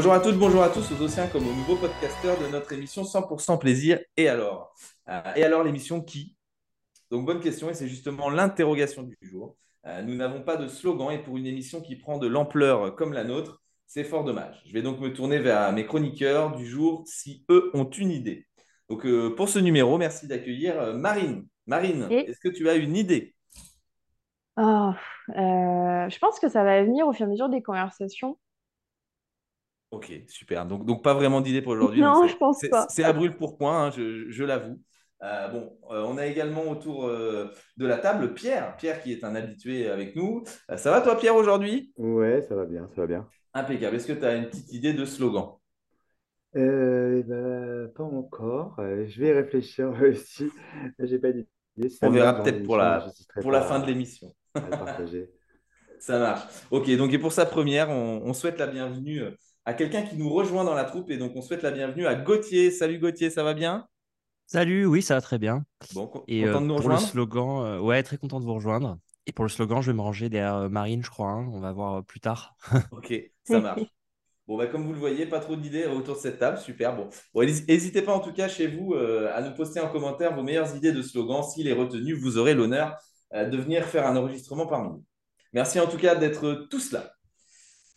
Bonjour 0.00 0.14
à 0.14 0.20
toutes, 0.20 0.38
bonjour 0.38 0.62
à 0.62 0.70
tous, 0.70 0.90
aux 0.92 1.02
Océans 1.02 1.28
comme 1.30 1.46
aux 1.46 1.52
nouveaux 1.52 1.76
podcasteurs 1.76 2.38
de 2.40 2.46
notre 2.46 2.72
émission 2.72 3.02
100% 3.02 3.58
plaisir. 3.58 4.00
Et 4.16 4.30
alors 4.30 4.74
euh, 5.10 5.20
Et 5.36 5.44
alors 5.44 5.62
l'émission 5.62 6.00
qui? 6.00 6.38
Donc 7.10 7.26
bonne 7.26 7.40
question 7.40 7.68
et 7.68 7.74
c'est 7.74 7.86
justement 7.86 8.30
l'interrogation 8.30 9.02
du 9.02 9.14
jour. 9.20 9.58
Euh, 9.84 10.00
nous 10.00 10.14
n'avons 10.14 10.40
pas 10.40 10.56
de 10.56 10.68
slogan 10.68 11.10
et 11.10 11.18
pour 11.18 11.36
une 11.36 11.44
émission 11.46 11.82
qui 11.82 11.96
prend 11.96 12.16
de 12.16 12.26
l'ampleur 12.26 12.96
comme 12.96 13.12
la 13.12 13.24
nôtre, 13.24 13.60
c'est 13.86 14.02
fort 14.02 14.24
dommage. 14.24 14.62
Je 14.64 14.72
vais 14.72 14.80
donc 14.80 15.00
me 15.00 15.12
tourner 15.12 15.38
vers 15.38 15.70
mes 15.74 15.84
chroniqueurs 15.84 16.56
du 16.56 16.64
jour 16.64 17.04
si 17.04 17.44
eux 17.50 17.70
ont 17.74 17.90
une 17.90 18.10
idée. 18.10 18.46
Donc 18.88 19.04
euh, 19.04 19.36
pour 19.36 19.50
ce 19.50 19.58
numéro, 19.58 19.98
merci 19.98 20.26
d'accueillir 20.26 20.94
Marine. 20.94 21.46
Marine, 21.66 22.06
est-ce 22.10 22.40
que 22.40 22.48
tu 22.48 22.70
as 22.70 22.76
une 22.76 22.96
idée? 22.96 23.34
Oh, 24.56 24.92
je 25.28 26.18
pense 26.20 26.40
que 26.40 26.48
ça 26.48 26.64
va 26.64 26.82
venir 26.84 27.06
au 27.06 27.12
fur 27.12 27.26
et 27.26 27.28
à 27.28 27.30
mesure 27.30 27.50
des 27.50 27.60
conversations. 27.60 28.38
Ok, 29.90 30.12
super. 30.28 30.66
Donc, 30.66 30.86
donc 30.86 31.02
pas 31.02 31.14
vraiment 31.14 31.40
d'idée 31.40 31.62
pour 31.62 31.72
aujourd'hui. 31.72 32.00
Non, 32.00 32.26
je 32.28 32.36
pense 32.36 32.60
pas. 32.70 32.86
C'est 32.88 33.02
à 33.02 33.12
brûle 33.12 33.36
pour 33.36 33.58
point, 33.58 33.86
hein, 33.86 33.90
je, 33.90 34.44
l'avoue. 34.44 34.80
Euh, 35.22 35.48
bon, 35.48 35.76
euh, 35.90 36.04
on 36.06 36.16
a 36.16 36.26
également 36.26 36.70
autour 36.70 37.06
euh, 37.06 37.52
de 37.76 37.86
la 37.86 37.98
table 37.98 38.32
Pierre. 38.32 38.76
Pierre 38.76 39.02
qui 39.02 39.12
est 39.12 39.24
un 39.24 39.34
habitué 39.34 39.90
avec 39.90 40.14
nous. 40.14 40.44
ça 40.76 40.90
va 40.92 41.00
toi 41.00 41.18
Pierre 41.18 41.34
aujourd'hui? 41.34 41.92
Ouais, 41.96 42.40
ça 42.42 42.54
va 42.54 42.66
bien, 42.66 42.86
ça 42.86 43.00
va 43.00 43.06
bien. 43.06 43.28
Impeccable. 43.52 43.96
Est-ce 43.96 44.06
que 44.06 44.12
tu 44.12 44.24
as 44.24 44.36
une 44.36 44.46
petite 44.46 44.72
idée 44.72 44.94
de 44.94 45.04
slogan? 45.04 45.56
Eh 46.54 47.22
ben, 47.26 47.90
Pas 47.94 48.04
encore. 48.04 48.76
je 48.78 49.20
vais 49.20 49.32
réfléchir 49.32 49.92
aussi. 50.08 50.50
J'ai 51.00 51.18
pas 51.18 51.32
d'idée. 51.32 51.48
on 52.02 52.10
verra 52.10 52.40
peut-être 52.42 52.62
pour 52.62 52.76
la, 52.76 53.08
pour 53.42 53.50
la 53.50 53.62
fin 53.62 53.80
de 53.80 53.86
l'émission. 53.86 54.32
ça 55.98 56.18
marche. 56.18 56.44
Ok, 56.70 56.88
donc 56.96 57.12
et 57.12 57.18
pour 57.18 57.32
sa 57.32 57.44
première, 57.44 57.90
on 57.90 58.32
souhaite 58.32 58.58
la 58.58 58.68
bienvenue 58.68 59.24
à 59.70 59.74
quelqu'un 59.74 60.02
qui 60.02 60.16
nous 60.16 60.28
rejoint 60.28 60.64
dans 60.64 60.74
la 60.74 60.82
troupe. 60.82 61.12
Et 61.12 61.16
donc, 61.16 61.36
on 61.36 61.42
souhaite 61.42 61.62
la 61.62 61.70
bienvenue 61.70 62.04
à 62.04 62.16
Gauthier. 62.16 62.72
Salut 62.72 62.98
Gauthier, 62.98 63.30
ça 63.30 63.44
va 63.44 63.54
bien? 63.54 63.86
Salut, 64.46 64.84
oui, 64.84 65.00
ça 65.00 65.14
va 65.14 65.20
très 65.20 65.38
bien. 65.38 65.64
Bon, 65.94 66.10
et 66.26 66.42
content 66.42 66.60
de 66.60 66.66
nous 66.66 66.74
euh, 66.74 66.76
rejoindre? 66.78 66.98
Pour 66.98 67.06
le 67.06 67.12
slogan, 67.12 67.64
euh, 67.64 67.78
ouais, 67.78 68.02
très 68.02 68.16
content 68.16 68.40
de 68.40 68.44
vous 68.44 68.54
rejoindre. 68.54 68.98
Et 69.26 69.32
pour 69.32 69.44
le 69.44 69.48
slogan, 69.48 69.80
je 69.80 69.92
vais 69.92 69.96
me 69.96 70.00
ranger 70.00 70.28
derrière 70.28 70.56
euh, 70.56 70.68
Marine, 70.68 71.04
je 71.04 71.10
crois. 71.10 71.28
Hein. 71.28 71.48
On 71.52 71.60
va 71.60 71.70
voir 71.70 72.04
plus 72.04 72.18
tard. 72.18 72.56
ok, 72.90 73.14
ça 73.44 73.60
marche. 73.60 73.82
Bon, 74.48 74.58
bah, 74.58 74.66
comme 74.66 74.84
vous 74.84 74.92
le 74.92 74.98
voyez, 74.98 75.26
pas 75.26 75.38
trop 75.38 75.54
d'idées 75.54 75.86
autour 75.86 76.16
de 76.16 76.20
cette 76.20 76.40
table. 76.40 76.58
Super. 76.58 76.96
Bon, 76.96 77.08
n'hésitez 77.36 78.02
pas 78.02 78.12
en 78.12 78.18
tout 78.18 78.32
cas 78.32 78.48
chez 78.48 78.66
vous 78.66 78.94
à 78.94 79.40
nous 79.42 79.54
poster 79.54 79.78
en 79.78 79.88
commentaire 79.88 80.34
vos 80.34 80.42
meilleures 80.42 80.74
idées 80.74 80.90
de 80.90 81.02
slogans. 81.02 81.44
S'il 81.44 81.68
est 81.68 81.72
retenu, 81.72 82.14
vous 82.14 82.36
aurez 82.36 82.54
l'honneur 82.54 82.96
de 83.32 83.56
venir 83.56 83.84
faire 83.84 84.08
un 84.08 84.16
enregistrement 84.16 84.66
parmi 84.66 84.88
nous. 84.88 85.04
Merci 85.52 85.78
en 85.78 85.86
tout 85.86 85.98
cas 85.98 86.16
d'être 86.16 86.66
tous 86.68 86.90
là. 86.90 87.12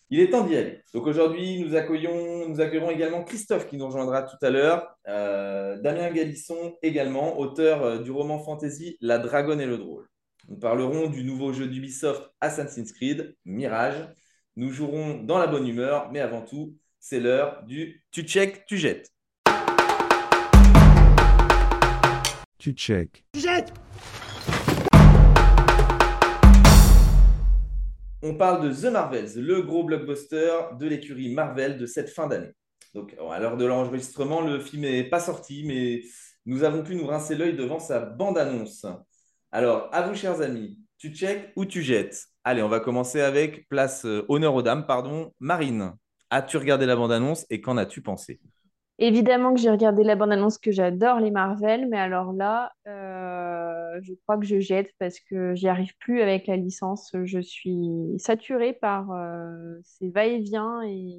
Il 0.10 0.20
est 0.20 0.30
temps 0.30 0.46
d'y 0.46 0.56
aller. 0.56 0.82
Donc 0.94 1.08
aujourd'hui, 1.08 1.60
nous, 1.60 1.76
accueillons, 1.76 2.48
nous 2.50 2.62
également 2.62 3.24
Christophe 3.24 3.68
qui 3.68 3.78
nous 3.78 3.88
rejoindra 3.88 4.24
tout 4.24 4.38
à 4.42 4.50
l'heure. 4.50 4.96
Euh, 5.08 5.82
Damien 5.82 6.12
Galisson 6.12 6.76
également, 6.82 7.40
auteur 7.40 7.84
euh, 7.84 7.98
du 8.00 8.12
roman 8.12 8.40
fantasy 8.40 8.98
La 9.02 9.18
Dragonne 9.18 9.62
et 9.62 9.66
le 9.66 9.78
Drôle. 9.78 10.08
Nous 10.50 10.58
parlerons 10.58 11.08
du 11.08 11.24
nouveau 11.24 11.54
jeu 11.54 11.68
d'Ubisoft 11.68 12.30
Assassin's 12.42 12.92
Creed, 12.92 13.36
Mirage. 13.46 14.08
Nous 14.56 14.72
jouerons 14.72 15.24
dans 15.24 15.40
la 15.40 15.48
bonne 15.48 15.68
humeur, 15.68 16.12
mais 16.12 16.20
avant 16.20 16.42
tout, 16.42 16.76
c'est 17.00 17.20
l'heure 17.20 17.64
du 17.64 18.04
tu 18.12 18.24
check, 18.24 18.66
tu 18.66 18.78
jettes. 18.78 19.10
Tu 22.60 22.72
check. 22.74 23.26
Tu 23.34 23.40
jettes 23.40 23.74
On 28.26 28.36
parle 28.36 28.64
de 28.64 28.74
The 28.74 28.90
Marvels, 28.90 29.36
le 29.36 29.62
gros 29.64 29.84
blockbuster 29.84 30.78
de 30.80 30.88
l'écurie 30.88 31.34
Marvel 31.34 31.78
de 31.78 31.86
cette 31.86 32.10
fin 32.10 32.28
d'année. 32.28 32.54
Donc, 32.94 33.14
à 33.30 33.38
l'heure 33.38 33.58
de 33.58 33.66
l'enregistrement, 33.66 34.40
le 34.40 34.62
film 34.62 34.84
n'est 34.84 35.04
pas 35.04 35.20
sorti, 35.20 35.66
mais 35.68 36.04
nous 36.46 36.64
avons 36.64 36.84
pu 36.84 36.96
nous 36.96 37.06
rincer 37.06 37.36
l'œil 37.36 37.58
devant 37.58 37.80
sa 37.80 38.00
bande-annonce. 38.00 38.86
Alors, 39.52 39.90
à 39.92 40.04
vous, 40.04 40.16
chers 40.16 40.40
amis, 40.40 40.80
tu 40.98 41.10
check 41.14 41.52
ou 41.58 41.66
tu 41.66 41.82
jettes? 41.82 42.28
Allez, 42.46 42.64
on 42.64 42.70
va 42.70 42.80
commencer 42.80 43.20
avec 43.20 43.68
place 43.68 44.06
euh, 44.06 44.24
honneur 44.30 44.56
aux 44.56 44.62
dames, 44.62 44.86
pardon. 44.86 45.34
Marine, 45.42 45.92
as-tu 46.30 46.56
regardé 46.56 46.86
la 46.86 46.96
bande-annonce 46.96 47.46
et 47.50 47.60
qu'en 47.60 47.76
as-tu 47.76 48.02
pensé? 48.02 48.40
Évidemment 49.00 49.54
que 49.54 49.60
j'ai 49.60 49.70
regardé 49.70 50.04
la 50.06 50.16
bande-annonce, 50.16 50.60
que 50.60 50.72
j'adore 50.72 51.20
les 51.20 51.32
Marvel, 51.32 51.90
mais 51.90 51.98
alors 51.98 52.32
là, 52.32 52.72
euh, 52.88 53.63
je 54.02 54.14
crois 54.24 54.38
que 54.38 54.46
je 54.46 54.60
jette 54.60 54.92
parce 55.00 55.20
que 55.20 55.56
j'y 55.56 55.68
arrive 55.68 55.96
plus 56.00 56.22
avec 56.22 56.48
la 56.48 56.58
licence. 56.58 57.16
Je 57.24 57.40
suis 57.40 57.80
saturée 58.18 58.74
par 58.74 59.12
euh, 59.12 59.80
ces 59.84 60.10
va-et-vient 60.10 60.82
et 60.84 61.18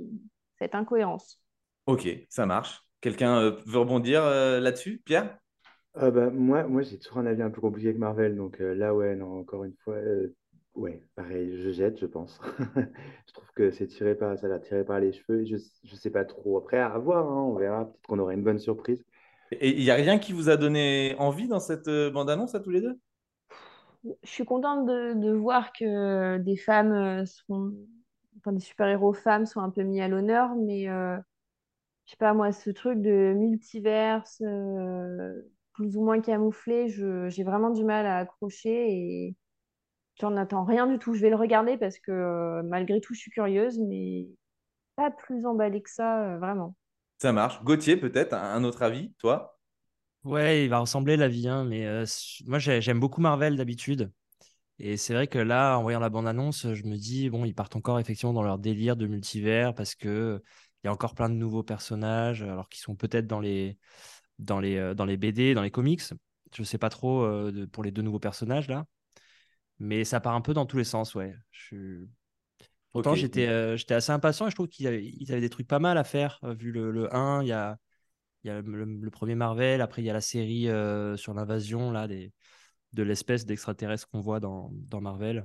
cette 0.59 0.75
incohérence. 0.75 1.41
Ok, 1.87 2.09
ça 2.29 2.47
marche. 2.47 2.83
Quelqu'un 3.01 3.37
euh, 3.39 3.51
veut 3.67 3.79
rebondir 3.79 4.25
là-dessus, 4.25 5.03
Pierre? 5.05 5.39
Bah, 5.95 6.31
Moi, 6.31 6.65
moi 6.65 6.83
j'ai 6.83 6.99
toujours 6.99 7.19
un 7.19 7.27
avis 7.27 7.43
un 7.43 7.51
peu 7.51 7.61
compliqué 7.61 7.89
avec 7.89 7.99
Marvel, 8.01 8.37
donc 8.37 8.59
là, 8.59 8.95
ouais, 8.95 9.15
non, 9.15 9.39
encore 9.41 9.65
une 9.65 9.77
fois, 9.85 9.97
Ouais, 10.75 11.01
pareil, 11.15 11.57
je 11.63 11.71
jette, 11.71 12.01
je 12.01 12.07
pense. 12.07 12.41
je 13.29 13.33
trouve 13.33 13.49
que 13.55 13.71
c'est 13.71 13.87
tiré 13.87 14.17
par, 14.17 14.37
ça 14.37 14.49
l'a 14.49 14.59
tiré 14.59 14.85
par 14.85 14.99
les 14.99 15.13
cheveux. 15.13 15.45
Je 15.45 15.55
ne 15.55 15.97
sais 15.97 16.11
pas 16.11 16.25
trop. 16.25 16.59
Après, 16.59 16.79
à 16.79 16.99
voir, 16.99 17.27
hein, 17.31 17.43
on 17.43 17.55
verra. 17.55 17.85
Peut-être 17.87 18.07
qu'on 18.09 18.19
aura 18.19 18.35
une 18.35 18.43
bonne 18.43 18.59
surprise. 18.59 19.05
Et 19.61 19.77
il 19.79 19.83
n'y 19.83 19.91
a 19.91 19.95
rien 19.95 20.19
qui 20.19 20.33
vous 20.33 20.49
a 20.49 20.57
donné 20.57 21.15
envie 21.19 21.49
dans 21.49 21.61
cette 21.61 21.89
euh, 21.89 22.11
bande-annonce 22.11 22.55
à 22.55 22.61
tous 22.61 22.71
les 22.71 22.81
deux? 22.81 22.99
Je 24.23 24.31
suis 24.31 24.45
contente 24.45 24.87
de, 24.87 25.33
voir 25.33 25.73
que 25.73 26.39
des 26.39 26.57
femmes 26.57 26.93
euh, 26.93 27.25
sont, 27.25 27.73
enfin, 28.39 28.53
des 28.53 28.61
super-héros 28.61 29.15
femmes 29.15 29.47
sont 29.47 29.61
un 29.61 29.71
peu 29.71 29.83
mis 29.83 30.01
à 30.01 30.09
l'honneur, 30.09 30.55
mais 30.57 30.89
euh, 30.89 31.17
je 32.05 32.11
sais 32.11 32.17
pas 32.19 32.35
moi, 32.35 32.53
ce 32.53 32.71
truc 32.71 33.01
de 33.01 33.33
multiverse, 33.35 34.43
plus 35.73 35.97
ou 35.97 36.05
moins 36.05 36.21
camouflé, 36.21 36.89
j'ai 36.89 37.45
vraiment 37.45 37.71
du 37.71 37.83
mal 37.83 38.05
à 38.05 38.19
accrocher 38.19 38.93
et 38.93 39.37
n'en 40.23 40.37
attends 40.37 40.65
rien 40.65 40.87
du 40.87 40.99
tout. 40.99 41.15
Je 41.15 41.23
vais 41.23 41.31
le 41.31 41.37
regarder 41.37 41.79
parce 41.79 41.99
que 41.99 42.61
malgré 42.63 43.01
tout, 43.01 43.15
je 43.15 43.21
suis 43.21 43.31
curieuse, 43.31 43.79
mais 43.81 44.29
pas 44.97 45.11
plus 45.11 45.47
emballée 45.47 45.81
que 45.81 45.91
ça, 45.91 46.37
vraiment. 46.37 46.75
Marche. 47.33 47.63
Gauthier, 47.63 47.97
peut-être, 47.97 48.35
un 48.35 48.65
autre 48.65 48.83
avis, 48.83 49.13
toi? 49.19 49.59
Ouais, 50.25 50.65
il 50.65 50.71
va 50.71 50.79
ressembler 50.79 51.17
la 51.19 51.29
vie, 51.29 51.49
hein, 51.49 51.65
mais 51.65 51.85
euh, 51.87 52.07
moi 52.47 52.59
j'aime 52.59 52.99
beaucoup 52.99 53.21
Marvel 53.21 53.57
d'habitude. 53.57 54.11
Et 54.79 54.97
c'est 54.97 55.15
vrai 55.15 55.29
que 55.29 55.39
là, 55.39 55.77
en 55.79 55.83
voyant 55.83 56.01
la 56.01 56.11
bande-annonce, 56.11 56.73
je 56.75 56.85
me 56.85 56.97
dis, 56.97 57.31
bon, 57.31 57.45
ils 57.45 57.55
partent 57.55 57.77
encore 57.77 58.01
effectivement 58.01 58.33
dans 58.33 58.43
leur 58.43 58.59
délire 58.59 58.97
de 58.97 59.07
multivers 59.07 59.75
parce 59.75 59.95
que 59.95 60.43
il 60.83 60.87
y 60.87 60.91
a 60.91 60.93
encore 60.93 61.15
plein 61.15 61.29
de 61.31 61.35
nouveaux 61.35 61.63
personnages, 61.63 62.43
alors 62.43 62.69
qu'ils 62.69 62.83
sont 62.83 62.97
peut-être 62.97 63.27
dans 63.27 63.41
les, 63.41 63.79
dans, 64.39 64.61
les, 64.61 64.95
dans 64.95 65.05
les 65.07 65.17
BD, 65.17 65.55
dans 65.55 65.63
les 65.63 65.71
comics. 65.71 66.03
Je 66.55 66.63
sais 66.63 66.79
pas 66.79 66.91
trop 66.91 67.27
pour 67.73 67.85
les 67.85 67.91
deux 67.91 68.03
nouveaux 68.03 68.19
personnages 68.21 68.69
là. 68.69 68.87
Mais 69.79 70.05
ça 70.05 70.21
part 70.21 70.35
un 70.35 70.41
peu 70.41 70.55
dans 70.55 70.67
tous 70.67 70.79
les 70.79 70.85
sens, 70.85 71.15
ouais. 71.15 71.35
Je 71.51 72.07
Pourtant, 72.95 73.17
j'étais 73.17 73.49
euh, 73.49 73.77
j'étais 73.77 73.95
assez 73.95 74.13
impatient 74.13 74.47
et 74.47 74.51
je 74.51 74.55
trouve 74.55 74.69
qu'ils 74.69 74.87
avaient, 74.87 75.13
avaient, 75.29 75.41
des 75.41 75.51
trucs 75.51 75.67
pas 75.67 75.81
mal 75.81 75.99
à 75.99 76.05
faire. 76.05 76.39
Euh, 76.45 76.55
vu 76.55 76.71
le, 76.71 76.93
le 76.93 77.15
1, 77.15 77.43
il 77.43 77.49
y 77.49 77.53
a, 77.53 77.77
il 78.45 78.49
y 78.49 78.51
a 78.51 78.61
le, 78.63 79.11
premier 79.11 79.35
Marvel, 79.35 79.81
après 79.81 80.01
il 80.01 80.05
y 80.05 80.11
a 80.11 80.13
la 80.13 80.21
série 80.21 80.69
euh, 80.69 81.17
sur 81.17 81.35
l'invasion 81.35 81.91
là, 81.91 82.07
des, 82.07 82.33
de 82.93 83.03
l'espèce 83.03 83.47
d'extraterrestre 83.47 84.09
qu'on 84.09 84.21
voit 84.21 84.39
dans, 84.39 84.71
dans 84.73 85.01
Marvel. 85.01 85.45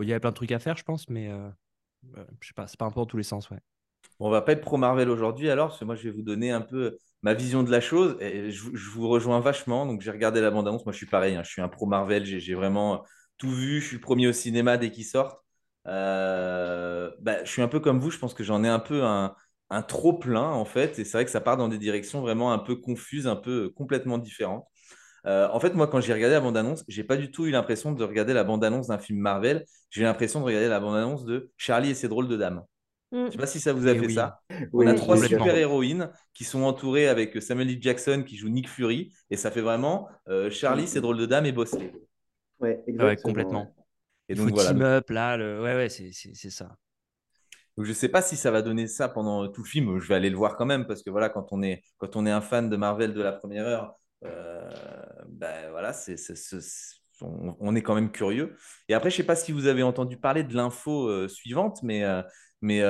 il 0.00 0.08
y 0.08 0.12
avait 0.12 0.20
plein 0.20 0.30
de 0.30 0.36
trucs 0.36 0.52
à 0.52 0.60
faire, 0.60 0.76
je 0.76 0.84
pense, 0.84 1.08
mais 1.08 1.30
je 2.40 2.46
sais 2.46 2.54
pas, 2.54 2.68
c'est 2.68 2.78
pas 2.78 2.86
un 2.86 2.90
peu 2.90 3.00
dans 3.00 3.06
tous 3.06 3.16
les 3.16 3.24
sens, 3.24 3.50
ouais. 3.50 3.58
On 4.20 4.30
va 4.30 4.40
pas 4.40 4.52
être 4.52 4.60
pro 4.60 4.76
Marvel 4.76 5.10
aujourd'hui 5.10 5.50
alors, 5.50 5.68
parce 5.68 5.80
que 5.80 5.84
moi 5.84 5.96
je 5.96 6.04
vais 6.04 6.10
vous 6.10 6.22
donner 6.22 6.52
un 6.52 6.60
peu 6.60 6.96
ma 7.22 7.34
vision 7.34 7.64
de 7.64 7.70
la 7.70 7.80
chose. 7.80 8.16
Et 8.20 8.52
je, 8.52 8.62
vous 8.90 9.08
rejoins 9.08 9.40
vachement. 9.40 9.86
Donc 9.86 10.00
j'ai 10.00 10.10
regardé 10.10 10.40
la 10.40 10.50
bande-annonce. 10.50 10.84
Moi 10.84 10.92
je 10.92 10.98
suis 10.98 11.06
pareil, 11.06 11.34
hein. 11.34 11.42
je 11.44 11.50
suis 11.50 11.62
un 11.62 11.68
pro 11.68 11.86
Marvel. 11.86 12.24
J'ai 12.24 12.54
vraiment 12.54 13.04
tout 13.38 13.50
vu. 13.50 13.80
Je 13.80 13.86
suis 13.86 13.96
le 13.96 14.00
premier 14.00 14.28
au 14.28 14.32
cinéma 14.32 14.76
dès 14.76 14.90
qu'ils 14.90 15.04
sortent. 15.04 15.41
Euh, 15.88 17.10
bah, 17.20 17.44
je 17.44 17.50
suis 17.50 17.62
un 17.62 17.68
peu 17.68 17.80
comme 17.80 17.98
vous. 17.98 18.10
Je 18.10 18.18
pense 18.18 18.34
que 18.34 18.44
j'en 18.44 18.64
ai 18.64 18.68
un 18.68 18.78
peu 18.78 19.02
un, 19.02 19.34
trop 19.88 20.12
plein 20.12 20.50
en 20.50 20.64
fait. 20.64 20.98
Et 20.98 21.04
c'est 21.04 21.16
vrai 21.18 21.24
que 21.24 21.30
ça 21.30 21.40
part 21.40 21.56
dans 21.56 21.68
des 21.68 21.78
directions 21.78 22.20
vraiment 22.20 22.52
un 22.52 22.58
peu 22.58 22.76
confuses, 22.76 23.26
un 23.26 23.36
peu 23.36 23.70
complètement 23.70 24.18
différentes. 24.18 24.66
Euh, 25.24 25.48
en 25.52 25.60
fait, 25.60 25.74
moi, 25.74 25.86
quand 25.86 26.00
j'ai 26.00 26.12
regardé 26.12 26.34
la 26.34 26.40
bande-annonce, 26.40 26.84
j'ai 26.88 27.04
pas 27.04 27.16
du 27.16 27.30
tout 27.30 27.46
eu 27.46 27.50
l'impression 27.50 27.92
de 27.92 28.04
regarder 28.04 28.32
la 28.32 28.44
bande-annonce 28.44 28.88
d'un 28.88 28.98
film 28.98 29.20
Marvel. 29.20 29.64
J'ai 29.90 30.00
eu 30.02 30.04
l'impression 30.04 30.40
de 30.40 30.44
regarder 30.44 30.68
la 30.68 30.80
bande-annonce 30.80 31.24
de 31.24 31.50
Charlie 31.56 31.90
et 31.90 31.94
ses 31.94 32.08
drôles 32.08 32.28
de 32.28 32.36
dames. 32.36 32.62
Je 33.12 33.18
ne 33.18 33.30
sais 33.30 33.36
pas 33.36 33.46
si 33.46 33.60
ça 33.60 33.74
vous 33.74 33.86
a 33.86 33.94
fait 33.94 34.08
ça. 34.08 34.40
On 34.72 34.86
a 34.86 34.94
trois 34.94 35.18
super-héroïnes 35.18 36.10
qui 36.32 36.44
sont 36.44 36.62
entourées 36.62 37.08
avec 37.08 37.40
Samuel 37.42 37.68
L. 37.68 37.76
Jackson 37.80 38.24
qui 38.26 38.36
joue 38.36 38.48
Nick 38.48 38.68
Fury. 38.68 39.12
Et 39.30 39.36
ça 39.36 39.50
fait 39.50 39.60
vraiment 39.60 40.08
euh, 40.28 40.50
Charlie, 40.50 40.86
ses 40.86 41.02
drôles 41.02 41.18
de 41.18 41.26
dames 41.26 41.44
et 41.44 41.52
Bosley. 41.52 41.92
Ouais, 42.58 42.82
exactement. 42.86 43.22
complètement. 43.22 43.74
Et 44.32 44.34
donc, 44.34 44.50
voilà. 44.50 44.70
team 44.70 44.82
up, 44.82 45.10
là, 45.10 45.36
le... 45.36 45.62
ouais, 45.62 45.74
ouais, 45.74 45.88
c'est 45.88 46.50
ça. 46.50 46.76
Donc, 47.76 47.86
je 47.86 47.90
ne 47.90 47.94
sais 47.94 48.08
pas 48.08 48.22
si 48.22 48.36
ça 48.36 48.50
va 48.50 48.62
donner 48.62 48.86
ça 48.86 49.08
pendant 49.08 49.48
tout 49.48 49.62
le 49.62 49.68
film. 49.68 49.98
Je 49.98 50.08
vais 50.08 50.14
aller 50.14 50.30
le 50.30 50.36
voir 50.36 50.56
quand 50.56 50.66
même 50.66 50.86
parce 50.86 51.02
que 51.02 51.10
voilà, 51.10 51.28
quand 51.28 51.52
on 51.52 51.62
est, 51.62 51.82
quand 51.98 52.16
on 52.16 52.26
est 52.26 52.30
un 52.30 52.40
fan 52.40 52.68
de 52.68 52.76
Marvel 52.76 53.14
de 53.14 53.22
la 53.22 53.32
première 53.32 53.66
heure, 53.66 53.94
euh, 54.24 54.70
ben 55.28 55.70
voilà, 55.70 55.92
c'est, 55.92 56.16
on, 57.20 57.74
est 57.74 57.82
quand 57.82 57.94
même 57.94 58.10
curieux. 58.10 58.56
Et 58.88 58.94
après, 58.94 59.10
je 59.10 59.16
ne 59.16 59.18
sais 59.18 59.26
pas 59.26 59.36
si 59.36 59.52
vous 59.52 59.66
avez 59.66 59.82
entendu 59.82 60.16
parler 60.16 60.44
de 60.44 60.54
l'info 60.54 61.08
euh, 61.08 61.28
suivante, 61.28 61.82
mais, 61.82 62.04
euh, 62.04 62.22
mais 62.60 62.82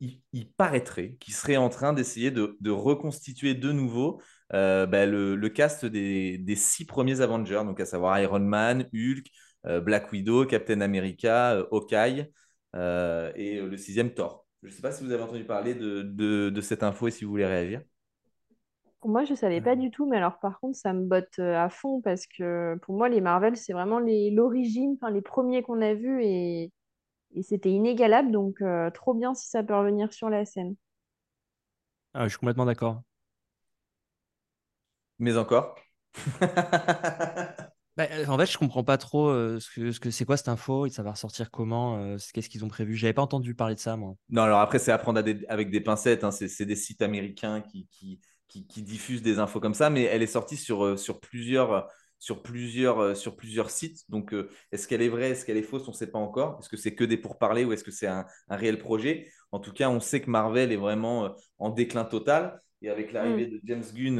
il, 0.00 0.50
paraîtrait 0.56 1.16
qu'il 1.20 1.34
serait 1.34 1.56
en 1.56 1.68
train 1.68 1.92
d'essayer 1.92 2.30
de, 2.30 2.70
reconstituer 2.70 3.54
de 3.54 3.72
nouveau 3.72 4.20
euh, 4.52 4.86
bah, 4.86 5.06
le, 5.06 5.48
cast 5.48 5.86
des, 5.86 6.56
six 6.56 6.84
premiers 6.84 7.20
Avengers, 7.20 7.62
donc 7.64 7.80
à 7.80 7.86
savoir 7.86 8.18
Iron 8.20 8.40
Man, 8.40 8.88
Hulk, 8.94 9.26
euh, 9.26 9.45
Black 9.66 10.12
Widow, 10.12 10.46
Captain 10.46 10.80
America, 10.80 11.54
euh, 11.54 11.66
Hawkeye 11.70 12.32
et 12.74 13.60
le 13.60 13.76
sixième 13.76 14.12
Thor. 14.12 14.46
Je 14.62 14.68
ne 14.68 14.72
sais 14.72 14.82
pas 14.82 14.92
si 14.92 15.04
vous 15.04 15.12
avez 15.12 15.22
entendu 15.22 15.44
parler 15.44 15.74
de, 15.74 16.60
cette 16.60 16.82
info 16.82 17.08
et 17.08 17.10
si 17.10 17.24
vous 17.24 17.30
voulez 17.30 17.46
réagir. 17.46 17.82
Moi, 19.04 19.24
je 19.24 19.32
ne 19.32 19.36
savais 19.36 19.60
pas 19.60 19.76
du 19.76 19.90
tout, 19.90 20.06
mais 20.06 20.16
alors 20.16 20.40
par 20.40 20.58
contre, 20.58 20.76
ça 20.76 20.92
me 20.92 21.04
botte 21.04 21.38
à 21.38 21.68
fond 21.68 22.00
parce 22.00 22.26
que 22.26 22.76
pour 22.82 22.96
moi, 22.96 23.08
les 23.08 23.20
Marvel, 23.20 23.56
c'est 23.56 23.72
vraiment 23.72 24.00
l'origine, 24.00 24.98
les 25.12 25.22
premiers 25.22 25.62
qu'on 25.62 25.80
a 25.80 25.94
vus 25.94 26.24
et 26.24 26.72
et 27.36 27.42
c'était 27.42 27.70
inégalable, 27.70 28.30
donc 28.30 28.62
euh, 28.62 28.90
trop 28.90 29.12
bien 29.14 29.34
si 29.34 29.48
ça 29.48 29.62
peut 29.62 29.76
revenir 29.76 30.12
sur 30.12 30.30
la 30.30 30.44
scène. 30.46 30.74
Ah, 32.14 32.24
je 32.24 32.30
suis 32.30 32.38
complètement 32.38 32.64
d'accord. 32.64 33.02
Mais 35.18 35.36
encore 35.36 35.76
bah, 37.96 38.06
en 38.28 38.38
fait, 38.38 38.46
je 38.46 38.58
comprends 38.58 38.84
pas 38.84 38.98
trop 38.98 39.30
ce 39.58 39.74
que 39.74 39.90
ce 39.90 40.00
que 40.00 40.10
c'est 40.10 40.24
quoi 40.24 40.36
cette 40.36 40.48
info 40.48 40.86
et 40.86 40.90
ça 40.90 41.02
va 41.02 41.12
ressortir 41.12 41.50
comment. 41.50 42.16
Qu'est-ce 42.34 42.48
qu'ils 42.48 42.64
ont 42.64 42.68
prévu? 42.68 42.94
J'avais 42.94 43.12
pas 43.12 43.22
entendu 43.22 43.54
parler 43.54 43.74
de 43.74 43.80
ça, 43.80 43.96
moi. 43.96 44.14
Non, 44.28 44.42
alors 44.42 44.60
après, 44.60 44.78
c'est 44.78 44.92
à 44.92 44.98
prendre 44.98 45.22
avec 45.48 45.70
des 45.70 45.80
pincettes. 45.80 46.22
Hein. 46.22 46.30
C'est 46.30 46.66
des 46.66 46.76
sites 46.76 47.02
américains 47.02 47.62
qui, 47.62 48.20
diffusent 48.82 49.22
des 49.22 49.38
infos 49.38 49.60
comme 49.60 49.74
ça, 49.74 49.88
mais 49.88 50.02
elle 50.02 50.22
est 50.22 50.26
sortie 50.26 50.56
sur, 50.56 50.98
plusieurs 51.22 51.88
sites. 53.70 54.10
Donc, 54.10 54.34
est-ce 54.72 54.86
qu'elle 54.86 55.02
est 55.02 55.08
vraie, 55.08 55.30
est-ce 55.30 55.46
qu'elle 55.46 55.56
est 55.56 55.62
fausse? 55.62 55.88
On 55.88 55.92
ne 55.92 55.96
sait 55.96 56.10
pas 56.10 56.18
encore. 56.18 56.58
Est-ce 56.60 56.68
que 56.68 56.76
c'est 56.76 56.94
que 56.94 57.04
des 57.04 57.16
pourparlers 57.16 57.64
ou 57.64 57.72
est-ce 57.72 57.84
que 57.84 57.90
c'est 57.90 58.08
un, 58.08 58.26
réel 58.50 58.78
projet? 58.78 59.30
En 59.52 59.58
tout 59.58 59.72
cas, 59.72 59.88
on 59.88 60.00
sait 60.00 60.20
que 60.20 60.28
Marvel 60.28 60.70
est 60.70 60.76
vraiment 60.76 61.34
en 61.58 61.70
déclin 61.70 62.04
total. 62.04 62.60
Et 62.82 62.90
avec 62.90 63.12
l'arrivée 63.12 63.46
mm. 63.46 63.50
de 63.50 63.60
James 63.64 63.84
Gunn 63.94 64.18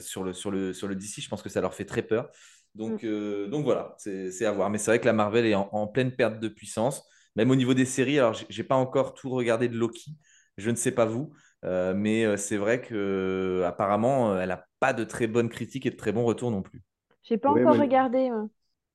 sur, 0.00 0.24
le, 0.24 0.32
sur, 0.32 0.50
le, 0.50 0.72
sur 0.72 0.88
le 0.88 0.94
DC, 0.94 1.20
je 1.20 1.28
pense 1.28 1.42
que 1.42 1.48
ça 1.48 1.60
leur 1.60 1.74
fait 1.74 1.84
très 1.84 2.02
peur. 2.02 2.30
Donc, 2.74 3.02
mm. 3.02 3.48
donc 3.50 3.64
voilà, 3.64 3.94
c'est 3.98 4.44
à 4.44 4.52
voir. 4.52 4.70
Mais 4.70 4.78
c'est 4.78 4.90
vrai 4.90 5.00
que 5.00 5.06
la 5.06 5.12
Marvel 5.12 5.46
est 5.46 5.54
en, 5.54 5.86
pleine 5.86 6.12
perte 6.12 6.40
de 6.40 6.48
puissance. 6.48 7.06
Même 7.36 7.50
au 7.50 7.56
niveau 7.56 7.74
des 7.74 7.84
séries, 7.84 8.18
alors 8.18 8.34
j'ai 8.48 8.64
pas 8.64 8.76
encore 8.76 9.14
tout 9.14 9.28
regardé 9.28 9.68
de 9.68 9.76
Loki. 9.76 10.16
Je 10.56 10.70
ne 10.70 10.76
sais 10.76 10.92
pas 10.92 11.04
vous. 11.04 11.32
Euh, 11.64 11.94
mais 11.94 12.24
euh, 12.24 12.36
c'est 12.36 12.56
vrai 12.56 12.80
que 12.80 12.94
euh, 12.94 13.66
apparemment, 13.66 14.38
elle 14.38 14.48
n'a 14.48 14.64
pas 14.78 14.92
de 14.92 15.04
très 15.04 15.26
bonnes 15.26 15.48
critiques 15.48 15.86
et 15.86 15.90
de 15.90 15.96
très 15.96 16.12
bons 16.12 16.24
retours 16.24 16.50
non 16.50 16.62
plus. 16.62 16.82
J'ai 17.22 17.38
pas 17.38 17.50
encore 17.50 17.76
regardé. 17.76 18.30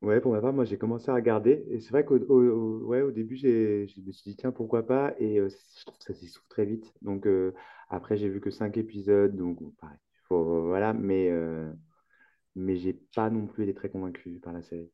Ouais, 0.01 0.19
pour 0.19 0.31
ma 0.31 0.41
part, 0.41 0.51
moi 0.53 0.65
j'ai 0.65 0.77
commencé 0.79 1.09
à 1.11 1.15
regarder. 1.15 1.63
Et 1.69 1.79
c'est 1.79 1.91
vrai 1.91 2.03
qu'au 2.03 2.17
au, 2.17 2.79
ouais, 2.85 3.01
au 3.01 3.11
début, 3.11 3.35
j'ai, 3.35 3.87
je 3.87 4.01
me 4.01 4.11
suis 4.11 4.31
dit, 4.31 4.35
tiens, 4.35 4.51
pourquoi 4.51 4.85
pas. 4.85 5.13
Et 5.19 5.35
je 5.37 5.85
trouve 5.85 5.97
que 5.99 6.03
ça 6.05 6.13
s'essouffle 6.15 6.47
très 6.49 6.65
vite. 6.65 6.91
Donc 7.03 7.27
après, 7.89 8.17
j'ai 8.17 8.27
vu 8.29 8.41
que 8.41 8.49
cinq 8.49 8.77
épisodes. 8.77 9.35
Donc 9.35 9.59
pareil, 9.77 9.97
faut, 10.27 10.63
voilà. 10.67 10.93
Mais, 10.93 11.29
mais 12.55 12.77
j'ai 12.77 12.93
pas 12.93 13.29
non 13.29 13.47
plus 13.47 13.63
été 13.63 13.73
très 13.73 13.89
convaincu 13.89 14.39
par 14.41 14.53
la 14.53 14.61
série. 14.61 14.89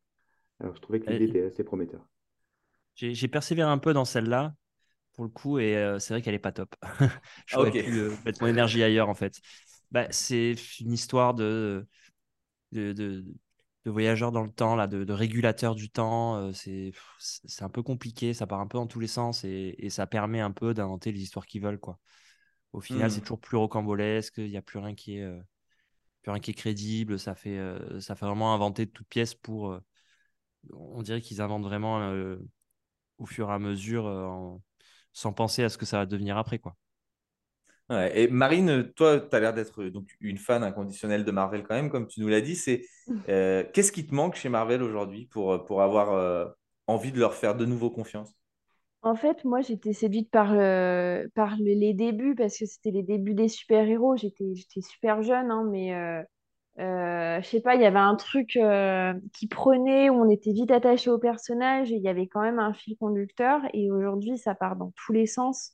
Alors 0.60 0.76
je 0.76 0.80
trouvais 0.82 1.00
que 1.00 1.10
l'idée 1.10 1.24
était 1.24 1.42
assez 1.42 1.64
prometteur. 1.64 2.06
J'ai 2.96 3.28
persévéré 3.28 3.70
un 3.70 3.78
peu 3.78 3.92
dans 3.92 4.04
celle-là 4.04 4.54
pour 5.14 5.24
le 5.24 5.30
coup, 5.30 5.58
et 5.58 5.76
euh, 5.76 5.98
c'est 5.98 6.14
vrai 6.14 6.22
qu'elle 6.22 6.34
est 6.34 6.38
pas 6.38 6.52
top. 6.52 6.74
je 7.46 7.56
ah, 7.58 7.70
pu 7.70 7.98
euh, 7.98 8.10
mettre 8.24 8.42
mon 8.42 8.48
énergie 8.48 8.82
ailleurs, 8.82 9.08
en 9.08 9.14
fait. 9.14 9.40
Bah, 9.90 10.06
c'est 10.10 10.54
une 10.80 10.92
histoire 10.92 11.34
de, 11.34 11.86
de, 12.72 12.92
de, 12.92 13.24
voyageurs 13.86 14.32
dans 14.32 14.42
le 14.42 14.50
temps, 14.50 14.76
là, 14.76 14.86
de, 14.86 15.04
de 15.04 15.12
régulateurs 15.12 15.74
du 15.74 15.90
temps. 15.90 16.52
C'est 16.52 16.92
un 17.60 17.68
peu 17.68 17.82
compliqué, 17.82 18.34
ça 18.34 18.46
part 18.46 18.60
un 18.60 18.66
peu 18.66 18.78
dans 18.78 18.86
tous 18.86 19.00
les 19.00 19.06
sens 19.06 19.44
et, 19.44 19.74
et 19.78 19.90
ça 19.90 20.06
permet 20.06 20.40
un 20.40 20.50
peu 20.50 20.74
d'inventer 20.74 21.12
les 21.12 21.20
histoires 21.20 21.46
qu'ils 21.46 21.62
veulent. 21.62 21.80
Quoi. 21.80 21.98
Au 22.72 22.80
final, 22.80 23.10
c'est 23.10 23.20
mmh. 23.20 23.22
toujours 23.22 23.40
plus 23.40 23.56
rocambolesque, 23.56 24.38
il 24.38 24.50
n'y 24.50 24.56
a 24.56 24.62
plus 24.62 24.78
rien 24.78 24.94
qui 24.94 25.16
est, 25.16 25.30
plus 26.22 26.30
rien 26.30 26.40
qui 26.40 26.50
est 26.50 26.54
crédible. 26.54 27.18
Ça 27.18 27.34
fait, 27.34 27.60
ça 28.00 28.14
fait 28.14 28.26
vraiment 28.26 28.54
inventer 28.54 28.86
de 28.86 28.90
toutes 28.90 29.08
pièces 29.08 29.34
pour. 29.34 29.78
on 30.72 31.02
dirait 31.02 31.20
qu'ils 31.20 31.40
inventent 31.40 31.64
vraiment 31.64 32.12
au 33.18 33.26
fur 33.26 33.50
et 33.50 33.54
à 33.54 33.58
mesure 33.58 34.04
en 34.04 34.62
sans 35.12 35.32
penser 35.32 35.64
à 35.64 35.68
ce 35.68 35.78
que 35.78 35.86
ça 35.86 35.98
va 35.98 36.06
devenir 36.06 36.36
après. 36.38 36.58
quoi. 36.58 36.76
Et 37.90 38.28
Marine, 38.28 38.92
toi, 38.94 39.20
tu 39.20 39.34
as 39.34 39.40
l'air 39.40 39.54
d'être 39.54 39.84
donc 39.84 40.16
une 40.20 40.38
fan 40.38 40.62
inconditionnelle 40.62 41.24
de 41.24 41.30
Marvel 41.30 41.62
quand 41.62 41.74
même, 41.74 41.90
comme 41.90 42.06
tu 42.06 42.20
nous 42.20 42.28
l'as 42.28 42.40
dit. 42.40 42.56
C'est 42.56 42.82
euh, 43.28 43.64
qu'est-ce 43.72 43.92
qui 43.92 44.06
te 44.06 44.14
manque 44.14 44.34
chez 44.34 44.48
Marvel 44.48 44.82
aujourd'hui 44.82 45.26
pour, 45.26 45.64
pour 45.64 45.82
avoir 45.82 46.12
euh, 46.12 46.46
envie 46.86 47.12
de 47.12 47.18
leur 47.18 47.34
faire 47.34 47.54
de 47.54 47.64
nouveau 47.64 47.90
confiance? 47.90 48.34
En 49.02 49.14
fait, 49.14 49.44
moi, 49.44 49.60
j'étais 49.60 49.92
séduite 49.92 50.30
par, 50.30 50.48
par 51.34 51.56
les 51.58 51.94
débuts 51.94 52.34
parce 52.34 52.58
que 52.58 52.66
c'était 52.66 52.90
les 52.90 53.02
débuts 53.04 53.34
des 53.34 53.48
super-héros. 53.48 54.16
J'étais, 54.16 54.54
j'étais 54.54 54.80
super 54.80 55.22
jeune, 55.22 55.50
hein, 55.50 55.64
mais 55.70 55.94
euh, 55.94 56.22
euh, 56.80 57.40
je 57.42 57.48
sais 57.48 57.60
pas, 57.60 57.74
il 57.74 57.82
y 57.82 57.86
avait 57.86 57.98
un 57.98 58.14
truc 58.14 58.56
euh, 58.56 59.12
qui 59.34 59.48
prenait 59.48 60.10
où 60.10 60.14
on 60.14 60.30
était 60.30 60.52
vite 60.52 60.70
attaché 60.70 61.10
au 61.10 61.18
personnage 61.18 61.90
et 61.90 61.96
il 61.96 62.02
y 62.02 62.08
avait 62.08 62.28
quand 62.28 62.40
même 62.40 62.60
un 62.60 62.72
fil 62.72 62.96
conducteur. 62.96 63.60
Et 63.74 63.90
aujourd'hui, 63.90 64.38
ça 64.38 64.54
part 64.54 64.76
dans 64.76 64.92
tous 64.96 65.12
les 65.12 65.26
sens. 65.26 65.72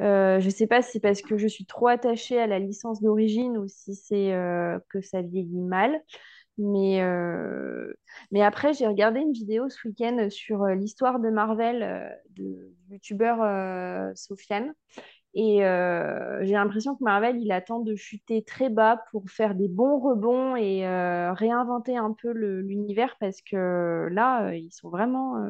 Euh, 0.00 0.40
je 0.40 0.50
sais 0.50 0.66
pas 0.66 0.82
si 0.82 0.92
c'est 0.92 1.00
parce 1.00 1.22
que 1.22 1.36
je 1.36 1.46
suis 1.46 1.66
trop 1.66 1.88
attachée 1.88 2.38
à 2.40 2.46
la 2.46 2.58
licence 2.58 3.00
d'origine 3.00 3.56
ou 3.58 3.68
si 3.68 3.94
c'est 3.94 4.32
euh, 4.32 4.78
que 4.88 5.00
ça 5.00 5.22
vieillit 5.22 5.62
mal. 5.62 6.02
Mais, 6.56 7.02
mais 8.30 8.40
après, 8.40 8.74
j'ai 8.74 8.86
regardé 8.86 9.18
une 9.18 9.32
vidéo 9.32 9.68
ce 9.68 9.88
week-end 9.88 10.28
sur 10.30 10.64
l'histoire 10.66 11.18
de 11.18 11.28
Marvel 11.28 12.16
de 12.36 12.72
youtubeur 12.88 14.16
Sofiane. 14.16 14.72
Et 15.34 15.64
euh, 15.64 16.44
j'ai 16.44 16.52
l'impression 16.52 16.94
que 16.94 17.02
Marvel, 17.02 17.40
il 17.40 17.50
attend 17.50 17.80
de 17.80 17.96
chuter 17.96 18.44
très 18.44 18.68
bas 18.70 19.02
pour 19.10 19.28
faire 19.28 19.56
des 19.56 19.66
bons 19.66 19.98
rebonds 19.98 20.54
et 20.54 20.86
euh, 20.86 21.32
réinventer 21.32 21.96
un 21.96 22.12
peu 22.12 22.30
l'univers 22.30 23.16
parce 23.18 23.42
que 23.42 24.08
là, 24.12 24.46
euh, 24.46 24.56
ils 24.56 24.70
sont 24.70 24.90
vraiment, 24.90 25.44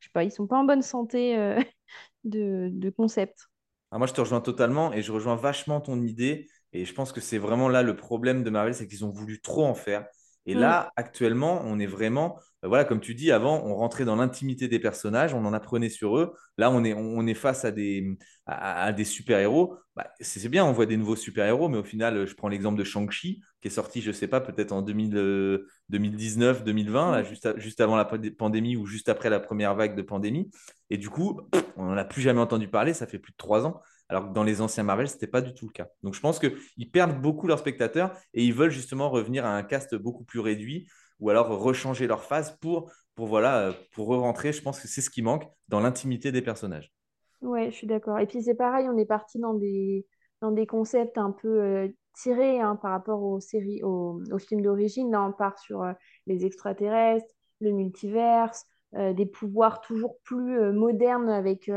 je 0.00 0.06
sais 0.06 0.12
pas, 0.14 0.24
ils 0.24 0.32
sont 0.32 0.46
pas 0.46 0.56
en 0.56 0.64
bonne 0.64 0.80
santé 0.80 1.36
de, 2.24 2.90
concept. 2.90 3.48
Ah, 3.96 3.98
moi, 3.98 4.06
je 4.06 4.12
te 4.12 4.20
rejoins 4.20 4.42
totalement 4.42 4.92
et 4.92 5.00
je 5.00 5.10
rejoins 5.10 5.36
vachement 5.36 5.80
ton 5.80 6.02
idée. 6.02 6.50
Et 6.74 6.84
je 6.84 6.92
pense 6.92 7.12
que 7.12 7.22
c'est 7.22 7.38
vraiment 7.38 7.70
là 7.70 7.82
le 7.82 7.96
problème 7.96 8.44
de 8.44 8.50
Marvel, 8.50 8.74
c'est 8.74 8.86
qu'ils 8.86 9.06
ont 9.06 9.10
voulu 9.10 9.40
trop 9.40 9.64
en 9.64 9.74
faire. 9.74 10.04
Et 10.44 10.54
mm. 10.54 10.58
là, 10.58 10.92
actuellement, 10.96 11.62
on 11.64 11.78
est 11.78 11.86
vraiment, 11.86 12.38
euh, 12.62 12.68
voilà, 12.68 12.84
comme 12.84 13.00
tu 13.00 13.14
dis, 13.14 13.32
avant, 13.32 13.64
on 13.64 13.74
rentrait 13.74 14.04
dans 14.04 14.16
l'intimité 14.16 14.68
des 14.68 14.78
personnages, 14.80 15.32
on 15.32 15.46
en 15.46 15.54
apprenait 15.54 15.88
sur 15.88 16.18
eux. 16.18 16.34
Là, 16.58 16.70
on 16.70 16.84
est, 16.84 16.92
on 16.92 17.26
est 17.26 17.32
face 17.32 17.64
à 17.64 17.70
des, 17.70 18.18
à, 18.44 18.92
des 18.92 19.04
super-héros. 19.04 19.78
Bah, 19.94 20.10
c'est 20.20 20.46
bien, 20.50 20.66
on 20.66 20.72
voit 20.72 20.84
des 20.84 20.98
nouveaux 20.98 21.16
super-héros, 21.16 21.70
mais 21.70 21.78
au 21.78 21.84
final, 21.84 22.26
je 22.26 22.34
prends 22.34 22.48
l'exemple 22.48 22.78
de 22.78 22.84
Shang-Chi, 22.84 23.40
qui 23.62 23.68
est 23.68 23.70
sorti, 23.70 24.02
je 24.02 24.08
ne 24.08 24.12
sais 24.12 24.28
pas, 24.28 24.42
peut-être 24.42 24.72
en 24.72 24.82
2019, 24.82 26.64
2020, 26.64 27.12
là, 27.12 27.22
mm. 27.22 27.24
juste, 27.24 27.58
juste 27.58 27.80
avant 27.80 27.96
la 27.96 28.04
pandémie 28.04 28.76
ou 28.76 28.84
juste 28.84 29.08
après 29.08 29.30
la 29.30 29.40
première 29.40 29.74
vague 29.74 29.96
de 29.96 30.02
pandémie. 30.02 30.50
Et 30.90 30.98
du 30.98 31.08
coup, 31.08 31.40
on 31.76 31.84
n'en 31.84 31.96
a 31.96 32.04
plus 32.04 32.22
jamais 32.22 32.40
entendu 32.40 32.68
parler, 32.68 32.94
ça 32.94 33.06
fait 33.06 33.18
plus 33.18 33.32
de 33.32 33.36
trois 33.36 33.66
ans. 33.66 33.80
Alors 34.08 34.28
que 34.28 34.32
dans 34.32 34.44
les 34.44 34.60
anciens 34.60 34.84
Marvel, 34.84 35.08
ce 35.08 35.14
n'était 35.14 35.26
pas 35.26 35.40
du 35.40 35.52
tout 35.54 35.66
le 35.66 35.72
cas. 35.72 35.88
Donc 36.02 36.14
je 36.14 36.20
pense 36.20 36.38
qu'ils 36.38 36.90
perdent 36.90 37.20
beaucoup 37.20 37.46
leurs 37.46 37.58
spectateurs 37.58 38.16
et 38.34 38.44
ils 38.44 38.54
veulent 38.54 38.70
justement 38.70 39.10
revenir 39.10 39.44
à 39.44 39.56
un 39.56 39.62
cast 39.62 39.94
beaucoup 39.94 40.24
plus 40.24 40.40
réduit 40.40 40.88
ou 41.18 41.30
alors 41.30 41.48
rechanger 41.48 42.06
leur 42.06 42.22
phase 42.22 42.56
pour, 42.58 42.90
pour, 43.14 43.26
voilà, 43.26 43.74
pour 43.94 44.08
rentrer. 44.08 44.52
Je 44.52 44.62
pense 44.62 44.80
que 44.80 44.88
c'est 44.88 45.00
ce 45.00 45.10
qui 45.10 45.22
manque 45.22 45.44
dans 45.68 45.80
l'intimité 45.80 46.30
des 46.30 46.42
personnages. 46.42 46.92
Oui, 47.40 47.70
je 47.70 47.76
suis 47.76 47.86
d'accord. 47.86 48.18
Et 48.18 48.26
puis 48.26 48.42
c'est 48.42 48.54
pareil, 48.54 48.88
on 48.88 48.96
est 48.96 49.06
parti 49.06 49.38
dans 49.38 49.54
des, 49.54 50.06
dans 50.40 50.52
des 50.52 50.66
concepts 50.66 51.18
un 51.18 51.32
peu 51.32 51.60
euh, 51.60 51.88
tirés 52.14 52.60
hein, 52.60 52.76
par 52.76 52.92
rapport 52.92 53.22
aux 53.22 53.40
séries, 53.40 53.82
aux, 53.82 54.22
films 54.38 54.62
d'origine. 54.62 55.14
On 55.16 55.32
part 55.32 55.58
sur 55.58 55.82
euh, 55.82 55.92
les 56.26 56.46
extraterrestres, 56.46 57.34
le 57.60 57.72
multiverse, 57.72 58.64
des 58.92 59.26
pouvoirs 59.26 59.80
toujours 59.80 60.18
plus 60.22 60.72
modernes 60.72 61.28
avec 61.28 61.70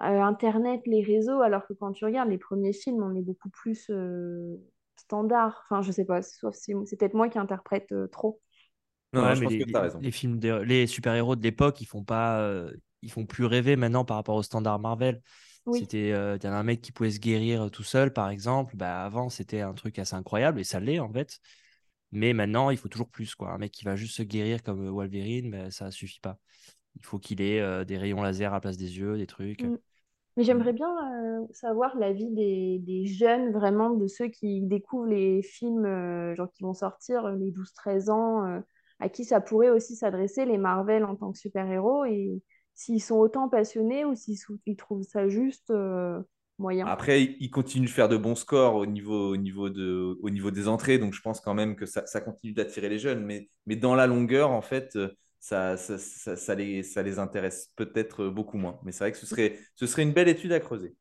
euh, 0.00 0.20
Internet, 0.20 0.80
les 0.86 1.02
réseaux, 1.02 1.42
alors 1.42 1.66
que 1.66 1.74
quand 1.74 1.92
tu 1.92 2.04
regardes 2.04 2.28
les 2.28 2.38
premiers 2.38 2.72
films, 2.72 3.02
on 3.02 3.14
est 3.14 3.22
beaucoup 3.22 3.50
plus 3.50 3.88
euh, 3.90 4.56
standard. 4.96 5.64
Enfin, 5.64 5.82
je 5.82 5.92
sais 5.92 6.04
pas, 6.04 6.22
sauf 6.22 6.54
si 6.54 6.74
c'est 6.86 6.96
peut-être 6.96 7.14
moi 7.14 7.28
qui 7.28 7.38
interprète 7.38 7.92
euh, 7.92 8.08
trop. 8.08 8.40
Non, 9.12 9.34
je 9.34 9.42
pense 9.42 9.52
les, 9.52 9.58
que 9.60 9.64
tu 9.64 9.76
as 9.76 9.80
raison. 9.80 9.98
Les, 10.00 10.10
films, 10.10 10.40
les 10.40 10.86
super-héros 10.86 11.36
de 11.36 11.42
l'époque, 11.42 11.80
ils 11.80 11.86
font 11.86 12.02
pas, 12.02 12.50
ils 13.02 13.12
font 13.12 13.26
plus 13.26 13.44
rêver 13.44 13.76
maintenant 13.76 14.06
par 14.06 14.16
rapport 14.16 14.36
au 14.36 14.42
standard 14.42 14.78
Marvel. 14.78 15.20
C'était, 15.70 16.12
un 16.12 16.62
mec 16.62 16.80
qui 16.80 16.92
pouvait 16.92 17.10
se 17.10 17.20
guérir 17.20 17.70
tout 17.70 17.82
seul, 17.84 18.12
par 18.12 18.30
exemple. 18.30 18.74
Bah, 18.74 19.04
avant, 19.04 19.28
c'était 19.28 19.60
un 19.60 19.74
truc 19.74 19.98
assez 19.98 20.14
incroyable 20.14 20.58
et 20.60 20.64
ça 20.64 20.80
l'est 20.80 20.98
en 20.98 21.12
fait. 21.12 21.38
Mais 22.12 22.32
maintenant, 22.32 22.70
il 22.70 22.76
faut 22.76 22.88
toujours 22.88 23.08
plus. 23.08 23.34
Quoi. 23.34 23.50
Un 23.50 23.58
mec 23.58 23.72
qui 23.72 23.84
va 23.84 23.96
juste 23.96 24.16
se 24.16 24.22
guérir 24.22 24.62
comme 24.62 24.88
Wolverine, 24.88 25.50
bah, 25.50 25.70
ça 25.70 25.90
suffit 25.90 26.20
pas. 26.20 26.38
Il 26.96 27.04
faut 27.04 27.18
qu'il 27.18 27.40
ait 27.40 27.84
des 27.84 27.96
rayons 27.96 28.22
laser 28.22 28.52
à 28.52 28.56
la 28.56 28.60
place 28.60 28.76
des 28.76 28.98
yeux, 28.98 29.16
des 29.16 29.26
trucs. 29.26 29.62
Mm. 29.62 29.78
Mais 30.36 30.44
j'aimerais 30.44 30.72
bien 30.72 30.88
euh, 30.88 31.46
savoir 31.52 31.96
l'avis 31.96 32.30
des, 32.30 32.78
des, 32.80 33.04
jeunes, 33.06 33.52
vraiment, 33.52 33.90
de 33.90 34.06
ceux 34.06 34.28
qui 34.28 34.62
découvrent 34.62 35.08
les 35.08 35.42
films 35.42 35.84
euh, 35.84 36.34
genre 36.34 36.50
qui 36.50 36.62
vont 36.62 36.72
sortir, 36.72 37.26
euh, 37.26 37.36
les 37.36 37.50
12-13 37.50 38.10
ans, 38.10 38.62
à 38.98 39.08
qui 39.10 39.24
ça 39.24 39.40
pourrait 39.42 39.68
aussi 39.68 39.94
s'adresser, 39.94 40.46
les 40.46 40.56
Marvel 40.56 41.04
en 41.04 41.16
tant 41.16 41.32
que 41.32 41.38
super-héros, 41.38 42.06
et, 42.06 42.40
s'ils 42.74 43.02
sont 43.02 43.16
autant 43.16 43.48
passionnés 43.48 44.04
ou 44.04 44.14
s'ils 44.14 44.38
ils 44.66 44.76
trouvent 44.76 45.02
ça 45.02 45.28
juste 45.28 45.70
euh, 45.70 46.22
moyen. 46.58 46.90
Après, 46.90 47.22
il 47.38 47.50
continue 47.50 47.86
de 47.86 47.90
faire 47.92 48.08
de 48.08 48.16
bons 48.16 48.34
scores 48.34 48.74
au 48.74 48.86
niveau, 48.86 49.30
au 49.32 49.36
niveau, 49.36 49.70
de, 49.70 50.18
au 50.20 50.30
niveau 50.30 50.50
des 50.50 50.66
entrées, 50.68 50.98
donc 50.98 51.14
je 51.14 51.20
pense 51.20 51.40
quand 51.40 51.54
même 51.54 51.76
que 51.76 51.86
ça, 51.86 52.04
ça 52.06 52.20
continue 52.20 52.52
d'attirer 52.52 52.88
les 52.88 52.98
jeunes. 52.98 53.24
Mais, 53.24 53.48
mais 53.66 53.76
dans 53.76 53.94
la 53.94 54.06
longueur, 54.08 54.50
en 54.50 54.62
fait, 54.62 54.96
euh, 54.96 55.08
ça, 55.38 55.76
ça, 55.76 55.96
ça, 55.98 56.34
ça 56.36 56.54
les, 56.56 56.82
ça 56.82 57.02
les 57.02 57.18
intéresse 57.20 57.70
peut-être 57.76 58.26
beaucoup 58.28 58.58
moins. 58.58 58.80
Mais 58.84 58.90
c'est 58.92 59.04
vrai 59.04 59.12
que 59.12 59.18
ce 59.18 59.26
serait, 59.26 59.58
ce 59.76 59.86
serait 59.86 60.02
une 60.02 60.12
belle 60.12 60.28
étude 60.28 60.52
à 60.52 60.58
creuser. 60.60 60.96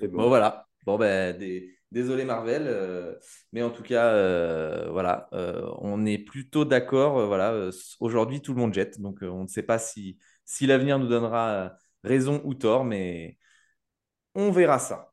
C'est 0.00 0.08
bon. 0.08 0.24
Bon, 0.24 0.28
voilà. 0.28 0.68
Bon, 0.86 0.98
ben, 0.98 1.36
des- 1.36 1.76
désolé 1.90 2.24
Marvel, 2.24 2.64
euh, 2.66 3.14
mais 3.52 3.62
en 3.62 3.70
tout 3.70 3.82
cas, 3.82 4.06
euh, 4.14 4.88
voilà, 4.90 5.28
euh, 5.32 5.68
on 5.78 6.04
est 6.06 6.18
plutôt 6.18 6.64
d'accord. 6.64 7.18
euh, 7.18 7.26
voilà, 7.26 7.52
euh, 7.52 7.72
aujourd'hui, 8.00 8.40
tout 8.42 8.52
le 8.54 8.60
monde 8.60 8.74
jette, 8.74 9.00
donc 9.00 9.22
euh, 9.22 9.28
on 9.28 9.42
ne 9.44 9.48
sait 9.48 9.62
pas 9.62 9.78
si, 9.78 10.18
si 10.44 10.66
l'avenir 10.66 10.98
nous 10.98 11.08
donnera 11.08 11.48
euh, 11.50 11.68
raison 12.04 12.40
ou 12.44 12.54
tort, 12.54 12.84
mais 12.84 13.38
on 14.34 14.50
verra 14.50 14.78
ça. 14.78 15.12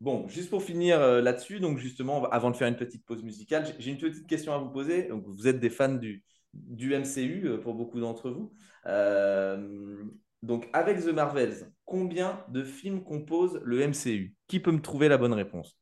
Bon, 0.00 0.26
juste 0.26 0.50
pour 0.50 0.62
finir 0.62 1.00
euh, 1.00 1.20
là-dessus, 1.20 1.60
donc 1.60 1.78
justement, 1.78 2.24
avant 2.30 2.50
de 2.50 2.56
faire 2.56 2.66
une 2.68 2.76
petite 2.76 3.04
pause 3.06 3.22
musicale, 3.22 3.72
j'ai- 3.78 3.92
une 3.92 3.98
petite 3.98 4.26
question 4.26 4.52
à 4.52 4.58
vous 4.58 4.68
poser. 4.70 5.04
Donc, 5.04 5.24
vous 5.26 5.46
êtes 5.46 5.60
des 5.60 5.70
fans 5.70 5.94
du, 5.94 6.24
du 6.54 6.92
MCU 6.92 7.46
euh, 7.48 7.58
pour 7.60 7.74
beaucoup 7.74 8.00
d'entre 8.00 8.30
vous. 8.30 8.52
Euh, 8.86 10.04
donc, 10.42 10.68
avec 10.72 10.98
The 11.00 11.08
Marvels, 11.12 11.72
combien 11.84 12.44
de 12.48 12.64
films 12.64 13.04
compose 13.04 13.60
le 13.64 13.80
MCU? 13.80 14.34
Qui 14.48 14.58
peut 14.58 14.72
me 14.72 14.80
trouver 14.82 15.08
la 15.08 15.18
bonne 15.18 15.34
réponse? 15.34 15.78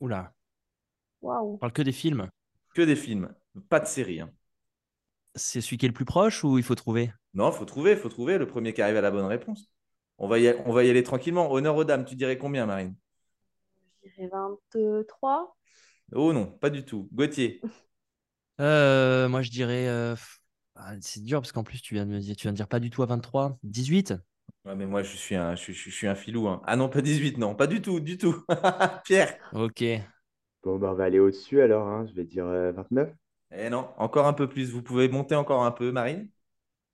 Oula, 0.00 0.34
Waouh. 1.22 1.54
on 1.54 1.58
parle 1.58 1.72
que 1.72 1.82
des 1.82 1.92
films. 1.92 2.28
Que 2.74 2.82
des 2.82 2.96
films, 2.96 3.34
pas 3.70 3.80
de 3.80 3.86
séries. 3.86 4.20
hein. 4.20 4.30
C'est 5.34 5.60
celui 5.60 5.76
qui 5.76 5.84
est 5.84 5.90
le 5.90 5.94
plus 5.94 6.06
proche 6.06 6.42
ou 6.42 6.56
il 6.56 6.64
faut 6.64 6.74
trouver? 6.74 7.12
Non, 7.34 7.50
il 7.50 7.54
faut 7.56 7.64
trouver, 7.66 7.90
il 7.92 7.96
faut 7.98 8.08
trouver 8.08 8.38
le 8.38 8.46
premier 8.46 8.72
qui 8.72 8.80
arrive 8.82 8.96
à 8.96 9.00
la 9.02 9.10
bonne 9.10 9.26
réponse. 9.26 9.70
On 10.22 10.26
va 10.28 10.38
y, 10.38 10.48
on 10.64 10.72
va 10.72 10.84
y 10.84 10.88
aller 10.90 11.02
tranquillement. 11.02 11.52
Honneur 11.52 11.76
aux 11.76 11.84
dames, 11.84 12.06
tu 12.06 12.16
dirais 12.16 12.38
combien, 12.38 12.64
Marine? 12.64 12.94
Je 14.04 14.10
dirais 14.14 14.28
23. 14.28 15.56
Oh 16.14 16.32
non, 16.32 16.46
pas 16.46 16.70
du 16.70 16.84
tout. 16.84 17.08
Gauthier? 17.12 17.60
Euh, 18.60 19.28
Moi, 19.28 19.42
je 19.42 19.50
dirais. 19.50 19.88
euh, 19.88 20.14
ah, 20.76 20.94
c'est 21.00 21.22
dur 21.24 21.40
parce 21.40 21.52
qu'en 21.52 21.64
plus, 21.64 21.80
tu 21.82 21.94
viens 21.94 22.06
de 22.06 22.10
me 22.12 22.20
dire, 22.20 22.36
tu 22.36 22.42
viens 22.42 22.52
de 22.52 22.56
dire 22.56 22.68
pas 22.68 22.80
du 22.80 22.90
tout 22.90 23.02
à 23.02 23.06
23. 23.06 23.58
18 23.62 24.14
Ouais, 24.64 24.76
mais 24.76 24.86
moi, 24.86 25.02
je 25.02 25.16
suis 25.16 25.34
un, 25.34 25.54
je, 25.56 25.62
suis- 25.62 25.74
je 25.74 25.90
suis 25.90 26.06
un 26.06 26.14
filou. 26.14 26.48
hein. 26.48 26.62
Ah 26.66 26.76
non, 26.76 26.88
pas 26.88 27.00
18, 27.02 27.36
non, 27.38 27.54
pas 27.54 27.66
du 27.66 27.82
tout, 27.82 27.98
du 28.00 28.16
tout. 28.18 28.44
Pierre? 29.04 29.38
Ok. 29.52 29.82
Bon, 30.64 30.76
bah, 30.78 30.90
on 30.90 30.94
va 30.94 31.04
aller 31.04 31.20
au-dessus 31.20 31.60
alors. 31.60 31.86
hein. 31.86 32.04
Je 32.06 32.14
vais 32.14 32.24
dire 32.24 32.46
euh, 32.46 32.72
29. 32.72 33.14
Eh 33.52 33.70
non, 33.70 33.88
encore 33.98 34.26
un 34.26 34.32
peu 34.32 34.48
plus. 34.48 34.70
Vous 34.72 34.82
pouvez 34.82 35.08
monter 35.08 35.34
encore 35.36 35.62
un 35.64 35.70
peu, 35.72 35.92
Marine? 35.92 36.28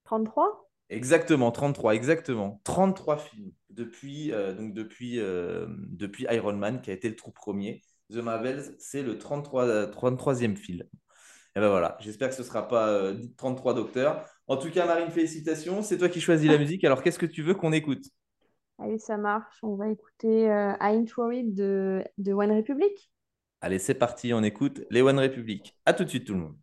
33? 0.05 0.68
Exactement, 0.91 1.51
33, 1.53 1.95
exactement. 1.95 2.61
33 2.65 3.19
films 3.19 3.53
depuis, 3.71 4.33
euh, 4.33 4.55
donc 4.55 4.73
depuis, 4.73 5.21
euh, 5.21 5.67
depuis 5.91 6.27
Iron 6.31 6.55
Man, 6.55 6.81
qui 6.81 6.91
a 6.91 6.95
été 6.95 7.09
le 7.09 7.17
tout 7.17 7.31
premier. 7.31 7.83
The 8.11 8.17
Marvels, 8.17 8.75
c'est 8.79 9.03
le 9.03 9.19
33, 9.19 9.67
euh, 9.67 9.87
33e 9.87 10.57
film. 10.57 10.83
Et 11.57 11.61
ben 11.61 11.69
voilà, 11.69 11.97
j'espère 12.01 12.29
que 12.29 12.35
ce 12.35 12.43
ne 12.43 12.47
sera 12.47 12.69
pas 12.69 12.89
euh, 12.89 13.19
33 13.37 13.75
docteurs. 13.75 14.25
En 14.47 14.57
tout 14.57 14.71
cas, 14.71 14.87
Marine, 14.87 15.11
félicitations. 15.11 15.83
C'est 15.83 15.99
toi 15.99 16.09
qui 16.09 16.21
choisis 16.21 16.49
la 16.51 16.59
musique. 16.59 16.85
Alors, 16.85 17.03
qu'est-ce 17.03 17.19
que 17.19 17.27
tu 17.27 17.43
veux 17.43 17.55
qu'on 17.55 17.73
écoute? 17.73 18.07
Allez, 18.79 18.99
ça 18.99 19.17
marche. 19.19 19.59
On 19.63 19.75
va 19.75 19.91
écouter 19.91 20.45
I 20.47 20.77
Ain't 20.81 21.13
Worried 21.17 21.55
de, 21.55 22.03
de 22.17 22.33
One 22.33 22.53
Republic. 22.53 23.11
Allez, 23.61 23.79
c'est 23.79 23.95
parti, 23.95 24.33
on 24.33 24.43
écoute 24.43 24.83
les 24.91 25.03
One 25.03 25.19
Republic. 25.19 25.77
À 25.85 25.93
tout 25.93 26.05
de 26.05 26.09
suite, 26.09 26.27
tout 26.27 26.35
le 26.35 26.41
monde. 26.41 26.57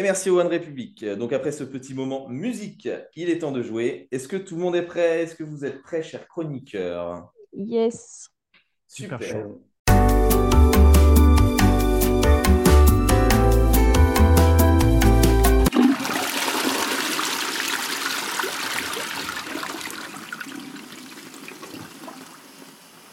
Et 0.00 0.02
merci 0.02 0.30
au 0.30 0.40
One 0.40 0.46
Republic. 0.46 1.04
Donc, 1.04 1.34
après 1.34 1.52
ce 1.52 1.62
petit 1.62 1.92
moment 1.92 2.26
musique, 2.30 2.88
il 3.16 3.28
est 3.28 3.40
temps 3.40 3.52
de 3.52 3.62
jouer. 3.62 4.08
Est-ce 4.10 4.28
que 4.28 4.38
tout 4.38 4.54
le 4.56 4.62
monde 4.62 4.74
est 4.74 4.86
prêt? 4.86 5.24
Est-ce 5.24 5.34
que 5.34 5.44
vous 5.44 5.66
êtes 5.66 5.82
prêts, 5.82 6.02
chers 6.02 6.26
chroniqueurs? 6.26 7.30
Yes. 7.52 8.30
Super 8.88 9.22
Super. 9.22 9.42
chaud. 9.42 9.62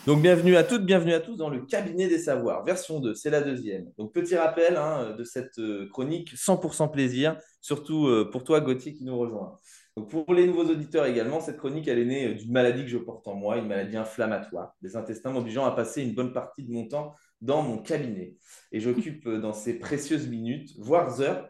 Donc, 0.07 0.21
bienvenue 0.21 0.55
à 0.55 0.63
toutes, 0.63 0.85
bienvenue 0.85 1.11
à 1.11 1.19
tous 1.19 1.35
dans 1.35 1.49
le 1.49 1.59
cabinet 1.65 2.07
des 2.07 2.17
savoirs, 2.17 2.63
version 2.63 3.01
2, 3.01 3.13
c'est 3.13 3.29
la 3.29 3.41
deuxième. 3.41 3.91
Donc, 3.97 4.13
petit 4.13 4.37
rappel 4.37 4.77
hein, 4.77 5.13
de 5.17 5.23
cette 5.25 5.59
euh, 5.59 5.89
chronique 5.89 6.33
100% 6.33 6.89
plaisir, 6.89 7.37
surtout 7.59 8.07
euh, 8.07 8.29
pour 8.31 8.45
toi, 8.45 8.61
Gauthier, 8.61 8.93
qui 8.93 9.03
nous 9.03 9.17
rejoint. 9.17 9.57
Donc 9.97 10.09
pour 10.09 10.33
les 10.33 10.47
nouveaux 10.47 10.63
auditeurs 10.63 11.07
également, 11.07 11.41
cette 11.41 11.57
chronique, 11.57 11.89
elle 11.89 11.99
est 11.99 12.05
née 12.05 12.35
d'une 12.35 12.53
maladie 12.53 12.83
que 12.83 12.89
je 12.89 12.97
porte 12.97 13.27
en 13.27 13.35
moi, 13.35 13.57
une 13.57 13.67
maladie 13.67 13.97
inflammatoire 13.97 14.77
des 14.81 14.95
intestins 14.95 15.31
m'obligeant 15.31 15.65
à 15.65 15.71
passer 15.71 16.03
une 16.03 16.13
bonne 16.13 16.31
partie 16.31 16.63
de 16.63 16.71
mon 16.71 16.87
temps 16.87 17.13
dans 17.41 17.61
mon 17.61 17.77
cabinet. 17.77 18.37
Et 18.71 18.79
j'occupe 18.79 19.27
euh, 19.27 19.41
dans 19.41 19.51
ces 19.51 19.77
précieuses 19.77 20.29
minutes, 20.29 20.69
voire 20.79 21.19
heures, 21.19 21.49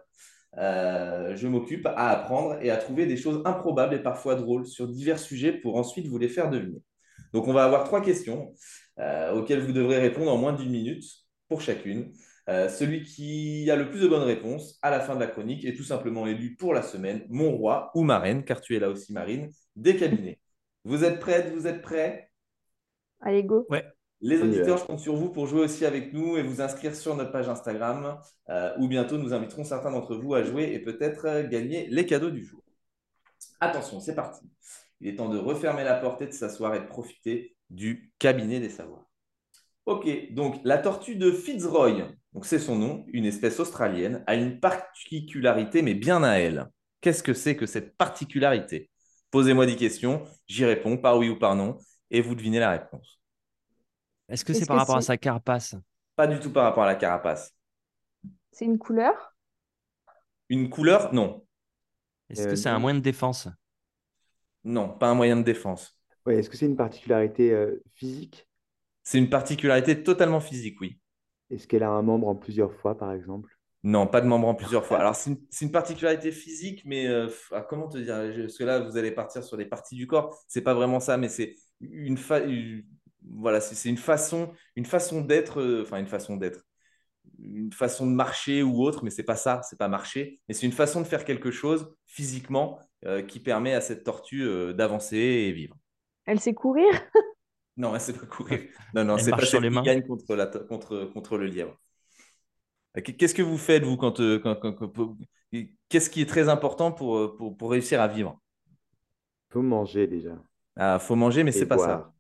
euh, 0.58 1.36
je 1.36 1.48
m'occupe 1.48 1.86
à 1.86 2.10
apprendre 2.10 2.58
et 2.60 2.72
à 2.72 2.78
trouver 2.78 3.06
des 3.06 3.18
choses 3.18 3.44
improbables 3.46 3.94
et 3.94 4.02
parfois 4.02 4.34
drôles 4.34 4.66
sur 4.66 4.88
divers 4.88 5.20
sujets 5.20 5.52
pour 5.52 5.76
ensuite 5.76 6.08
vous 6.08 6.18
les 6.18 6.30
faire 6.30 6.50
deviner. 6.50 6.82
Donc 7.34 7.48
on 7.48 7.54
va 7.54 7.64
avoir 7.64 7.84
trois 7.84 8.02
questions 8.02 8.54
euh, 9.00 9.34
auxquelles 9.34 9.62
vous 9.62 9.74
devrez 9.74 10.00
répondre 10.00 10.32
en 10.32 10.38
moins 10.38 10.54
d'une 10.54 10.70
minute 10.70 11.04
pour 11.48 11.62
chacune. 11.62 12.12
Euh, 12.50 12.70
celui 12.70 13.04
qui 13.04 13.70
a 13.70 13.76
le 13.76 13.90
plus 13.90 14.00
de 14.00 14.08
bonnes 14.08 14.24
réponses 14.24 14.80
à 14.82 14.90
la 14.90 15.02
fin 15.02 15.16
de 15.16 15.20
la 15.20 15.28
chronique 15.28 15.66
est 15.66 15.76
tout 15.76 15.84
simplement 15.84 16.26
élu 16.28 16.56
pour 16.56 16.74
la 16.74 16.82
semaine 16.82 17.26
mon 17.30 17.52
roi 17.52 17.92
ou 17.94 18.04
ma 18.04 18.20
reine, 18.20 18.46
car 18.46 18.62
tu 18.62 18.76
es 18.76 18.80
là 18.80 18.90
aussi 18.90 19.12
Marine, 19.12 19.50
des 19.76 19.98
cabinets. 19.98 20.40
Vous 20.86 21.04
êtes 21.04 21.20
prêtes? 21.20 21.54
Vous 21.54 21.68
êtes 21.68 21.82
prêts? 21.82 22.32
Allez, 23.20 23.44
go. 23.44 23.66
Ouais. 23.70 23.84
Les 24.22 24.42
auditeurs, 24.42 24.78
va. 24.78 24.82
je 24.82 24.88
compte 24.88 25.00
sur 25.00 25.16
vous 25.16 25.30
pour 25.30 25.46
jouer 25.46 25.62
aussi 25.62 25.86
avec 25.86 26.12
nous 26.12 26.38
et 26.38 26.44
vous 26.44 26.62
inscrire 26.62 26.96
sur 26.96 27.16
notre 27.16 27.32
page 27.32 27.50
Instagram, 27.50 28.20
euh, 28.50 28.74
où 28.80 28.88
bientôt 28.88 29.18
nous 29.18 29.34
inviterons 29.34 29.64
certains 29.64 29.92
d'entre 29.92 30.16
vous 30.16 30.34
à 30.34 30.44
jouer 30.44 30.74
et 30.74 30.80
peut-être 30.80 31.26
euh, 31.26 31.48
gagner 31.48 31.88
les 31.88 32.06
cadeaux 32.06 32.32
du 32.32 32.44
jour. 32.44 32.62
Attention, 33.60 34.00
c'est 34.00 34.16
parti. 34.16 34.42
Il 35.02 35.10
est 35.10 35.16
temps 35.16 35.30
de 35.30 35.38
refermer 35.38 35.84
la 35.84 35.96
porte 35.96 36.22
et 36.22 36.28
de 36.28 36.32
s'asseoir 36.32 36.76
et 36.76 36.80
de 36.80 36.86
profiter 36.88 37.56
du 37.70 38.12
cabinet 38.20 38.60
des 38.60 38.70
savoirs. 38.70 39.06
Ok, 39.86 40.08
donc 40.34 40.60
la 40.64 40.78
tortue 40.78 41.16
de 41.16 41.32
Fitzroy, 41.32 42.10
donc 42.34 42.46
c'est 42.46 42.60
son 42.60 42.76
nom, 42.76 43.06
une 43.08 43.26
espèce 43.26 43.60
australienne, 43.60 44.24
a 44.28 44.36
une 44.36 44.60
particularité, 44.60 45.82
mais 45.82 45.94
bien 45.94 46.24
à 46.24 46.36
elle. 46.36 46.68
Qu'est-ce 47.00 47.24
que 47.24 47.34
c'est 47.34 47.56
que 47.56 47.66
cette 47.66 47.96
particularité? 47.96 48.90
Posez-moi 49.32 49.66
des 49.66 49.76
questions, 49.76 50.24
j'y 50.48 50.66
réponds 50.66 50.98
par 50.98 51.18
oui 51.18 51.30
ou 51.30 51.38
par 51.38 51.56
non, 51.56 51.78
et 52.12 52.22
vous 52.22 52.36
devinez 52.36 52.60
la 52.60 52.72
réponse. 52.72 53.22
Est-ce 54.30 54.44
que 54.44 54.54
c'est 54.54 54.66
par 54.66 54.76
que 54.76 54.82
rapport 54.82 54.98
à 54.98 55.02
sa 55.02 55.18
carapace? 55.18 55.76
Pas 56.18 56.28
du 56.28 56.40
tout 56.40 56.52
par 56.52 56.64
rapport 56.66 56.84
à 56.84 56.88
la 56.88 56.96
carapace. 56.96 57.54
C'est 58.52 58.66
une 58.66 58.78
couleur? 58.78 59.36
Une 60.50 60.70
couleur? 60.70 61.14
Non. 61.14 61.46
Est-ce 62.30 62.42
Euh, 62.42 62.50
que 62.50 62.56
c'est 62.56 62.70
un 62.70 62.74
non. 62.76 62.80
moyen 62.80 62.96
de 62.96 63.02
défense? 63.04 63.48
Non, 64.68 64.90
pas 64.96 65.08
un 65.10 65.16
moyen 65.16 65.36
de 65.38 65.42
défense. 65.42 66.00
Ouais, 66.28 66.36
est-ce 66.38 66.50
que 66.52 66.58
c'est 66.58 66.68
une 66.68 66.76
particularité 66.76 67.52
euh, 67.52 67.84
physique? 67.96 68.48
C'est 69.02 69.18
une 69.18 69.32
particularité 69.32 70.04
totalement 70.04 70.40
physique, 70.40 70.80
oui. 70.82 71.00
Est-ce 71.50 71.68
qu'elle 71.68 71.84
a 71.84 71.90
un 71.90 72.04
membre 72.04 72.30
en 72.30 72.36
plusieurs 72.38 72.74
fois, 72.74 72.98
par 72.98 73.12
exemple? 73.12 73.58
Non, 73.84 74.08
pas 74.08 74.22
de 74.22 74.28
membre 74.28 74.48
en 74.48 74.56
plusieurs 74.56 74.86
fois. 74.86 75.00
Alors, 75.00 75.16
c'est 75.16 75.30
une, 75.30 75.38
une 75.62 75.72
particularité 75.72 76.32
physique, 76.32 76.82
mais 76.86 77.08
euh, 77.08 77.30
ah, 77.52 77.62
comment 77.62 77.88
te 77.88 77.98
dire? 77.98 78.16
Parce 78.44 78.58
que 78.58 78.64
là, 78.64 78.80
vous 78.80 78.98
allez 78.98 79.12
partir 79.12 79.44
sur 79.44 79.56
les 79.56 79.66
parties 79.66 79.96
du 79.96 80.08
corps. 80.08 80.38
C'est 80.48 80.62
pas 80.62 80.74
vraiment 80.74 81.00
ça, 81.00 81.16
mais 81.18 81.30
c'est 81.30 81.56
une, 81.80 82.18
fa- 82.18 82.42
voilà, 83.24 83.62
c'est 83.62 83.76
c'est 83.76 83.90
une 83.90 83.98
façon, 83.98 84.52
une 84.76 84.86
façon 84.86 85.22
d'être, 85.22 85.62
euh, 85.62 85.84
enfin 85.84 86.00
une 86.00 86.08
façon 86.08 86.38
d'être, 86.38 86.66
une 87.40 87.74
façon 87.74 88.08
de 88.08 88.14
marcher 88.14 88.64
ou 88.64 88.82
autre, 88.84 89.04
mais 89.04 89.12
c'est 89.12 89.24
pas 89.24 89.36
ça, 89.38 89.62
c'est 89.64 89.78
pas 89.80 89.88
marcher, 89.90 90.40
mais 90.48 90.54
c'est 90.56 90.66
une 90.66 90.72
façon 90.74 91.02
de 91.02 91.08
faire 91.08 91.26
quelque 91.26 91.52
chose 91.52 91.94
physiquement 92.08 92.80
euh, 93.06 93.22
qui 93.22 93.40
permet 93.40 93.74
à 93.74 93.82
cette 93.82 94.04
tortue 94.04 94.44
euh, 94.44 94.74
d'avancer 94.74 95.18
et 95.18 95.52
vivre. 95.52 95.76
Elle 96.26 96.40
sait 96.40 96.54
courir? 96.54 96.94
Non, 97.78 97.94
elle 97.96 98.02
sait 98.02 98.12
pas 98.14 98.26
courir. 98.26 98.60
Non, 98.94 99.06
non, 99.06 99.18
Elle 99.18 99.28
c'est 99.28 99.34
pas 99.36 99.42
sur 99.42 99.62
les 99.62 99.70
qui 99.70 99.80
mains. 99.80 99.86
gagne 99.86 100.06
contre, 100.06 100.36
la, 100.36 100.48
contre, 100.48 101.06
contre 101.14 101.38
le 101.38 101.46
lièvre. 101.48 101.78
Euh, 102.98 103.02
Qu'est-ce 103.02 103.34
que 103.36 103.42
vous 103.42 103.58
faites, 103.58 103.84
vous, 103.84 103.98
quand, 103.98 104.18
quand- 104.42 104.56
quand- 104.56 105.18
Qu'est-ce 105.90 106.10
qui 106.10 106.22
est 106.22 106.26
très 106.26 106.50
important 106.50 106.92
pour, 106.92 107.36
pour, 107.38 107.56
pour 107.58 107.72
réussir 107.72 108.02
à 108.02 108.08
vivre? 108.08 108.40
Faut 109.50 109.62
manger 109.62 110.08
déjà. 110.08 110.42
Ah, 110.76 111.00
faut 111.00 111.16
manger, 111.16 111.44
mais 111.44 111.52
c'est 111.52 111.66
pas 111.68 111.78
ça. 111.78 112.14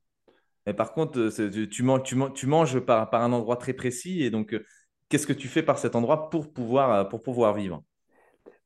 Mais 0.66 0.74
par 0.74 0.94
contre, 0.94 1.30
tu, 1.70 1.84
manges, 1.84 2.04
tu, 2.04 2.16
manges, 2.16 2.34
tu 2.34 2.48
manges 2.48 2.80
par, 2.82 3.10
par 3.10 3.24
un 3.24 3.34
endroit 3.34 3.58
très 3.58 3.74
précis, 3.74 4.24
et 4.24 4.32
donc, 4.32 4.56
qu'est-ce 5.10 5.28
que 5.28 5.34
tu 5.34 5.48
fais 5.48 5.64
par 5.64 5.80
cet 5.80 5.96
endroit 5.96 6.30
pour 6.30 6.54
pouvoir, 6.54 7.10
pour 7.10 7.24
pouvoir 7.24 7.54
vivre? 7.56 7.84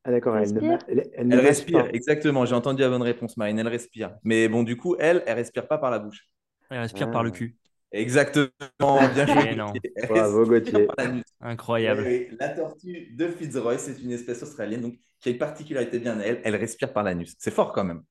Ah 0.04 0.12
d'accord, 0.12 0.36
elle 0.38 0.54
ne, 0.54 0.62
Respire. 0.62 0.62
ma- 0.62 0.80
elle, 0.88 1.12
elle 1.14 1.28
Elle 1.30 1.40
respire, 1.40 1.84
pas. 1.86 1.90
exactement. 1.94 2.46
J'ai 2.46 2.56
entendu 2.56 2.82
la 2.82 2.90
bonne 2.90 3.02
réponse, 3.04 3.38
Marine. 3.38 3.60
Elle 3.60 3.68
respire. 3.68 4.18
Mais 4.24 4.48
bon, 4.48 4.64
du 4.64 4.76
coup, 4.78 4.96
elle, 5.00 5.24
elle 5.28 5.36
respire 5.36 5.68
pas 5.68 5.78
par 5.78 5.92
la 5.92 6.00
bouche. 6.00 6.28
Elle 6.70 6.80
respire 6.80 7.12
par 7.12 7.24
le 7.24 7.30
Ah. 7.30 7.32
cul. 7.32 7.58
Exactement. 7.92 8.50
Bien 9.14 9.28
joué. 9.28 9.56
Bravo, 10.10 10.46
Gauthier. 10.46 10.88
Incroyable. 11.42 12.08
La 12.40 12.50
tortue 12.50 13.14
de 13.16 13.28
Fitzroy, 13.28 13.78
c'est 13.78 14.02
une 14.02 14.12
espèce 14.12 14.42
australienne 14.44 14.82
donc, 14.82 14.96
qui 15.20 15.30
a 15.30 15.32
une 15.34 15.38
particularité 15.38 16.00
bien 16.00 16.20
à 16.20 16.24
elle, 16.24 16.42
elle 16.44 16.56
respire 16.56 16.94
par 16.94 17.04
l'anus. 17.04 17.36
C'est 17.38 17.52
fort 17.52 17.72
quand 17.74 17.84
même. 17.84 18.04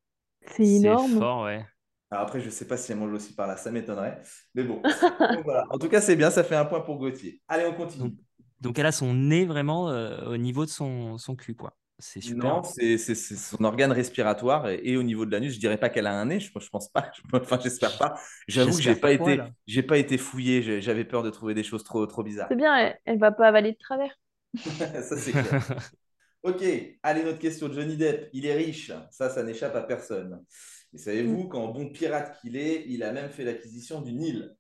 C'est 0.47 0.67
énorme. 0.67 1.19
fort, 1.19 1.45
ouais. 1.45 1.65
Alors 2.11 2.25
après, 2.25 2.41
je 2.41 2.47
ne 2.47 2.51
sais 2.51 2.67
pas 2.67 2.77
si 2.77 2.93
elle 2.93 2.99
mange 2.99 3.13
aussi 3.13 3.35
par 3.35 3.47
là, 3.47 3.57
ça 3.57 3.71
m'étonnerait. 3.71 4.21
Mais 4.55 4.65
bon, 4.65 4.83
Donc 5.35 5.45
voilà. 5.45 5.65
En 5.71 5.79
tout 5.79 5.89
cas, 5.89 6.01
c'est 6.01 6.17
bien, 6.17 6.31
ça 6.31 6.45
fait 6.45 6.57
un 6.57 6.65
point 6.65 6.81
pour 6.81 6.99
Gauthier. 6.99 7.41
Allez, 7.49 7.67
on 7.67 7.75
continue. 7.75 8.17
Donc 8.61 8.79
elle 8.79 8.87
a 8.87 8.93
son 8.93 9.15
nez 9.15 9.45
vraiment 9.47 9.91
euh, 9.91 10.27
au 10.27 10.37
niveau 10.37 10.65
de 10.65 10.71
son, 10.71 11.19
son 11.19 11.37
cul, 11.37 11.55
quoi. 11.55 11.77
C'est 11.99 12.21
super. 12.21 12.53
Non, 12.53 12.63
c'est 12.63 12.99
c'est- 12.99 13.15
c'est 13.15 13.37
son 13.37 13.65
organe 13.65 13.93
respiratoire 13.93 14.69
et, 14.69 14.81
et 14.85 14.97
au 14.99 15.03
niveau 15.03 15.25
de 15.25 15.31
l'anus, 15.31 15.55
je 15.55 15.59
dirais 15.59 15.79
pas 15.79 15.89
qu'elle 15.89 16.07
a 16.07 16.13
un 16.21 16.27
nez, 16.27 16.39
je, 16.39 16.51
je 16.59 16.69
pense 16.69 16.91
pas, 16.91 17.11
je- 17.33 17.37
enfin 17.39 17.59
j'espère 17.59 17.97
pas. 17.97 18.15
J'avoue 18.47 18.77
que 18.77 18.83
j'ai 18.83 18.95
pas 18.95 18.95
pas 18.95 19.13
quoi, 19.13 19.35
été, 19.35 19.37
là. 19.37 19.51
j'ai 19.67 19.83
pas 19.83 19.97
été 19.97 20.19
fouillé, 20.19 20.83
j'avais 20.83 21.05
peur 21.07 21.23
de 21.23 21.31
trouver 21.31 21.55
des 21.55 21.65
choses 21.65 21.83
trop, 21.85 22.07
trop 22.07 22.23
bizarres. 22.23 22.51
C'est 22.51 22.57
bien, 22.57 22.77
elle, 22.77 23.01
elle 23.07 23.19
va 23.19 23.33
pas 23.33 23.49
avaler 23.49 23.73
de 23.73 23.79
travers. 23.79 24.15
Ça, 25.03 25.17
c'est 25.17 25.35
clair. 25.37 25.61
Ok, 26.43 26.63
allez, 27.03 27.25
notre 27.25 27.39
question. 27.39 27.73
Johnny 27.73 27.97
Depp, 27.97 28.31
il 28.33 28.47
est 28.47 28.55
riche. 28.55 28.93
Ça, 29.11 29.31
ça 29.31 29.43
n'échappe 29.43 29.77
à 29.77 29.83
personne. 29.83 30.45
Et 30.95 30.99
savez-vous 30.99 31.49
qu'en 31.49 31.69
bon 31.69 31.91
pirate 31.91 32.39
qu'il 32.41 32.57
est, 32.57 32.85
il 32.89 33.03
a 33.03 33.13
même 33.13 33.31
fait 33.31 33.45
l'acquisition 33.45 34.03
d'une 34.03 34.23
île? 34.23 34.57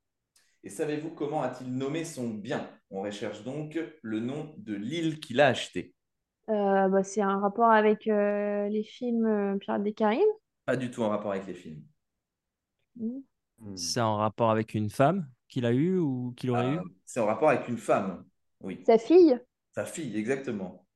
Et 0.64 0.70
savez-vous 0.70 1.10
comment 1.12 1.42
a-t-il 1.42 1.74
nommé 1.76 2.04
son 2.04 2.28
bien? 2.30 2.70
On 2.90 3.03
recherche 3.03 3.42
donc 3.42 3.79
le 4.03 4.20
nom 4.20 4.55
de 4.59 4.74
l'île 4.74 5.18
qu'il 5.18 5.40
a 5.40 5.48
achetée. 5.48 5.94
Euh, 6.50 6.88
bah, 6.88 7.03
c'est 7.05 7.22
un 7.22 7.38
rapport 7.40 7.70
avec 7.70 8.07
euh, 8.09 8.68
les 8.68 8.83
films 8.85 9.26
euh, 9.26 9.57
Pirates 9.59 9.83
des 9.83 9.92
Caraïbes? 9.94 10.20
Pas 10.64 10.79
du 10.79 10.90
tout 10.90 11.03
en 11.03 11.11
rapport 11.11 11.33
avec 11.33 11.46
les 11.46 11.53
films. 11.55 11.83
Hmm. 12.96 13.20
C'est 13.74 14.00
en 14.00 14.16
rapport 14.16 14.50
avec 14.50 14.74
une 14.74 14.90
femme 14.90 15.29
qu'il 15.48 15.66
a 15.66 15.72
eue 15.72 15.98
ou 15.98 16.33
qu'il 16.37 16.50
aurait 16.50 16.68
Euh, 16.68 16.76
eu 16.76 16.94
c'est 17.05 17.20
en 17.20 17.26
rapport 17.26 17.50
avec 17.50 17.68
une 17.68 17.79
femme. 17.79 18.24
Oui, 18.61 18.88
Sa 18.88 18.98
fille, 18.98 19.40
sa 19.74 19.85
fille, 19.87 20.16
exactement. 20.16 20.87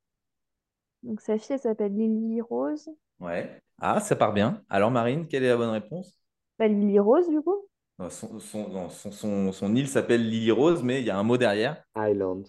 donc 1.04 1.20
sa 1.20 1.38
fille, 1.38 1.52
elle 1.54 1.60
s'appelle 1.60 1.94
Lily 1.94 2.40
Rose. 2.40 2.90
Ouais. 3.20 3.60
Ah, 3.80 3.98
ça 4.00 4.14
part 4.16 4.32
bien. 4.32 4.62
Alors, 4.68 4.90
Marine, 4.92 5.26
quelle 5.28 5.42
est 5.44 5.48
la 5.48 5.56
bonne 5.56 5.70
réponse? 5.70 6.20
Bah, 6.58 6.66
Lily 6.66 6.98
Rose, 6.98 7.28
du 7.28 7.40
coup. 7.42 7.68
Son, 8.10 8.40
son, 8.40 8.90
son, 8.90 9.12
son- 9.12 9.52
son 9.52 9.76
île 9.76 9.88
s'appelle 9.88 10.28
Lily 10.28 10.50
Rose, 10.50 10.82
mais 10.82 11.00
il 11.00 11.06
y 11.06 11.10
a 11.10 11.16
un 11.18 11.22
mot 11.22 11.36
derrière. 11.36 11.82
Island. 11.96 12.48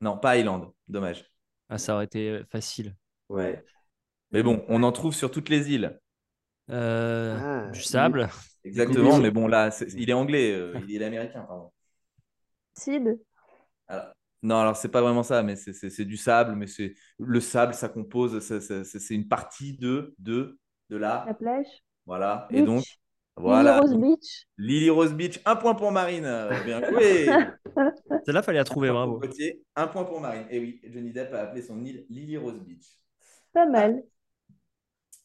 Non, 0.00 0.18
pas 0.18 0.36
Island. 0.36 0.70
Dommage. 0.86 1.24
Ah, 1.68 1.78
ça 1.78 1.94
aurait 1.94 2.04
été 2.04 2.28
euh, 2.28 2.44
facile. 2.50 2.94
Ouais. 3.28 3.64
Mais 4.32 4.42
bon, 4.42 4.64
on 4.68 4.82
en 4.82 4.92
trouve 4.92 5.14
sur 5.14 5.30
toutes 5.30 5.48
les 5.48 5.70
îles. 5.70 5.98
Euh, 6.70 7.36
Ah, 7.40 7.70
du 7.70 7.82
sable. 7.82 8.28
Exactement, 8.64 9.18
mais 9.18 9.30
bon, 9.30 9.46
là, 9.48 9.70
c'est- 9.70 9.92
il 9.94 10.10
est 10.10 10.12
anglais, 10.12 10.52
euh, 10.52 10.78
il 10.88 11.00
est 11.02 11.04
américain, 11.04 11.42
pardon. 11.42 11.72
Sid. 12.74 13.18
Alors- 13.88 14.12
non, 14.42 14.58
alors 14.60 14.76
c'est 14.76 14.88
pas 14.88 15.02
vraiment 15.02 15.22
ça, 15.22 15.42
mais 15.42 15.56
c'est- 15.56 15.72
c'est 15.72 15.90
c'est 15.90 16.04
du 16.04 16.16
sable, 16.16 16.54
mais 16.56 16.66
c'est 16.66 16.94
le 17.18 17.40
sable, 17.40 17.74
ça 17.74 17.88
compose, 17.88 18.40
c'est 18.40 18.60
c'est 18.84 19.14
une 19.14 19.28
partie 19.28 19.76
de, 19.78 20.14
de, 20.18 20.58
de 20.90 20.96
La 20.96 21.24
la, 21.26 21.34
plage. 21.34 21.66
voilà. 22.06 22.46
Et 22.50 22.62
donc. 22.62 22.84
Voilà, 23.36 23.80
Lily 23.80 23.80
Rose 23.80 23.94
Beach. 24.00 24.46
Lily 24.58 24.90
Rose 24.90 25.12
Beach, 25.14 25.40
un 25.44 25.56
point 25.56 25.74
pour 25.74 25.90
Marine, 25.92 26.24
Euh, 26.24 26.50
bien 26.64 26.80
joué. 26.90 27.26
Celle-là, 28.24 28.42
fallait 28.42 28.58
la 28.58 28.64
trouver, 28.64 28.88
Un 28.88 28.92
bravo. 28.94 29.20
un 29.76 29.86
point 29.86 30.04
pour 30.04 30.20
Marine. 30.20 30.46
Et 30.50 30.58
oui, 30.60 30.80
Johnny 30.84 31.12
Depp 31.12 31.32
a 31.34 31.40
appelé 31.42 31.62
son 31.62 31.82
île 31.84 32.04
Lily 32.10 32.36
Rose 32.36 32.60
Beach. 32.60 32.86
Pas 33.52 33.66
mal. 33.66 34.02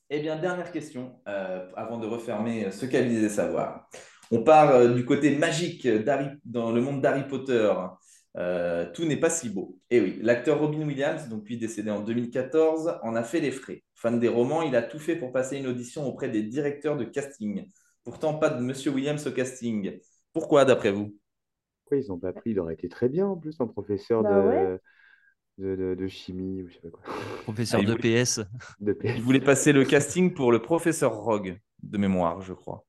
Eh 0.09 0.21
bien, 0.21 0.37
dernière 0.37 0.71
question, 0.71 1.19
euh, 1.27 1.69
avant 1.75 1.97
de 1.97 2.07
refermer 2.07 2.71
ce 2.71 2.85
cabinet 2.85 3.19
des 3.19 3.29
savoirs. 3.29 3.89
On 4.31 4.43
part 4.43 4.71
euh, 4.71 4.93
du 4.93 5.03
côté 5.05 5.35
magique 5.35 5.87
dans 6.45 6.71
le 6.71 6.81
monde 6.81 7.01
d'Harry 7.01 7.27
Potter. 7.27 7.73
Euh, 8.37 8.85
tout 8.93 9.03
n'est 9.05 9.17
pas 9.19 9.29
si 9.29 9.49
beau. 9.49 9.79
Et 9.89 9.99
oui, 9.99 10.19
l'acteur 10.21 10.59
Robin 10.59 10.85
Williams, 10.85 11.27
donc 11.27 11.47
lui 11.47 11.57
décédé 11.57 11.89
en 11.89 12.01
2014, 12.01 12.99
en 13.01 13.15
a 13.15 13.23
fait 13.23 13.39
les 13.39 13.51
frais. 13.51 13.83
Fan 13.95 14.19
des 14.19 14.27
romans, 14.27 14.61
il 14.61 14.75
a 14.75 14.83
tout 14.83 14.99
fait 14.99 15.15
pour 15.15 15.31
passer 15.31 15.57
une 15.57 15.67
audition 15.67 16.05
auprès 16.05 16.29
des 16.29 16.43
directeurs 16.43 16.97
de 16.97 17.03
casting. 17.03 17.67
Pourtant, 18.07 18.33
pas 18.35 18.49
de 18.49 18.61
Monsieur 18.63 18.91
Williams 18.91 19.27
au 19.27 19.31
casting. 19.31 19.99
Pourquoi, 20.31 20.63
d'après 20.63 20.91
vous? 20.93 21.13
Pourquoi 21.83 21.97
ils 21.97 22.07
n'ont 22.07 22.17
pas 22.17 22.31
pris? 22.31 22.51
Il 22.51 22.59
aurait 22.61 22.73
été 22.75 22.87
très 22.87 23.09
bien 23.09 23.27
en 23.27 23.35
plus, 23.35 23.59
un 23.59 23.67
professeur 23.67 24.23
Bah 24.23 24.29
de, 24.41 24.47
ouais. 24.47 24.79
de, 25.57 25.75
de, 25.75 25.93
de 25.95 26.07
chimie 26.07 26.63
ou 26.63 26.69
je 26.69 26.75
sais 26.75 26.79
pas 26.79 26.89
quoi. 26.89 27.03
Professeur 27.43 27.81
Ah, 27.81 27.83
il 27.83 27.87
de 27.87 27.91
voulait- 27.91 28.23
PS. 28.23 28.39
De 28.79 28.97
Il 29.03 29.21
voulait 29.21 29.41
passer 29.41 29.73
le 29.73 29.83
casting 29.83 30.33
pour 30.33 30.53
le 30.53 30.61
professeur 30.61 31.17
Rogue, 31.17 31.59
de 31.83 31.97
mémoire, 31.97 32.39
je 32.41 32.53
crois. 32.53 32.85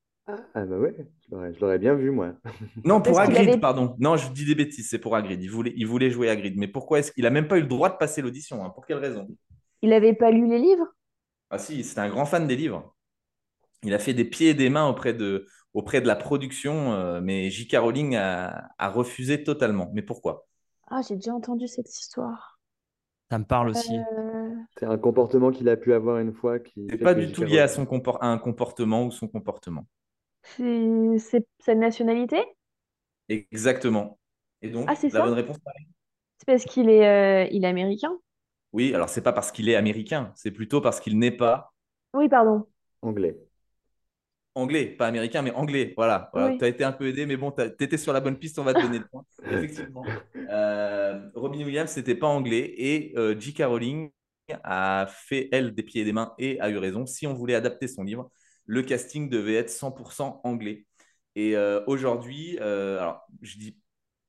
Ah 0.53 0.63
bah 0.65 0.77
ouais, 0.77 0.95
je 1.27 1.35
l'aurais, 1.35 1.53
je 1.53 1.59
l'aurais 1.59 1.79
bien 1.79 1.95
vu 1.95 2.11
moi. 2.11 2.33
Non, 2.85 3.01
pour 3.01 3.19
Hagrid, 3.19 3.49
avait- 3.49 3.57
pardon. 3.59 3.95
Non, 3.99 4.15
je 4.15 4.31
dis 4.31 4.45
des 4.45 4.55
bêtises, 4.55 4.87
c'est 4.89 4.99
pour 4.99 5.17
Hagrid. 5.17 5.41
Il 5.43 5.49
voulait, 5.49 5.73
il 5.75 5.85
voulait 5.85 6.11
jouer 6.11 6.29
Hagrid. 6.29 6.55
Mais 6.57 6.67
pourquoi 6.69 6.99
est-ce 6.99 7.11
qu'il 7.11 7.25
a 7.25 7.29
même 7.29 7.49
pas 7.49 7.57
eu 7.57 7.61
le 7.61 7.67
droit 7.67 7.89
de 7.89 7.97
passer 7.97 8.21
l'audition 8.21 8.63
hein? 8.63 8.69
Pour 8.69 8.85
quelle 8.85 8.99
raison? 8.99 9.27
Il 9.81 9.91
avait 9.91 10.13
pas 10.13 10.31
lu 10.31 10.47
les 10.47 10.59
livres? 10.59 10.87
Ah 11.49 11.57
si, 11.57 11.83
c'est 11.83 11.99
un 11.99 12.09
grand 12.09 12.25
fan 12.25 12.47
des 12.47 12.55
livres. 12.55 12.95
Il 13.83 13.93
a 13.93 13.99
fait 13.99 14.13
des 14.13 14.25
pieds 14.25 14.49
et 14.49 14.53
des 14.53 14.69
mains 14.69 14.87
auprès 14.87 15.13
de, 15.13 15.47
auprès 15.73 16.01
de 16.01 16.07
la 16.07 16.15
production, 16.15 16.93
euh, 16.93 17.21
mais 17.21 17.49
J.K. 17.49 17.75
Rowling 17.77 18.15
a, 18.15 18.69
a 18.77 18.89
refusé 18.89 19.43
totalement. 19.43 19.89
Mais 19.93 20.01
pourquoi? 20.01 20.47
Ah, 20.87 21.01
j'ai 21.01 21.15
déjà 21.15 21.33
entendu 21.33 21.67
cette 21.69 21.89
histoire. 21.89 22.59
Ça 23.31 23.39
me 23.39 23.45
parle 23.45 23.69
aussi. 23.69 24.07
Euh, 24.17 24.49
C'est 24.77 24.85
un 24.85 24.97
comportement 24.97 25.51
qu'il 25.51 25.69
a 25.69 25.77
pu 25.77 25.93
avoir 25.93 26.19
une 26.19 26.33
fois 26.33 26.59
qui 26.59 26.81
C'est 26.89 26.97
pas 27.01 27.15
du 27.15 27.31
tout 27.31 27.45
lié 27.45 27.59
à, 27.59 27.69
son 27.69 27.85
compor- 27.85 28.17
à 28.19 28.27
un 28.27 28.37
comportement 28.37 29.05
ou 29.05 29.11
son 29.11 29.29
comportement. 29.29 29.87
c'est 31.19 31.45
sa 31.59 31.75
nationalité? 31.75 32.37
Exactement. 33.29 34.19
Et 34.61 34.69
donc, 34.69 34.91
Ah, 34.91 34.95
c'est 34.95 35.09
la 35.11 35.21
ça? 35.21 35.21
bonne 35.21 35.33
réponse? 35.33 35.57
C'est 36.39 36.45
parce 36.47 36.65
qu'il 36.65 36.89
est, 36.89 37.07
euh, 37.07 37.47
il 37.51 37.63
est 37.65 37.67
américain? 37.67 38.17
Oui, 38.73 38.93
alors 38.95 39.09
c'est 39.09 39.21
pas 39.21 39.31
parce 39.33 39.51
qu'il 39.51 39.69
est 39.69 39.75
américain, 39.75 40.31
c'est 40.35 40.49
plutôt 40.51 40.81
parce 40.81 40.99
qu'il 40.99 41.17
n'est 41.19 41.29
pas 41.31 41.73
Oui, 42.13 42.29
pardon. 42.29 42.67
Anglais. 43.01 43.35
Anglais, 44.59 44.85
pas 44.87 45.07
américain, 45.07 45.41
mais 45.41 45.51
anglais. 45.51 45.93
Voilà, 45.97 46.29
voilà. 46.33 46.51
Oui. 46.51 46.57
tu 46.57 46.65
as 46.65 46.67
été 46.67 46.83
un 46.83 46.91
peu 46.91 47.07
aidé, 47.07 47.25
mais 47.25 47.37
bon, 47.37 47.51
tu 47.51 47.61
étais 47.83 47.97
sur 47.97 48.13
la 48.13 48.19
bonne 48.21 48.37
piste, 48.37 48.59
on 48.59 48.63
va 48.63 48.73
te 48.73 48.81
donner 48.81 48.99
le 48.99 49.07
point. 49.07 49.25
Effectivement. 49.51 50.05
Euh, 50.49 51.29
Robin 51.35 51.63
Williams 51.63 51.95
n'était 51.95 52.15
pas 52.15 52.27
anglais 52.27 52.73
et 52.77 53.13
euh, 53.17 53.39
J.K. 53.39 53.63
Rowling 53.63 54.11
a 54.63 55.07
fait, 55.09 55.49
elle, 55.51 55.73
des 55.73 55.83
pieds 55.83 56.01
et 56.01 56.05
des 56.05 56.13
mains 56.13 56.33
et 56.37 56.59
a 56.59 56.69
eu 56.69 56.77
raison. 56.77 57.05
Si 57.05 57.27
on 57.27 57.33
voulait 57.33 57.55
adapter 57.55 57.87
son 57.87 58.03
livre, 58.03 58.31
le 58.65 58.81
casting 58.83 59.29
devait 59.29 59.55
être 59.55 59.69
100% 59.69 60.41
anglais. 60.43 60.85
Et 61.35 61.55
euh, 61.55 61.81
aujourd'hui, 61.87 62.57
euh, 62.61 62.99
alors 62.99 63.21
je 63.41 63.57
dis 63.57 63.77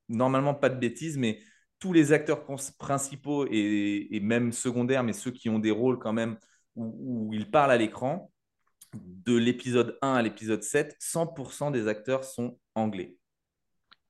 normalement 0.09 0.55
pas 0.55 0.69
de 0.69 0.79
bêtises, 0.79 1.17
mais 1.17 1.41
tous 1.79 1.93
les 1.93 2.13
acteurs 2.13 2.45
prin- 2.45 2.57
principaux 2.79 3.47
et, 3.51 4.09
et 4.11 4.21
même 4.21 4.53
secondaires, 4.53 5.03
mais 5.05 5.13
ceux 5.13 5.31
qui 5.31 5.49
ont 5.49 5.59
des 5.59 5.71
rôles 5.71 5.99
quand 5.99 6.13
même 6.13 6.37
où, 6.77 7.29
où 7.31 7.35
ils 7.35 7.51
parlent 7.51 7.71
à 7.71 7.77
l'écran, 7.77 8.31
de 8.95 9.37
l'épisode 9.37 9.99
1 10.03 10.15
à 10.15 10.23
l'épisode 10.23 10.63
7, 10.63 10.97
100% 11.01 11.71
des 11.71 11.89
acteurs 11.89 12.25
sont 12.25 12.59
anglais. 12.75 13.17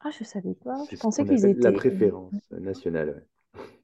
Ah, 0.01 0.11
je 0.19 0.25
savais 0.25 0.55
pas. 0.55 0.77
Je 0.91 0.97
pensais 0.97 1.25
qu'ils 1.25 1.45
appelle 1.45 1.59
la 1.61 1.71
étaient. 1.71 1.73
préférence 1.73 2.33
nationale. 2.51 3.11
ouais. 3.11 3.23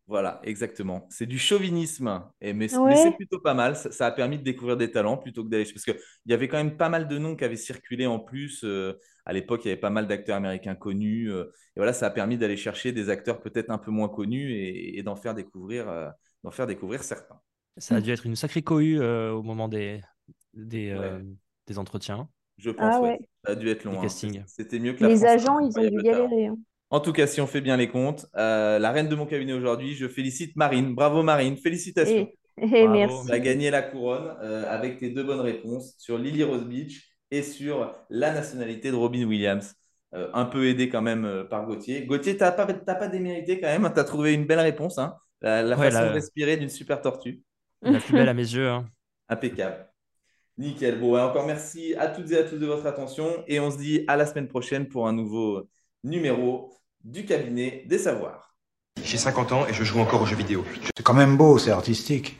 Voilà, 0.06 0.40
exactement. 0.44 1.06
C'est 1.11 1.26
du 1.26 1.37
chauvinisme, 1.38 2.22
et, 2.40 2.52
mais, 2.52 2.68
c'est 2.68 3.11
plutôt 3.16 3.40
pas 3.40 3.54
mal. 3.54 3.74
Ça, 3.74 3.90
ça 3.90 4.06
a 4.06 4.12
permis 4.12 4.38
de 4.38 4.44
découvrir 4.44 4.76
des 4.76 4.90
talents 4.92 5.16
plutôt 5.16 5.42
que 5.44 5.48
d'aller. 5.48 5.64
Parce 5.64 5.85
qu'il 5.85 5.96
y 6.26 6.32
avait 6.32 6.46
quand 6.46 6.59
même 6.59 6.76
pas 6.76 6.88
mal 6.88 7.09
de 7.09 7.18
noms 7.18 7.35
qui 7.35 7.42
avaient 7.44 7.56
circulé 7.56 8.06
en 8.06 8.20
plus. 8.20 8.62
euh, 8.62 8.92
à 9.24 9.32
l'époque, 9.32 9.64
il 9.64 9.68
y 9.68 9.70
avait 9.72 9.80
pas 9.80 9.90
mal 9.90 10.06
d'acteurs 10.06 10.37
américains 10.37 10.76
connus. 10.76 11.32
euh, 11.32 11.46
et 11.74 11.80
voilà, 11.80 11.92
ça 11.92 12.06
a 12.06 12.11
permis 12.11 12.38
d'aller 12.38 12.56
chercher 12.56 12.92
des 12.92 13.11
acteurs 13.11 13.40
peut-être 13.40 13.70
un 13.70 13.78
peu 13.78 13.90
moins 13.90 14.09
connus 14.09 14.52
et, 14.52 14.96
et 14.98 15.02
d'en 15.02 15.16
faire 15.16 15.35
découvrir, 15.35 15.88
euh, 15.88 16.09
d'en 16.44 16.52
faire 16.52 16.68
découvrir 16.68 17.02
certains. 17.02 17.40
Ça 17.78 17.96
a 17.96 18.00
dû 18.00 18.11
être 18.11 18.26
une 18.26 18.37
sacrée 18.37 18.62
cohue 18.62 19.00
euh, 19.00 19.32
au 19.32 19.42
moment 19.42 19.68
des, 19.68 20.00
des, 20.57 20.90
euh, 20.90 21.21
des 21.66 21.79
entretiens. 21.79 22.29
Je 22.59 22.71
pense, 22.71 22.95
Ah 22.95 23.01
ouais. 23.01 23.11
ouais. 23.11 23.19
Ça 23.45 23.53
a 23.53 23.55
dû 23.55 23.69
être 23.69 23.85
long. 23.85 24.01
Les 24.01 24.09
hein. 24.09 24.45
C'était 24.47 24.79
mieux 24.79 24.95
que 24.95 25.03
la 25.03 25.09
Les 25.09 25.16
France 25.16 25.31
agents, 25.31 25.59
ils 25.61 25.79
ont 25.79 25.90
dû 25.90 26.03
galérer. 26.03 26.47
hein. 26.47 26.57
En 26.90 27.01
tout 27.01 27.12
cas, 27.12 27.27
si 27.27 27.40
on 27.40 27.47
fait 27.47 27.61
bien 27.61 27.77
les 27.77 27.88
comptes, 27.88 28.27
euh, 28.37 28.79
la 28.79 28.92
reine 28.92 29.09
de 29.09 29.14
mon 29.16 29.27
cabinet 29.27 29.53
aujourd'hui, 29.53 29.95
je 29.95 30.07
félicite 30.09 30.57
Marine. 30.57 30.95
Bravo 30.95 31.23
Marine, 31.23 31.57
félicitations. 31.57 32.29
Et, 32.29 32.38
et 32.62 32.87
Bravo. 32.87 32.92
merci. 32.92 33.27
Tu 33.27 33.33
as 33.33 33.38
gagné 33.40 33.71
la 33.71 33.83
couronne 33.83 34.37
euh, 34.40 34.64
avec 34.71 34.99
tes 34.99 35.11
deux 35.11 35.25
bonnes 35.25 35.40
réponses 35.40 35.95
sur 35.99 36.16
Lily 36.16 36.45
Rose 36.45 36.64
Beach 36.64 37.03
et 37.31 37.42
sur 37.42 37.92
la 38.09 38.33
nationalité 38.33 38.90
de 38.90 38.97
Robin 38.97 39.25
Williams. 39.27 39.75
Euh, 40.14 40.31
un 40.33 40.45
peu 40.45 40.66
aidé 40.69 40.88
quand 40.88 41.03
même 41.03 41.25
euh, 41.25 41.45
par 41.45 41.66
Gauthier. 41.66 42.07
Gauthier, 42.07 42.37
tu 42.37 42.42
n'as 42.42 42.53
pas, 42.53 42.66
t'as 42.73 42.95
pas 42.95 43.09
démérité 43.09 43.61
quand 43.61 43.66
même. 43.66 43.90
Tu 43.92 44.01
as 44.01 44.05
trouvé 44.05 44.33
une 44.35 44.47
belle 44.47 44.61
réponse. 44.61 44.99
hein. 44.99 45.16
La, 45.42 45.62
la 45.62 45.77
Ouais, 45.77 45.90
façon 45.90 46.05
la- 46.05 46.09
de 46.09 46.14
respirer 46.14 46.57
d'une 46.57 46.69
super 46.71 47.03
tortue. 47.03 47.42
La 47.83 48.01
plus 48.01 48.14
belle 48.14 48.29
à 48.29 48.35
mes 48.35 48.42
yeux. 48.42 48.69
hein. 48.69 48.88
Impeccable. 49.29 49.86
Nickel. 50.59 50.99
Bon, 50.99 51.12
ouais, 51.12 51.21
encore 51.21 51.47
merci 51.47 51.95
à 51.99 52.07
toutes 52.07 52.31
et 52.31 52.38
à 52.38 52.42
tous 52.42 52.57
de 52.57 52.64
votre 52.64 52.87
attention. 52.87 53.45
Et 53.47 53.61
on 53.61 53.71
se 53.71 53.77
dit 53.77 54.05
à 54.09 54.16
la 54.16 54.25
semaine 54.25 54.49
prochaine 54.49 54.88
pour 54.88 55.07
un 55.07 55.12
nouveau 55.12 55.69
numéro 56.03 56.73
du 57.05 57.27
cabinet 57.27 57.85
des 57.87 57.99
savoirs. 57.99 58.57
J'ai 59.05 59.19
50 59.19 59.53
ans 59.53 59.66
et 59.66 59.75
je 59.75 59.85
joue 59.85 60.01
encore 60.01 60.23
aux 60.23 60.27
jeux 60.27 60.37
vidéo. 60.37 60.64
C'est 60.97 61.03
quand 61.03 61.12
même 61.12 61.37
beau, 61.37 61.59
c'est 61.59 61.71
artistique. 61.71 62.38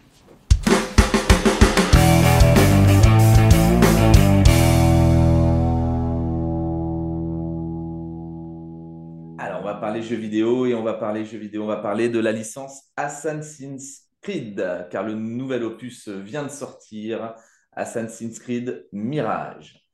Alors, 9.39 9.61
on 9.61 9.65
va 9.65 9.75
parler 9.75 10.01
jeux 10.01 10.17
vidéo 10.17 10.65
et 10.65 10.75
on 10.75 10.83
va 10.83 10.95
parler 10.95 11.27
jeux 11.27 11.37
vidéo. 11.37 11.65
On 11.65 11.67
va 11.67 11.77
parler 11.77 12.09
de 12.09 12.19
la 12.19 12.33
licence 12.33 12.85
Assassin's 12.97 14.05
Creed, 14.23 14.89
car 14.91 15.05
le 15.05 15.13
nouvel 15.13 15.65
opus 15.65 16.09
vient 16.09 16.45
de 16.45 16.49
sortir, 16.49 17.35
Assassin's 17.77 18.39
Creed 18.39 18.87
Mirage. 18.93 19.87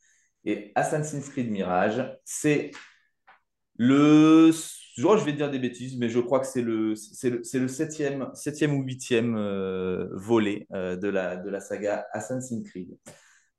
Et 0.44 0.72
Assassin's 0.74 1.28
Creed 1.28 1.50
Mirage, 1.50 2.02
c'est 2.24 2.70
le. 3.76 4.50
oh, 5.04 5.16
je 5.16 5.24
vais 5.24 5.32
dire 5.32 5.50
des 5.50 5.58
bêtises, 5.58 5.96
mais 5.98 6.08
je 6.08 6.20
crois 6.20 6.40
que 6.40 6.46
c'est 6.46 6.62
le, 6.62 6.94
c'est 6.94 7.30
le, 7.30 7.42
le 7.54 7.68
septième, 7.68 8.28
septième 8.34 8.74
ou 8.74 8.82
huitième 8.82 9.36
euh, 9.36 10.08
volet 10.12 10.66
euh, 10.72 10.96
de, 10.96 11.08
la, 11.08 11.36
de 11.36 11.50
la 11.50 11.60
saga 11.60 12.06
Assassin's 12.12 12.68
Creed. 12.68 12.96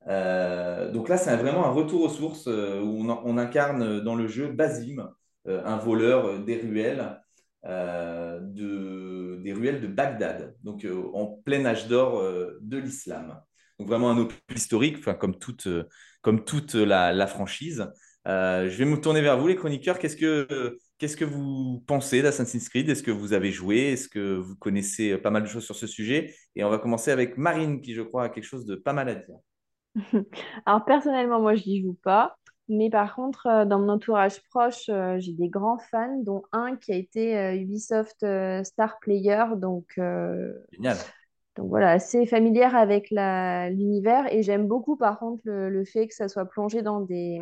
Euh, 0.06 0.90
donc 0.90 1.08
là, 1.08 1.16
c'est 1.16 1.34
vraiment 1.36 1.66
un 1.66 1.70
retour 1.70 2.02
aux 2.02 2.08
sources 2.10 2.46
où 2.46 2.50
on, 2.50 3.38
incarne 3.38 4.00
dans 4.00 4.14
le 4.14 4.28
jeu 4.28 4.48
Basim, 4.48 5.10
un 5.46 5.76
voleur 5.76 6.40
des 6.44 6.56
ruelles, 6.58 7.20
de, 7.64 9.40
des 9.42 9.52
ruelles 9.54 9.80
de 9.80 9.86
Bagdad, 9.86 10.54
donc 10.62 10.86
en 11.14 11.26
plein 11.44 11.64
âge 11.64 11.88
d'or 11.88 12.22
de 12.60 12.76
l'islam. 12.76 13.40
Donc 13.78 13.88
vraiment 13.88 14.10
un 14.10 14.18
opus 14.18 14.38
historique, 14.54 14.96
enfin, 14.98 15.14
comme 15.14 15.38
toute, 15.38 15.66
euh, 15.66 15.84
comme 16.22 16.44
toute 16.44 16.74
la, 16.74 17.12
la 17.12 17.26
franchise. 17.26 17.86
Euh, 18.26 18.70
je 18.70 18.76
vais 18.78 18.84
me 18.84 19.00
tourner 19.00 19.20
vers 19.20 19.38
vous, 19.38 19.48
les 19.48 19.56
chroniqueurs. 19.56 19.98
Qu'est-ce 19.98 20.16
que, 20.16 20.78
qu'est-ce 20.98 21.16
que 21.16 21.24
vous 21.24 21.82
pensez 21.86 22.22
d'Assassin's 22.22 22.68
Creed? 22.68 22.88
Est-ce 22.88 23.02
que 23.02 23.10
vous 23.10 23.32
avez 23.32 23.52
joué? 23.52 23.92
Est-ce 23.92 24.08
que 24.08 24.36
vous 24.36 24.56
connaissez 24.56 25.18
pas 25.18 25.30
mal 25.30 25.42
de 25.42 25.48
choses 25.48 25.64
sur 25.64 25.76
ce 25.76 25.86
sujet? 25.86 26.34
Et 26.56 26.64
on 26.64 26.70
va 26.70 26.78
commencer 26.78 27.10
avec 27.10 27.36
Marine, 27.36 27.80
qui 27.80 27.94
je 27.94 28.02
crois 28.02 28.24
a 28.24 28.28
quelque 28.30 28.44
chose 28.44 28.64
de 28.64 28.76
pas 28.76 28.92
mal 28.92 29.08
à 29.08 29.14
dire. 29.14 29.36
Alors 30.66 30.84
personnellement, 30.84 31.40
moi, 31.40 31.54
je 31.54 31.64
n'y 31.68 31.82
joue 31.82 31.98
pas. 32.02 32.36
Mais 32.68 32.88
par 32.88 33.14
contre, 33.14 33.46
euh, 33.46 33.64
dans 33.66 33.78
mon 33.78 33.90
entourage 33.90 34.40
proche, 34.48 34.88
euh, 34.88 35.18
j'ai 35.18 35.32
des 35.32 35.48
grands 35.50 35.78
fans, 35.90 36.18
dont 36.22 36.42
un 36.52 36.76
qui 36.76 36.92
a 36.92 36.96
été 36.96 37.36
euh, 37.36 37.54
Ubisoft 37.54 38.22
euh, 38.22 38.64
Star 38.64 38.98
Player. 39.00 39.44
Donc, 39.56 39.86
euh, 39.98 40.52
Génial. 40.72 40.96
Donc 41.56 41.68
voilà, 41.68 41.90
assez 41.92 42.26
familière 42.26 42.74
avec 42.76 43.10
l'univers. 43.10 44.32
Et 44.32 44.42
j'aime 44.42 44.66
beaucoup, 44.68 44.96
par 44.96 45.18
contre, 45.18 45.42
le, 45.46 45.84
fait 45.84 46.08
que 46.08 46.14
ça 46.14 46.28
soit 46.28 46.46
plongé 46.46 46.82
dans 46.82 47.00
des, 47.00 47.40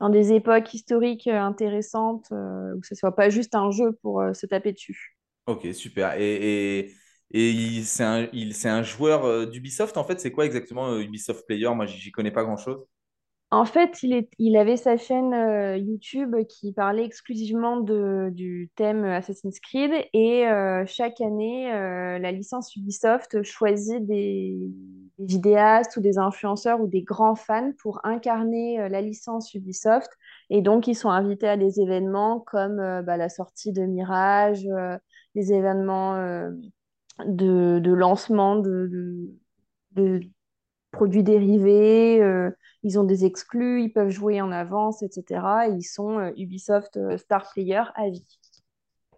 dans 0.00 0.10
des 0.10 0.32
époques 0.34 0.74
historiques 0.74 1.26
euh, 1.28 1.40
intéressantes, 1.40 2.26
euh, 2.32 2.74
où 2.76 2.82
ce 2.84 2.94
soit 2.94 3.14
pas 3.16 3.30
juste 3.30 3.54
un 3.56 3.70
jeu 3.72 3.92
pour 4.02 4.20
euh, 4.22 4.34
se 4.34 4.46
taper 4.46 4.72
dessus. 4.72 5.16
Ok, 5.46 5.66
super. 5.74 6.14
Et, 6.20 6.92
et, 7.32 7.50
il- 7.50 7.84
c'est 7.86 8.04
un, 8.04 8.28
un 8.64 8.82
joueur 8.82 9.24
euh, 9.24 9.46
d'Ubisoft, 9.46 9.96
en 9.96 10.04
fait? 10.04 10.20
C'est 10.20 10.30
quoi 10.32 10.46
exactement 10.46 10.96
Ubisoft 10.98 11.46
Player? 11.46 11.68
Moi, 11.74 11.86
j'y 11.86 12.10
connais 12.12 12.30
pas 12.30 12.44
grand-chose. 12.44 12.86
En 13.52 13.64
fait, 13.64 14.04
il 14.04 14.56
avait 14.56 14.76
sa 14.76 14.96
chaîne 14.96 15.34
euh, 15.34 15.76
YouTube 15.76 16.36
qui 16.48 16.72
parlait 16.72 17.04
exclusivement 17.04 17.80
du 17.80 18.70
thème 18.76 19.04
Assassin's 19.04 19.58
Creed 19.58 19.90
et 20.12 20.46
euh, 20.46 20.84
chaque 20.86 21.20
année, 21.20 21.74
euh, 21.74 22.20
la 22.20 22.30
licence 22.30 22.76
Ubisoft 22.76 23.42
choisit 23.42 24.06
des, 24.06 24.56
des 25.18 25.26
vidéastes 25.26 25.96
ou 25.96 26.00
des 26.00 26.16
influenceurs 26.16 26.80
ou 26.80 26.86
des 26.86 27.02
grands 27.02 27.34
fans 27.34 27.72
pour 27.82 28.00
incarner 28.04 28.88
la 28.88 29.00
licence 29.00 29.52
Ubisoft 29.52 30.12
et 30.48 30.62
donc 30.62 30.86
ils 30.86 30.94
sont 30.94 31.10
invités 31.10 31.48
à 31.48 31.56
des 31.56 31.80
événements 31.80 32.38
comme 32.38 32.76
bah, 32.76 33.16
la 33.16 33.28
sortie 33.28 33.72
de 33.72 33.82
Mirage, 33.82 34.64
les 35.34 35.52
événements 35.52 36.14
de, 37.26 37.92
lancement 37.92 38.54
de, 38.54 39.32
produits 40.92 41.24
dérivés. 41.24 42.22
Ils 42.82 42.98
ont 42.98 43.04
des 43.04 43.24
exclus, 43.24 43.82
ils 43.84 43.92
peuvent 43.92 44.10
jouer 44.10 44.40
en 44.42 44.52
avance, 44.52 45.02
etc. 45.02 45.68
Et 45.68 45.72
ils 45.72 45.82
sont 45.84 46.18
euh, 46.18 46.30
Ubisoft 46.36 46.96
euh, 46.96 47.16
Star 47.18 47.50
Player 47.52 47.82
à 47.96 48.08
vie. 48.10 48.26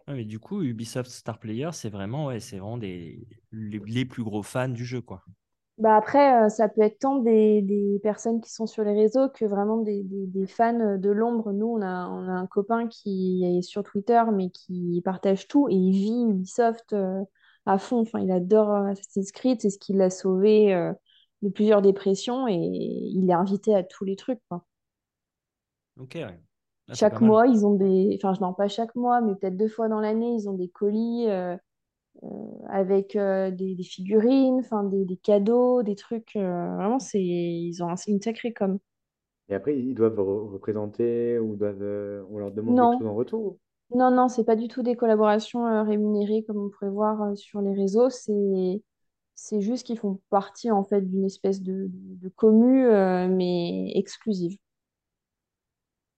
Ouais, 0.09 0.15
mais 0.15 0.25
du 0.25 0.39
coup, 0.39 0.63
Ubisoft 0.63 1.11
Star 1.11 1.39
Player, 1.41 1.71
c'est 1.73 1.89
vraiment, 1.91 2.27
ouais, 2.27 2.39
c'est 2.41 2.59
vraiment 2.59 2.79
des, 2.79 3.27
les, 3.53 3.79
les 3.81 4.05
plus 4.05 4.23
gros 4.25 4.43
fans 4.43 4.69
du 4.69 4.85
jeu, 4.85 5.01
quoi. 5.01 5.23
Bah 5.79 5.97
après, 5.97 6.45
euh, 6.45 6.49
ça 6.49 6.69
peut 6.69 6.83
être 6.83 6.99
tant 7.01 7.17
des, 7.19 7.63
des 7.63 7.99
personnes 8.03 8.41
qui 8.41 8.51
sont 8.53 8.67
sur 8.67 8.85
les 8.85 8.93
réseaux 8.93 9.29
que 9.31 9.45
vraiment 9.47 9.79
des, 9.79 10.03
des- 10.05 10.47
fans 10.47 10.97
de 10.99 11.11
l'ombre. 11.11 11.53
Nous, 11.53 11.67
on 11.67 11.81
a, 11.83 12.09
on 12.09 12.29
a 12.29 12.33
un 12.33 12.47
copain 12.47 12.87
qui 12.89 13.43
est 13.45 13.63
sur 13.63 13.83
Twitter, 13.83 14.23
mais 14.33 14.51
qui 14.51 15.01
partage 15.05 15.49
tout 15.49 15.69
et 15.71 15.75
il 15.75 15.93
vit 15.93 16.25
Ubisoft 16.31 16.95
à 17.67 17.79
fond. 17.79 18.01
Enfin, 18.01 18.21
il 18.21 18.31
adore 18.31 18.71
Assassin's 18.75 19.33
Creed, 19.33 19.61
c'est 19.63 19.71
ce 19.71 19.79
qui 19.79 19.93
l'a 19.95 20.11
sauvé 20.11 20.93
de 21.43 21.51
plusieurs 21.51 21.83
dépressions 21.83 22.49
et 22.49 22.55
il 22.55 23.29
est 23.31 23.35
invité 23.35 23.75
à 23.75 23.83
tous 23.85 24.05
les 24.05 24.17
trucs, 24.17 24.41
quoi. 24.49 24.65
Ok, 25.97 26.15
ouais. 26.17 26.41
Ah, 26.89 26.97
Chaque 26.97 27.21
mois, 27.21 27.47
ils 27.49 27.67
ont 27.67 27.75
des... 27.75 28.17
Enfin, 28.19 28.35
je 28.35 28.41
non, 28.41 28.55
pas 28.55 28.69
chaque 28.69 28.95
mois, 28.95 29.21
mais 29.21 29.35
peut-être 29.35 29.57
deux 29.57 29.69
fois 29.69 29.89
dans 29.89 30.01
l'année, 30.01 30.35
ils 30.35 30.49
ont 30.49 30.55
des 30.55 30.69
colis 30.69 31.29
euh, 31.29 31.57
avec 32.71 33.17
euh, 33.17 33.51
des, 33.51 33.75
des 33.75 33.83
figurines, 33.85 34.61
enfin 34.61 34.85
des, 34.85 35.05
des 35.05 35.17
cadeaux, 35.17 35.83
des 35.83 35.97
trucs. 35.97 36.37
euh, 36.37 36.75
vraiment, 36.77 36.99
c'est, 36.99 37.21
ils 37.23 37.83
ont 37.83 37.89
un- 37.91 37.95
une 38.07 38.21
sacrée 38.21 38.53
com. 38.53 38.79
Et 39.49 39.55
après, 39.55 39.79
ils 39.79 39.95
doivent 39.95 40.19
re- 40.19 40.51
représenter 40.53 41.39
ou 41.39 41.55
doivent, 41.57 41.83
euh, 41.83 42.25
on 42.31 42.39
leur 42.39 42.51
demande 42.51 42.77
Non, 42.77 43.01
en 43.01 43.15
retour. 43.15 43.59
non, 43.95 44.11
non, 44.13 44.29
c'est 44.29 44.45
pas 44.45 44.57
du 44.57 44.69
tout 44.69 44.83
des 44.83 44.97
collaborations 44.97 45.67
euh, 45.67 45.83
rémunérées 45.85 46.45
comme 46.47 46.59
on 46.59 46.71
pourrait 46.71 46.91
voir 46.91 47.23
euh, 47.23 47.35
sur 47.37 47.61
les 47.63 47.75
réseaux. 47.75 48.11
C'est, 48.11 48.83
c'est 49.35 49.61
juste 49.61 49.87
qu'ils 49.87 49.99
font 49.99 50.21
partie 50.31 50.71
en 50.71 50.85
fait 50.85 51.03
d'une 51.03 51.25
espèce 51.25 51.63
de, 51.63 51.89
de 51.91 52.29
commu, 52.29 52.87
euh, 52.87 53.29
mais 53.29 53.93
exclusive. 53.95 54.57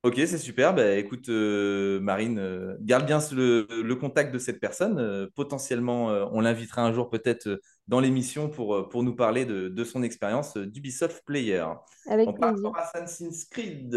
Ok, 0.02 0.16
c'est 0.16 0.36
super. 0.36 0.74
Bah, 0.74 0.96
écoute, 0.96 1.30
euh, 1.30 1.98
Marine, 1.98 2.38
euh, 2.38 2.76
garde 2.82 3.06
bien 3.06 3.20
le, 3.32 3.66
le 3.70 3.94
contact 3.96 4.34
de 4.34 4.38
cette 4.38 4.60
personne. 4.60 4.98
Euh, 4.98 5.28
potentiellement, 5.34 6.08
on 6.30 6.42
l'invitera 6.42 6.82
un 6.82 6.92
jour 6.92 7.08
peut-être 7.08 7.58
dans 7.88 8.00
l'émission 8.00 8.50
pour, 8.50 8.90
pour 8.90 9.02
nous 9.02 9.16
parler 9.16 9.46
de, 9.46 9.68
de 9.68 9.84
son 9.84 10.02
expérience 10.02 10.58
d'Ubisoft 10.58 11.24
Player. 11.24 11.64
Avec 12.06 12.26
par 12.38 12.52
plaisir. 12.52 12.72
Assassin's 12.76 13.46
Creed, 13.46 13.92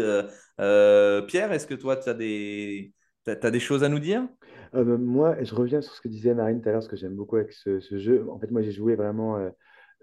Pierre, 0.56 1.52
est-ce 1.52 1.66
que 1.66 1.74
toi, 1.74 1.98
tu 1.98 2.08
as 2.08 2.14
des, 2.14 2.94
t'as 3.24 3.50
des 3.50 3.60
choses 3.60 3.84
à 3.84 3.90
nous 3.90 3.98
dire? 3.98 4.26
Euh, 4.74 4.84
bah, 4.84 4.96
moi, 4.98 5.42
je 5.42 5.54
reviens 5.54 5.80
sur 5.80 5.94
ce 5.94 6.00
que 6.00 6.08
disait 6.08 6.34
Marine 6.34 6.60
tout 6.60 6.68
à 6.68 6.72
l'heure, 6.72 6.82
ce 6.82 6.88
que 6.88 6.96
j'aime 6.96 7.14
beaucoup 7.16 7.36
avec 7.36 7.52
ce, 7.52 7.80
jeu. 7.98 8.28
En 8.30 8.38
fait, 8.38 8.50
moi, 8.50 8.62
j'ai 8.62 8.72
joué 8.72 8.96
vraiment 8.96 9.36
euh, 9.36 9.50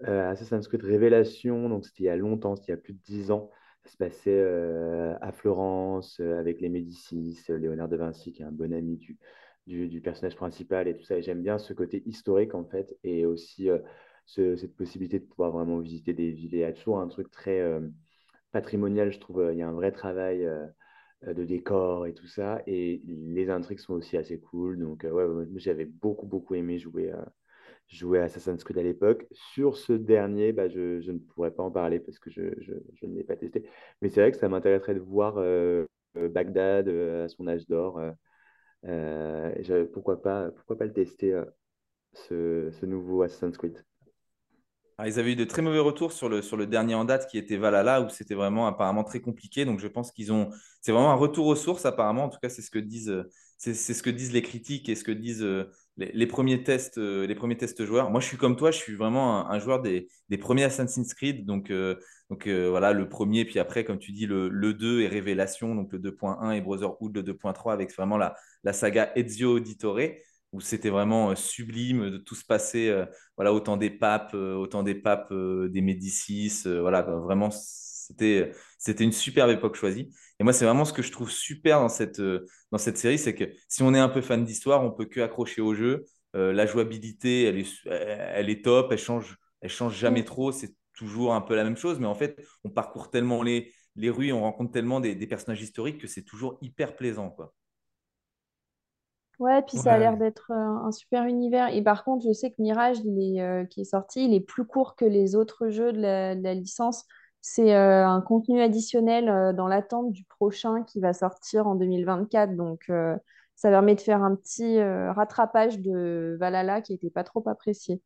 euh, 0.04 0.30
Assassin's 0.30 0.66
Creed 0.68 0.82
Révélation, 0.82 1.68
donc 1.68 1.86
c'était 1.86 2.04
il 2.04 2.06
y 2.06 2.08
a 2.08 2.16
longtemps, 2.16 2.56
c'était 2.56 2.68
il 2.72 2.76
y 2.76 2.78
a 2.78 2.82
plus 2.82 2.94
de 2.94 3.00
10 3.04 3.30
ans. 3.30 3.50
Ça 3.84 3.90
se 3.92 3.96
passait 3.96 4.30
euh, 4.30 5.14
à 5.20 5.32
Florence 5.32 6.18
avec 6.20 6.60
les 6.60 6.68
Médicis, 6.68 7.38
Léonard 7.48 7.88
de 7.88 7.96
Vinci, 7.96 8.32
qui 8.32 8.42
est 8.42 8.44
un 8.44 8.52
bon 8.52 8.72
ami 8.72 8.96
du, 8.96 9.18
du, 9.66 10.00
personnage 10.00 10.36
principal 10.36 10.88
et 10.88 10.96
tout 10.96 11.04
ça. 11.04 11.16
Et 11.18 11.22
j'aime 11.22 11.42
bien 11.42 11.58
ce 11.58 11.72
côté 11.72 12.02
historique, 12.06 12.54
en 12.54 12.64
fait, 12.64 12.96
et 13.04 13.26
aussi 13.26 13.68
ce- 14.26 14.56
cette 14.56 14.74
possibilité 14.76 15.20
de 15.20 15.24
pouvoir 15.24 15.52
vraiment 15.52 15.78
visiter 15.78 16.12
des 16.14 16.30
villes. 16.32 16.54
Il 16.54 16.58
y 16.60 16.64
a 16.64 16.72
toujours 16.72 16.98
un 17.00 17.06
truc 17.08 17.30
très 17.30 17.62
patrimonial, 18.52 19.12
je 19.12 19.20
trouve. 19.20 19.48
Il 19.52 19.58
y 19.58 19.62
a 19.62 19.68
un 19.68 19.72
vrai 19.72 19.92
travail. 19.92 20.48
Euh, 21.24 21.34
de 21.34 21.44
décor 21.44 22.06
et 22.06 22.14
tout 22.14 22.26
ça. 22.26 22.62
Et 22.66 23.02
les 23.06 23.50
intrigues 23.50 23.78
sont 23.78 23.94
aussi 23.94 24.16
assez 24.16 24.38
cool. 24.40 24.78
Donc, 24.78 25.04
euh, 25.04 25.10
ouais, 25.10 25.46
j'avais 25.56 25.84
beaucoup, 25.86 26.26
beaucoup 26.26 26.54
aimé 26.54 26.78
jouer, 26.78 27.10
à 27.10 27.32
jouer 27.88 28.20
Assassin's 28.20 28.64
Creed 28.64 28.78
à 28.78 28.82
l'époque. 28.82 29.26
Sur 29.32 29.76
ce 29.76 29.92
dernier, 29.92 30.52
bah, 30.52 30.68
je, 30.68 31.00
je 31.00 31.12
ne 31.12 31.18
pourrais 31.18 31.52
pas 31.52 31.62
en 31.62 31.70
parler 31.70 32.00
parce 32.00 32.18
que 32.18 32.30
je, 32.30 32.42
je, 32.60 32.74
je 32.94 33.06
ne 33.06 33.14
l'ai 33.16 33.24
pas 33.24 33.36
testé. 33.36 33.68
Mais 34.02 34.08
c'est 34.10 34.20
vrai 34.20 34.32
que 34.32 34.38
ça 34.38 34.48
m'intéresserait 34.48 34.94
de 34.94 35.00
voir 35.00 35.36
euh, 35.38 35.86
Bagdad 36.14 36.88
à 36.88 37.28
son 37.28 37.46
âge 37.48 37.66
d'or. 37.66 38.00
pourquoi 39.92 40.22
pas, 40.22 40.50
pourquoi 40.52 40.76
pas 40.78 40.86
le 40.86 40.92
tester, 40.92 41.42
ce, 42.14 42.70
ce 42.72 42.86
nouveau 42.86 43.22
Assassin's 43.22 43.58
Creed. 43.58 43.84
Ils 45.04 45.18
avaient 45.18 45.32
eu 45.32 45.36
de 45.36 45.44
très 45.44 45.60
mauvais 45.60 45.78
retours 45.78 46.12
sur 46.12 46.30
le, 46.30 46.40
sur 46.40 46.56
le 46.56 46.66
dernier 46.66 46.94
en 46.94 47.04
date 47.04 47.28
qui 47.28 47.36
était 47.36 47.58
Valhalla, 47.58 48.00
où 48.00 48.08
c'était 48.08 48.34
vraiment 48.34 48.66
apparemment 48.66 49.04
très 49.04 49.20
compliqué. 49.20 49.66
Donc 49.66 49.78
je 49.78 49.88
pense 49.88 50.10
qu'ils 50.10 50.32
ont. 50.32 50.48
C'est 50.80 50.92
vraiment 50.92 51.10
un 51.10 51.16
retour 51.16 51.46
aux 51.46 51.56
sources, 51.56 51.84
apparemment. 51.84 52.24
En 52.24 52.28
tout 52.30 52.38
cas, 52.40 52.48
c'est 52.48 52.62
ce 52.62 52.70
que 52.70 52.78
disent, 52.78 53.12
c'est, 53.58 53.74
ce 53.74 54.02
que 54.02 54.10
disent 54.10 54.32
les 54.32 54.42
critiques 54.42 54.88
et 54.88 54.94
ce 54.94 55.04
que 55.04 55.12
disent 55.12 55.42
euh, 55.42 55.70
les, 55.96 56.26
premiers 56.26 56.62
tests, 56.62 56.98
euh, 56.98 57.26
les 57.26 57.34
premiers 57.34 57.56
tests 57.56 57.84
joueurs. 57.84 58.10
Moi, 58.10 58.20
je 58.20 58.26
suis 58.26 58.36
comme 58.36 58.56
toi, 58.56 58.70
je 58.70 58.78
suis 58.78 58.94
vraiment 58.94 59.50
un, 59.50 59.58
joueur 59.58 59.80
des, 59.80 60.08
des 60.28 60.38
premiers 60.38 60.64
Assassin's 60.64 61.14
Creed. 61.14 61.46
Donc, 61.46 61.70
euh, 61.70 61.96
donc 62.30 62.48
voilà, 62.48 62.92
le 62.92 63.08
premier, 63.08 63.44
puis 63.44 63.58
après, 63.58 63.84
comme 63.84 63.98
tu 63.98 64.12
dis, 64.12 64.26
le, 64.26 64.48
le 64.48 64.74
2 64.74 65.02
et 65.02 65.08
Révélation, 65.08 65.74
donc 65.74 65.92
le 65.92 65.98
2.1 65.98 66.52
et 66.52 66.60
Brotherhood, 66.60 67.14
le 67.16 67.22
2.3, 67.22 67.72
avec 67.72 67.94
vraiment 67.94 68.18
la, 68.18 68.34
la 68.64 68.72
saga 68.72 69.12
Ezio 69.16 69.56
Auditore, 69.56 70.00
où 70.56 70.60
c'était 70.60 70.90
vraiment 70.90 71.30
euh, 71.30 71.34
sublime 71.36 72.10
de 72.10 72.18
tout 72.18 72.34
se 72.34 72.44
passer. 72.44 72.88
euh, 72.88 73.06
voilà, 73.36 73.52
autant 73.52 73.76
des 73.76 73.90
papes, 73.90 74.32
euh, 74.34 74.54
autant 74.56 74.82
des 74.82 74.94
papes 74.94 75.30
euh, 75.32 75.68
des 75.68 75.80
Médicis. 75.82 76.62
voilà, 76.64 77.02
quoi. 77.02 77.16
vraiment, 77.20 77.50
c'était, 77.50 78.52
c'était 78.78 79.04
une 79.04 79.12
superbe 79.12 79.50
époque 79.50 79.76
choisie. 79.76 80.10
Et 80.40 80.44
moi, 80.44 80.52
c'est 80.52 80.64
vraiment 80.64 80.84
ce 80.84 80.92
que 80.92 81.02
je 81.02 81.12
trouve 81.12 81.30
super 81.30 81.80
dans 81.80 81.88
cette, 81.88 82.20
dans 82.20 82.78
cette 82.78 82.98
série, 82.98 83.18
c'est 83.18 83.34
que 83.34 83.44
si 83.68 83.82
on 83.82 83.94
est 83.94 83.98
un 83.98 84.08
peu 84.08 84.20
fan 84.20 84.44
d'histoire, 84.44 84.82
on 84.84 84.90
peut 84.90 85.06
que 85.06 85.20
accrocher 85.20 85.60
au 85.62 85.74
jeu. 85.74 86.04
La 86.34 86.66
jouabilité, 86.66 87.44
elle 87.44 87.58
est, 87.58 87.66
elle 87.86 88.50
est 88.50 88.62
top, 88.64 88.92
elle 88.92 88.98
change, 88.98 89.38
elle 89.62 89.70
change 89.70 89.96
jamais 89.96 90.22
Mm. 90.22 90.24
trop, 90.24 90.52
c'est 90.52 90.74
toujours 90.94 91.34
un 91.34 91.40
peu 91.40 91.54
la 91.56 91.64
même 91.64 91.76
chose, 91.78 91.98
mais 91.98 92.06
en 92.06 92.14
fait, 92.14 92.38
on 92.64 92.70
parcourt 92.70 93.10
tellement 93.10 93.42
les, 93.42 93.72
les 93.96 94.10
rues, 94.10 94.32
on 94.32 94.42
rencontre 94.42 94.72
tellement 94.72 95.00
des, 95.00 95.14
des 95.14 95.26
personnages 95.26 95.62
historiques 95.62 95.98
que 95.98 96.06
c'est 96.06 96.22
toujours 96.24 96.58
hyper 96.60 96.94
plaisant, 96.96 97.30
quoi. 97.30 97.54
Ouais, 99.38 99.60
puis 99.62 99.76
ça 99.76 99.92
a 99.94 99.98
l'air 99.98 100.16
d'être 100.16 100.50
euh, 100.50 100.54
un 100.54 100.92
super 100.92 101.24
univers. 101.26 101.68
Et 101.74 101.82
par 101.82 102.04
contre, 102.04 102.24
je 102.26 102.32
sais 102.32 102.50
que 102.52 102.56
Mirage, 102.62 102.98
il 103.04 103.36
est, 103.36 103.42
euh, 103.42 103.64
qui 103.66 103.82
est 103.82 103.84
sorti, 103.84 104.24
il 104.24 104.32
est 104.34 104.40
plus 104.40 104.64
court 104.64 104.96
que 104.96 105.04
les 105.04 105.34
autres 105.36 105.68
jeux 105.68 105.92
de 105.92 106.00
la, 106.00 106.34
de 106.34 106.42
la 106.42 106.54
licence. 106.54 107.04
C'est 107.42 107.74
euh, 107.74 108.06
un 108.08 108.22
contenu 108.22 108.60
additionnel 108.62 109.28
euh, 109.28 109.52
dans 109.52 109.68
l'attente 109.68 110.10
du 110.12 110.24
prochain 110.24 110.82
qui 110.84 111.00
va 111.00 111.12
sortir 111.12 111.66
en 111.66 111.74
2024. 111.74 112.56
Donc, 112.56 112.90
ça 113.56 113.70
permet 113.70 113.94
de 113.94 114.00
faire 114.00 114.22
un 114.22 114.34
petit 114.36 114.80
rattrapage 114.82 115.80
de 115.80 116.36
Valhalla 116.40 116.80
qui 116.82 116.92
n'était 116.92 117.10
pas 117.10 117.24
trop 117.24 117.46
apprécié. 117.48 118.00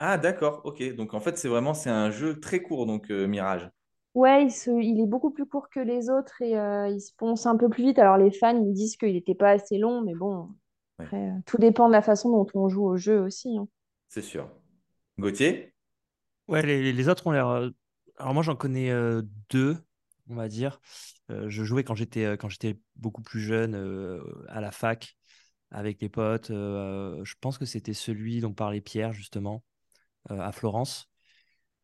Ah, 0.00 0.18
d'accord, 0.18 0.62
ok. 0.64 0.82
Donc 0.96 1.14
en 1.14 1.20
fait, 1.20 1.38
c'est 1.38 1.46
vraiment, 1.48 1.72
c'est 1.74 1.88
un 1.90 2.10
jeu 2.10 2.40
très 2.40 2.60
court, 2.62 2.84
donc 2.86 3.10
Mirage. 3.10 3.70
Ouais, 4.14 4.44
il, 4.46 4.50
se- 4.52 4.70
il 4.82 5.00
est 5.00 5.06
beaucoup 5.06 5.30
plus 5.30 5.46
court 5.46 5.68
que 5.70 5.80
les 5.80 6.10
autres 6.10 6.42
et 6.42 6.52
il 6.92 7.00
se 7.00 7.12
ponce 7.16 7.46
un 7.46 7.56
peu 7.56 7.68
plus 7.68 7.84
vite. 7.84 7.98
Alors, 7.98 8.16
les 8.16 8.30
fans, 8.32 8.56
ils 8.56 8.72
disent 8.74 8.96
qu'il 8.96 9.12
n'était 9.12 9.34
pas 9.34 9.50
assez 9.50 9.78
long, 9.78 10.02
mais 10.02 10.14
bon, 10.14 10.48
après, 10.98 11.30
euh, 11.30 11.40
tout 11.46 11.58
dépend 11.58 11.88
de 11.88 11.92
la 11.92 12.02
façon 12.02 12.30
dont 12.30 12.46
on 12.54 12.68
joue 12.68 12.84
au 12.84 12.96
jeu 12.96 13.20
aussi. 13.20 13.56
hein. 13.58 13.66
c'est 14.08 14.22
sûr. 14.22 14.48
Gauthier? 15.18 15.74
Ouais, 16.48 16.62
les, 16.62 16.92
les 16.92 17.08
autres 17.08 17.26
ont 17.26 17.30
l'air. 17.32 17.48
euh, 17.48 17.70
Alors 18.16 18.34
moi, 18.34 18.42
j'en 18.42 18.56
connais 18.56 18.90
euh, 18.90 19.22
deux, 19.50 19.76
on 20.28 20.34
va 20.34 20.48
dire. 20.48 20.80
Euh, 21.30 21.48
je 21.50 21.62
jouais 21.64 21.84
quand 21.84 21.94
j'étais 21.94 22.24
euh, 22.24 22.36
quand 22.36 22.48
j'étais 22.48 22.78
beaucoup 22.96 23.22
plus 23.22 23.40
jeune 23.40 23.74
euh, 23.74 24.20
à 24.48 24.60
la 24.60 24.70
fac 24.70 25.16
avec 25.70 26.00
les 26.00 26.08
potes. 26.08 26.50
euh, 26.50 27.22
je 27.24 27.34
pense 27.40 27.58
que 27.58 27.66
c'était 27.66 27.94
celui 27.94 28.40
dont 28.40 28.54
parlait 28.54 28.80
Pierre 28.80 29.12
justement 29.12 29.64
euh, 30.30 30.40
à 30.40 30.52
Florence, 30.52 31.10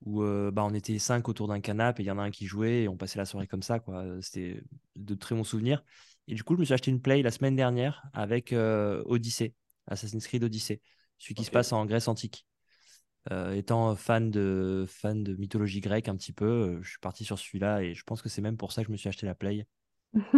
où 0.05 0.22
euh, 0.22 0.50
bah, 0.53 0.64
on 0.64 0.74
était 0.74 0.98
cinq 0.98 1.29
autour 1.29 1.48
d'un 1.48 1.61
canapé 1.61 2.03
et 2.03 2.07
il 2.07 2.09
y 2.09 2.11
en 2.12 2.18
a 2.18 2.22
un 2.22 2.31
qui 2.31 2.46
jouait 2.46 2.85
et 2.85 2.88
on 2.88 2.96
passait 2.96 3.18
la 3.18 3.27
soirée 3.27 3.46
comme 3.48 3.62
ça, 3.62 3.81
quoi. 3.81 4.05
C'était 4.22 4.62
de 4.96 5.14
très 5.14 5.35
bons 5.35 5.44
souvenirs. 5.44 5.85
Et 6.29 6.35
du 6.35 6.43
coup, 6.45 6.55
je 6.55 6.61
me 6.61 6.65
suis 6.65 6.75
acheté 6.75 6.91
une 6.91 7.01
Play 7.03 7.23
la 7.23 7.31
semaine 7.31 7.57
dernière 7.57 8.03
avec 8.15 8.53
euh, 8.53 9.03
Odyssey, 9.07 9.55
Assassin's 9.87 10.27
Creed 10.27 10.45
Odyssey, 10.45 10.81
celui 11.19 11.35
qui 11.35 11.45
se 11.45 11.51
passe 11.51 11.73
en 11.73 11.85
Grèce 11.87 12.09
antique. 12.09 12.47
Euh, 13.33 13.55
étant 13.55 13.97
fan 13.97 14.31
de, 14.31 14.85
fan 14.89 15.25
de 15.25 15.35
mythologie 15.37 15.81
grecque 15.81 16.09
un 16.09 16.17
petit 16.17 16.33
peu, 16.35 16.45
euh, 16.47 16.83
je 16.83 16.91
suis 16.91 16.99
parti 17.01 17.25
sur 17.25 17.39
celui-là 17.39 17.83
et 17.83 17.95
je 17.95 18.05
pense 18.05 18.23
que 18.23 18.29
c'est 18.29 18.43
même 18.43 18.57
pour 18.59 18.73
ça 18.73 18.83
que 18.83 18.89
je 18.89 18.93
me 18.93 18.97
suis 18.99 19.09
acheté 19.09 19.27
la 19.27 19.35
Play. 19.35 19.67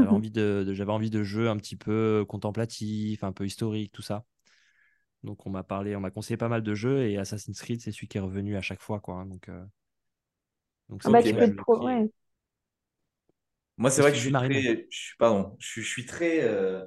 J'avais 0.01 0.11
envie 0.13 0.31
de, 0.33 0.65
de- 0.67 0.75
j'avais 0.75 0.93
envie 0.93 1.11
de 1.11 1.23
jeux 1.25 1.49
un 1.51 1.57
petit 1.59 1.77
peu 1.77 2.25
contemplatifs, 2.29 3.25
un 3.25 3.33
peu 3.33 3.47
historiques, 3.47 3.93
tout 3.93 4.03
ça. 4.03 4.25
Donc 5.25 5.47
on 5.47 5.51
m'a 5.51 5.63
parlé, 5.65 5.95
on 5.97 6.01
m'a 6.01 6.11
conseillé 6.11 6.37
pas 6.39 6.49
mal 6.49 6.63
de 6.63 6.75
jeux 6.75 7.07
et 7.09 7.19
Assassin's 7.19 7.61
Creed, 7.61 7.81
c'est 7.83 7.93
celui 7.93 8.09
qui 8.09 8.17
est 8.19 8.21
revenu 8.21 8.57
à 8.57 8.63
chaque 8.63 8.81
fois, 8.81 9.01
quoi. 9.01 9.17
hein. 9.17 9.27
Donc, 9.27 9.49
euh, 9.51 9.65
donc 10.89 11.03
Ah 11.05 11.11
bah, 11.11 11.23
tu 11.23 11.35
peux 11.37 11.49
te 11.49 11.55
pro... 11.55 11.81
ouais. 11.85 12.11
Moi, 13.79 13.91
c'est 13.91 14.03
vrai 14.03 14.11
que 14.13 14.17
je 14.19 14.23
suis 14.23 14.33
Marine? 14.33 14.63
très, 14.73 14.87
je 14.91 15.13
pardon, 15.19 15.55
je, 15.59 15.67
suis 15.67 15.83
je 15.83 15.89
suis 15.89 16.07
très, 16.07 16.43
euh, 16.43 16.85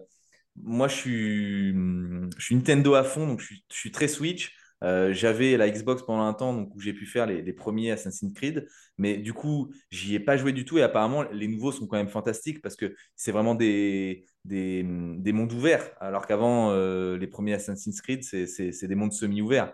moi, 0.58 0.88
je 0.88 0.96
suis, 0.96 1.72
je 1.74 2.44
suis 2.44 2.56
Nintendo 2.56 2.96
à 2.96 3.04
fond, 3.04 3.28
donc 3.28 3.40
je 3.42 3.46
suis, 3.48 3.66
je 3.72 3.78
suis 3.78 3.92
très 3.92 4.08
Switch. 4.08 4.56
Euh, 4.84 5.12
j'avais 5.14 5.58
la 5.58 5.70
Xbox 5.70 6.04
pendant 6.04 6.24
un 6.24 6.34
temps, 6.34 6.54
donc 6.54 6.74
où 6.76 6.80
j'ai 6.80 6.94
pu 6.94 7.06
faire 7.06 7.26
les, 7.26 7.42
les 7.42 7.52
premiers 7.54 7.92
Assassin's 7.92 8.34
Creed, 8.34 8.66
mais 8.98 9.18
du 9.18 9.34
coup, 9.34 9.74
j'y 9.92 10.16
ai 10.16 10.20
pas 10.22 10.38
joué 10.38 10.54
du 10.54 10.64
tout. 10.66 10.78
Et 10.78 10.84
apparemment, 10.84 11.24
les 11.32 11.48
nouveaux 11.50 11.72
sont 11.74 11.86
quand 11.86 11.98
même 11.98 12.08
fantastiques 12.10 12.62
parce 12.62 12.78
que 12.78 12.96
c'est 13.16 13.32
vraiment 13.34 13.56
des, 13.56 14.26
des, 14.46 14.84
des 14.88 15.34
mondes 15.34 15.52
ouverts, 15.54 15.92
alors 16.00 16.26
qu'avant, 16.28 16.72
euh, 16.72 17.18
les 17.18 17.28
premiers 17.28 17.54
Assassin's 17.56 18.02
Creed, 18.02 18.24
c'est 18.24 18.48
c'est- 18.48 18.72
c'est 18.72 18.88
des 18.88 18.96
mondes 18.96 19.12
semi-ouverts. 19.14 19.74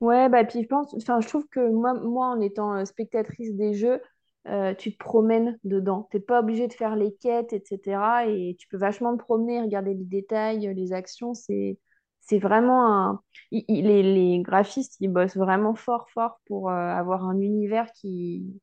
Ouais, 0.00 0.28
bah 0.30 0.44
puis 0.44 0.62
je 0.62 0.66
pense, 0.66 0.94
enfin, 0.94 1.20
je 1.20 1.28
trouve 1.28 1.46
que 1.48 1.60
moi, 1.70 1.92
moi 1.94 2.28
en 2.28 2.40
étant 2.40 2.74
euh, 2.74 2.84
spectatrice 2.86 3.52
des 3.54 3.74
jeux, 3.74 4.00
euh, 4.48 4.74
tu 4.74 4.92
te 4.92 4.98
promènes 4.98 5.58
dedans. 5.64 6.08
T'es 6.10 6.20
pas 6.20 6.40
obligé 6.40 6.66
de 6.68 6.72
faire 6.72 6.96
les 6.96 7.14
quêtes, 7.16 7.52
etc. 7.52 8.26
Et 8.26 8.56
tu 8.58 8.68
peux 8.68 8.76
vachement 8.78 9.16
te 9.16 9.22
promener, 9.22 9.60
regarder 9.60 9.94
les 9.94 10.04
détails, 10.04 10.68
euh, 10.68 10.72
les 10.74 10.92
actions. 10.92 11.34
C'est, 11.34 11.78
c'est 12.20 12.38
vraiment 12.38 12.86
un. 12.92 13.22
les, 13.52 14.02
les 14.02 14.40
graphistes, 14.42 14.96
ils 15.00 15.08
bossent 15.08 15.36
vraiment 15.36 15.74
fort, 15.74 16.08
fort 16.10 16.40
pour 16.46 16.70
euh, 16.70 16.72
avoir 16.74 17.24
un 17.26 17.38
univers 17.40 17.92
qui, 17.92 18.60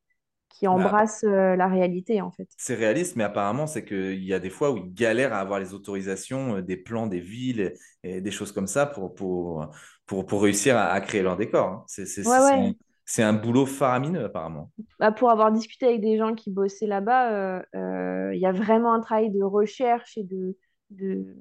qui 0.50 0.66
Bah, 0.70 0.94
embrasse 0.96 1.24
euh, 1.24 1.56
la 1.56 1.68
réalité, 1.68 2.20
en 2.22 2.30
fait. 2.32 2.48
C'est 2.60 2.74
réaliste, 2.74 3.14
mais 3.16 3.22
apparemment, 3.24 3.66
c'est 3.68 3.84
qu'il 3.84 4.22
y 4.24 4.34
a 4.34 4.40
des 4.40 4.50
fois 4.50 4.72
où 4.72 4.76
ils 4.78 4.92
galèrent 4.92 5.32
à 5.32 5.38
avoir 5.40 5.60
les 5.60 5.74
autorisations, 5.74 6.60
des 6.60 6.76
plans 6.76 7.06
des 7.06 7.20
villes 7.20 7.72
et, 8.02 8.16
et 8.16 8.20
des 8.20 8.30
choses 8.32 8.50
comme 8.52 8.66
ça 8.66 8.84
pour, 8.86 9.14
pour, 9.14 9.70
pour, 10.06 10.26
pour 10.26 10.42
réussir 10.42 10.76
à, 10.76 10.86
à 10.90 11.00
créer 11.00 11.22
leur 11.22 11.36
décor. 11.36 11.68
hein. 11.68 11.84
C'est 11.86 12.04
c'est- 12.06 12.24
Ouais, 12.24 12.38
ouais. 12.40 12.72
C'est 13.08 13.22
un 13.22 13.32
boulot 13.32 13.66
faramineux, 13.66 14.24
apparemment. 14.26 14.70
Bah, 15.00 15.12
pour 15.12 15.30
avoir 15.30 15.52
discuté 15.52 15.86
avec 15.86 16.00
des 16.00 16.18
gens 16.18 16.34
qui 16.34 16.50
bossaient 16.50 16.86
là-bas, 16.86 17.32
euh, 17.32 17.62
euh, 17.74 18.34
il 18.34 18.40
y 18.40 18.46
a 18.46 18.52
vraiment 18.52 18.92
un 18.94 19.00
travail 19.00 19.30
de 19.30 19.42
recherche 19.42 20.16
et 20.18 20.24
de, 20.24 20.56
de, 20.90 21.36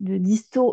de 0.00 0.18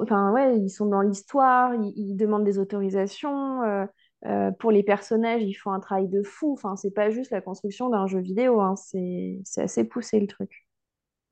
Enfin, 0.03 0.31
ouais, 0.33 0.57
ils 0.59 0.69
sont 0.69 0.87
dans 0.87 1.01
l'histoire, 1.01 1.73
ils, 1.75 1.93
ils 1.95 2.15
demandent 2.15 2.43
des 2.45 2.59
autorisations. 2.59 3.63
euh, 3.63 4.51
pour 4.59 4.71
les 4.71 4.83
personnages, 4.83 5.43
ils 5.43 5.53
font 5.53 5.71
un 5.71 5.79
travail 5.79 6.07
de 6.09 6.23
fou. 6.23 6.53
Enfin, 6.53 6.75
c'est 6.75 6.91
pas 6.91 7.09
juste 7.11 7.31
la 7.31 7.41
construction 7.41 7.89
d'un 7.89 8.07
jeu 8.07 8.19
vidéo, 8.19 8.61
hein, 8.61 8.75
c'est 8.75 9.41
assez 9.57 9.83
poussé 9.85 10.19
le 10.19 10.27
truc. 10.27 10.67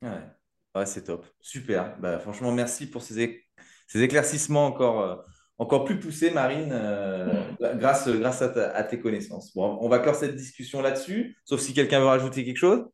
Ouais, 0.02 0.10
Ouais, 0.74 0.86
c'est 0.86 1.04
top. 1.04 1.26
Super. 1.40 1.96
Bah, 2.00 2.18
franchement, 2.18 2.50
merci 2.52 2.86
pour 2.90 3.02
ces, 3.02 3.44
ces 3.86 4.02
éclaircissements 4.02 4.66
encore, 4.66 5.24
encore 5.58 5.84
plus 5.84 5.98
poussés, 6.00 6.30
Marine, 6.30 6.70
euh, 6.72 7.32
grâce, 7.76 8.08
grâce 8.08 8.42
à, 8.42 8.48
ta- 8.48 8.70
à 8.70 8.82
tes 8.82 9.00
connaissances. 9.00 9.54
Bon, 9.54 9.78
on 9.80 9.88
va 9.88 9.98
clore 10.00 10.14
cette 10.16 10.34
discussion 10.36 10.82
là-dessus, 10.82 11.36
sauf 11.44 11.60
si 11.60 11.74
quelqu'un 11.74 12.00
veut 12.00 12.06
rajouter 12.06 12.44
quelque 12.44 12.56
chose. 12.58 12.84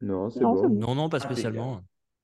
Non, 0.00 0.30
c'est 0.30 0.40
Non, 0.40 0.54
bon. 0.54 0.68
Non, 0.68 0.94
non, 0.94 1.08
pas 1.08 1.16
Impeccable. 1.16 1.34
spécialement. 1.34 1.80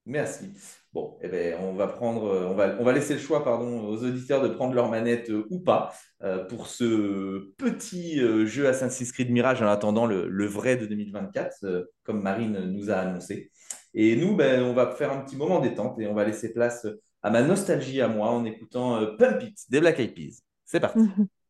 Merci. 0.06 0.52
Bon, 0.92 1.16
eh 1.22 1.28
ben, 1.28 1.56
on 1.60 1.72
va 1.74 1.88
prendre, 1.88 2.26
euh, 2.26 2.46
on 2.46 2.54
va, 2.54 2.76
on 2.78 2.84
va 2.84 2.92
laisser 2.92 3.14
le 3.14 3.20
choix, 3.20 3.42
pardon, 3.42 3.84
aux 3.88 4.04
auditeurs 4.04 4.42
de 4.42 4.48
prendre 4.48 4.74
leur 4.74 4.88
manette 4.90 5.30
euh, 5.30 5.46
ou 5.50 5.58
pas 5.60 5.92
euh, 6.22 6.44
pour 6.44 6.66
ce 6.68 7.52
petit 7.56 8.20
euh, 8.20 8.44
jeu 8.46 8.68
Assassin's 8.68 9.10
Creed 9.12 9.30
Mirage 9.30 9.62
en 9.62 9.66
attendant 9.66 10.06
le, 10.06 10.28
le 10.28 10.46
vrai 10.46 10.76
de 10.76 10.86
2024, 10.86 11.64
euh, 11.64 11.84
comme 12.04 12.22
Marine 12.22 12.70
nous 12.70 12.90
a 12.90 12.96
annoncé. 12.96 13.50
Et 13.94 14.14
nous, 14.16 14.36
ben, 14.36 14.62
on 14.62 14.74
va 14.74 14.90
faire 14.94 15.10
un 15.10 15.22
petit 15.22 15.36
moment 15.36 15.58
détente 15.60 15.98
et 15.98 16.06
on 16.06 16.14
va 16.14 16.24
laisser 16.24 16.52
place 16.52 16.86
à 17.24 17.30
ma 17.30 17.42
nostalgie 17.42 18.02
à 18.02 18.06
moi 18.06 18.30
en 18.30 18.44
écoutant 18.44 19.00
euh, 19.00 19.16
Pump 19.16 19.42
It 19.42 19.58
des 19.70 19.80
Black 19.80 19.98
Eyed 19.98 20.14
Peas. 20.14 20.42
C'est 20.64 20.78
parti. 20.78 21.00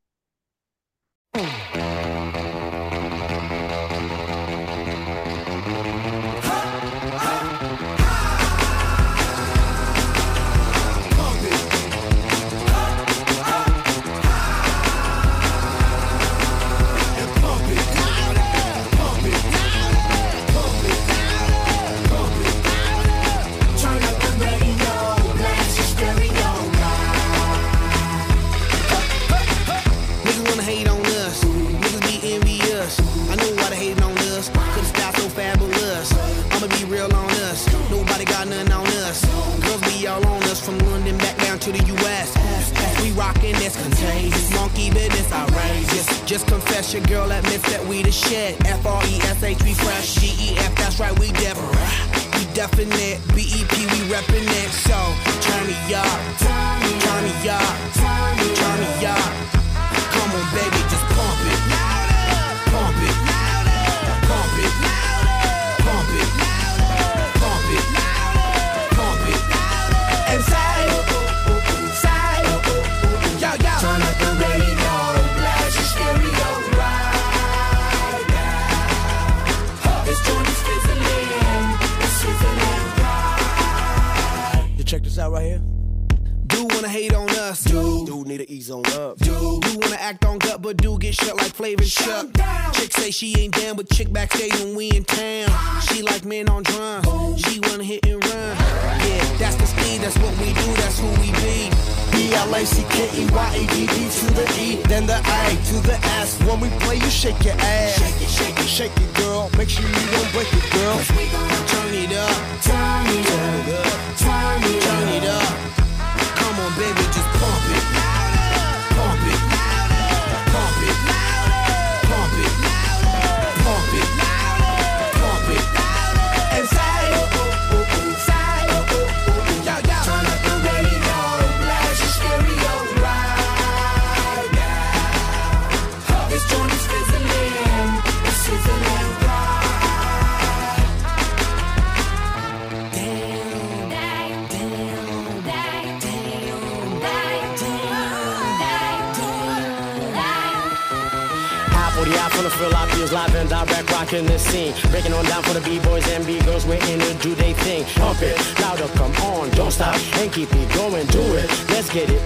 the 155.55 155.61
B-boys 155.61 156.07
and 156.11 156.27
B-girls, 156.27 156.67
we're 156.67 156.83
in 156.91 156.99
to 156.99 157.15
do 157.23 157.33
they 157.37 157.53
thing. 157.53 157.85
Pump 157.95 158.21
it, 158.23 158.37
louder, 158.61 158.89
come 158.99 159.13
on, 159.23 159.49
don't 159.51 159.71
stop, 159.71 159.95
and 160.19 160.33
keep 160.33 160.53
it 160.53 160.75
going, 160.75 161.07
do 161.07 161.23
it. 161.35 161.49
Let's 161.71 161.89
get 161.93 162.11
it 162.11 162.24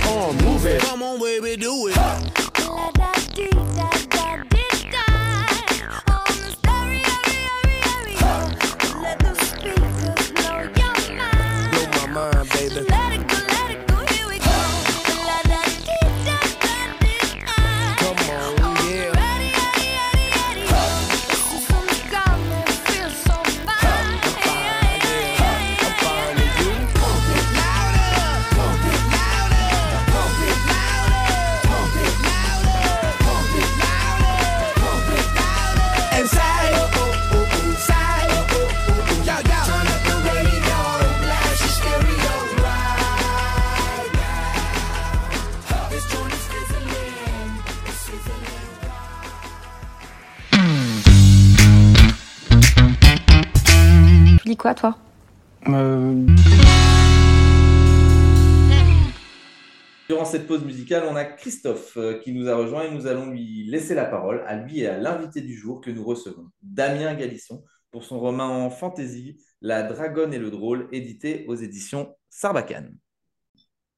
cette 60.28 60.46
pause 60.46 60.64
musicale, 60.64 61.04
on 61.10 61.16
a 61.16 61.24
Christophe 61.24 61.96
euh, 61.96 62.20
qui 62.20 62.32
nous 62.32 62.48
a 62.48 62.56
rejoint 62.56 62.84
et 62.84 62.90
nous 62.90 63.06
allons 63.06 63.30
lui 63.30 63.64
laisser 63.64 63.94
la 63.94 64.04
parole, 64.04 64.44
à 64.46 64.56
lui 64.56 64.80
et 64.80 64.86
à 64.86 64.96
l'invité 64.96 65.40
du 65.40 65.54
jour 65.54 65.80
que 65.80 65.90
nous 65.90 66.04
recevons, 66.04 66.46
Damien 66.62 67.14
Galisson, 67.14 67.64
pour 67.90 68.04
son 68.04 68.20
roman 68.20 68.70
fantasy 68.70 69.42
La 69.60 69.82
Dragonne 69.82 70.32
et 70.32 70.38
le 70.38 70.50
Drôle, 70.50 70.88
édité 70.92 71.44
aux 71.48 71.56
éditions 71.56 72.14
Sarbacane. 72.30 72.96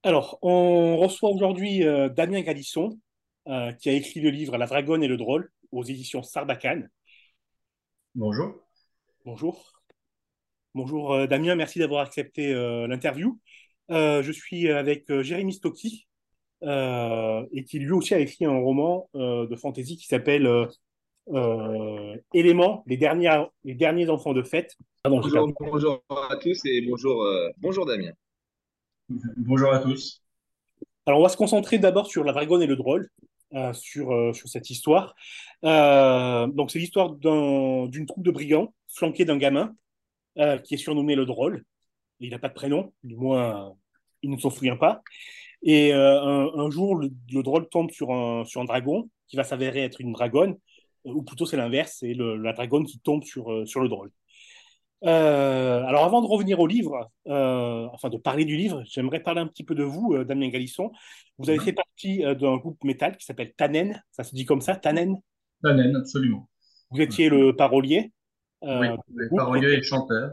Alors, 0.02 0.38
on 0.40 0.96
reçoit 0.96 1.30
aujourd'hui 1.30 1.84
euh, 1.84 2.08
Damien 2.08 2.40
Galisson, 2.40 2.98
euh, 3.48 3.72
qui 3.72 3.90
a 3.90 3.92
écrit 3.92 4.20
le 4.20 4.30
livre 4.30 4.56
La 4.56 4.66
Dragonne 4.66 5.02
et 5.02 5.08
le 5.08 5.16
Drôle 5.16 5.50
aux 5.72 5.82
éditions 5.82 6.22
Sarbacane. 6.22 6.88
Bonjour. 8.14 8.54
Bonjour. 9.24 9.72
Bonjour 10.74 11.12
euh, 11.12 11.26
Damien, 11.26 11.56
merci 11.56 11.80
d'avoir 11.80 12.06
accepté 12.06 12.54
euh, 12.54 12.86
l'interview. 12.86 13.38
Euh, 13.90 14.22
je 14.22 14.30
suis 14.30 14.70
avec 14.70 15.10
euh, 15.10 15.22
Jérémy 15.22 15.52
Stocky, 15.52 16.06
euh, 16.06 16.09
et 16.62 17.64
qui 17.64 17.78
lui 17.78 17.92
aussi 17.92 18.14
a 18.14 18.18
écrit 18.18 18.44
un 18.44 18.58
roman 18.58 19.08
euh, 19.14 19.46
de 19.46 19.56
fantasy 19.56 19.96
qui 19.96 20.06
s'appelle 20.06 20.46
euh, 20.46 20.66
euh, 21.32 22.16
Éléments, 22.34 22.82
les 22.86 22.96
derniers, 22.96 23.44
les 23.64 23.74
derniers 23.74 24.08
enfants 24.10 24.32
de 24.32 24.42
fête. 24.42 24.76
Pardon, 25.02 25.22
j'ai 25.22 25.30
Bonjour, 25.60 26.02
à 26.10 26.36
tous 26.36 26.60
et 26.66 26.82
bonjour, 26.82 27.22
euh, 27.22 27.48
bonjour 27.58 27.86
Damien. 27.86 28.12
Bonjour 29.36 29.72
à 29.72 29.78
tous. 29.80 30.22
Alors, 31.06 31.20
on 31.20 31.22
va 31.22 31.28
se 31.28 31.36
concentrer 31.36 31.78
d'abord 31.78 32.06
sur 32.06 32.24
la 32.24 32.32
dragonne 32.32 32.62
et 32.62 32.66
le 32.66 32.76
drôle, 32.76 33.08
euh, 33.54 33.72
sur, 33.72 34.12
euh, 34.12 34.32
sur 34.32 34.48
cette 34.48 34.70
histoire. 34.70 35.14
Euh, 35.64 36.46
donc, 36.48 36.70
c'est 36.70 36.78
l'histoire 36.78 37.10
d'un- 37.10 37.86
d'une 37.86 38.06
troupe 38.06 38.22
de 38.22 38.30
brigands 38.30 38.72
flanquée 38.88 39.24
d'un 39.24 39.38
gamin 39.38 39.74
euh, 40.38 40.58
qui 40.58 40.74
est 40.74 40.78
surnommé 40.78 41.14
le 41.16 41.24
drôle. 41.24 41.64
Il 42.20 42.30
n'a 42.30 42.38
pas 42.38 42.48
de 42.48 42.54
prénom, 42.54 42.92
du 43.02 43.16
moins, 43.16 43.74
il 44.22 44.30
ne 44.30 44.36
s'en 44.36 44.50
souvient 44.50 44.76
pas. 44.76 45.02
Et 45.62 45.92
euh, 45.94 46.20
un, 46.22 46.58
un 46.58 46.70
jour, 46.70 46.96
le, 46.96 47.10
le 47.32 47.42
drôle 47.42 47.68
tombe 47.68 47.90
sur 47.90 48.10
un, 48.12 48.44
sur 48.44 48.60
un 48.60 48.64
dragon 48.64 49.08
qui 49.28 49.36
va 49.36 49.44
s'avérer 49.44 49.80
être 49.84 50.00
une 50.00 50.12
dragonne, 50.12 50.56
euh, 51.06 51.12
ou 51.12 51.22
plutôt 51.22 51.46
c'est 51.46 51.56
l'inverse, 51.56 51.96
c'est 52.00 52.14
la 52.14 52.52
dragonne 52.52 52.84
qui 52.84 52.98
tombe 53.00 53.24
sur, 53.24 53.52
euh, 53.52 53.66
sur 53.66 53.80
le 53.80 53.88
drôle. 53.88 54.10
Euh, 55.02 55.82
alors 55.84 56.04
avant 56.04 56.20
de 56.20 56.26
revenir 56.26 56.60
au 56.60 56.66
livre, 56.66 57.10
euh, 57.26 57.88
enfin 57.92 58.10
de 58.10 58.18
parler 58.18 58.44
du 58.44 58.56
livre, 58.56 58.82
j'aimerais 58.84 59.20
parler 59.20 59.40
un 59.40 59.46
petit 59.46 59.64
peu 59.64 59.74
de 59.74 59.82
vous, 59.82 60.12
euh, 60.12 60.24
Damien 60.24 60.48
Galisson. 60.48 60.92
Vous 61.38 61.48
avez 61.48 61.58
fait 61.58 61.72
partie 61.72 62.18
d'un 62.18 62.56
groupe 62.58 62.82
métal 62.84 63.16
qui 63.16 63.24
s'appelle 63.24 63.54
Tannen, 63.56 64.02
ça 64.12 64.24
se 64.24 64.34
dit 64.34 64.44
comme 64.44 64.60
ça, 64.60 64.76
Tannen? 64.76 65.16
Tannen, 65.62 65.96
absolument. 65.96 66.48
Vous 66.90 67.00
étiez 67.00 67.30
le 67.30 67.56
parolier, 67.56 68.12
Oui, 68.62 68.88
le 69.14 69.34
parolier 69.34 69.68
et 69.68 69.76
le 69.76 69.82
chanteur. 69.82 70.32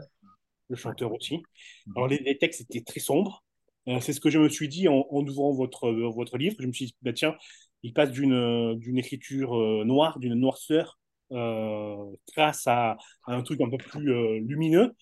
le 0.68 0.76
chanteur 0.76 1.12
aussi. 1.12 1.42
Alors 1.96 2.08
les, 2.08 2.18
les 2.18 2.36
textes 2.36 2.60
étaient 2.60 2.82
très 2.82 3.00
sombres. 3.00 3.42
Euh, 3.88 4.00
c'est 4.00 4.12
ce 4.12 4.20
que 4.20 4.30
je 4.30 4.38
me 4.38 4.48
suis 4.48 4.68
dit 4.68 4.88
en, 4.88 5.04
ouvrant 5.10 5.52
votre, 5.52 5.88
euh, 5.88 6.10
votre 6.10 6.36
livre. 6.36 6.56
Je 6.60 6.66
me 6.66 6.72
suis 6.72 6.86
dit, 6.86 6.96
bah, 7.02 7.12
tiens, 7.12 7.34
il 7.82 7.92
passe 7.94 8.10
d'une 8.10 8.32
euh, 8.32 8.96
écriture 8.96 9.54
noire, 9.84 10.18
d'une 10.18 10.34
noirceur, 10.34 10.98
grâce 11.30 12.66
à, 12.66 12.96
un 13.26 13.42
truc 13.42 13.60
un 13.60 13.68
peu 13.70 13.78
plus 13.78 14.40
lumineux. 14.40 14.92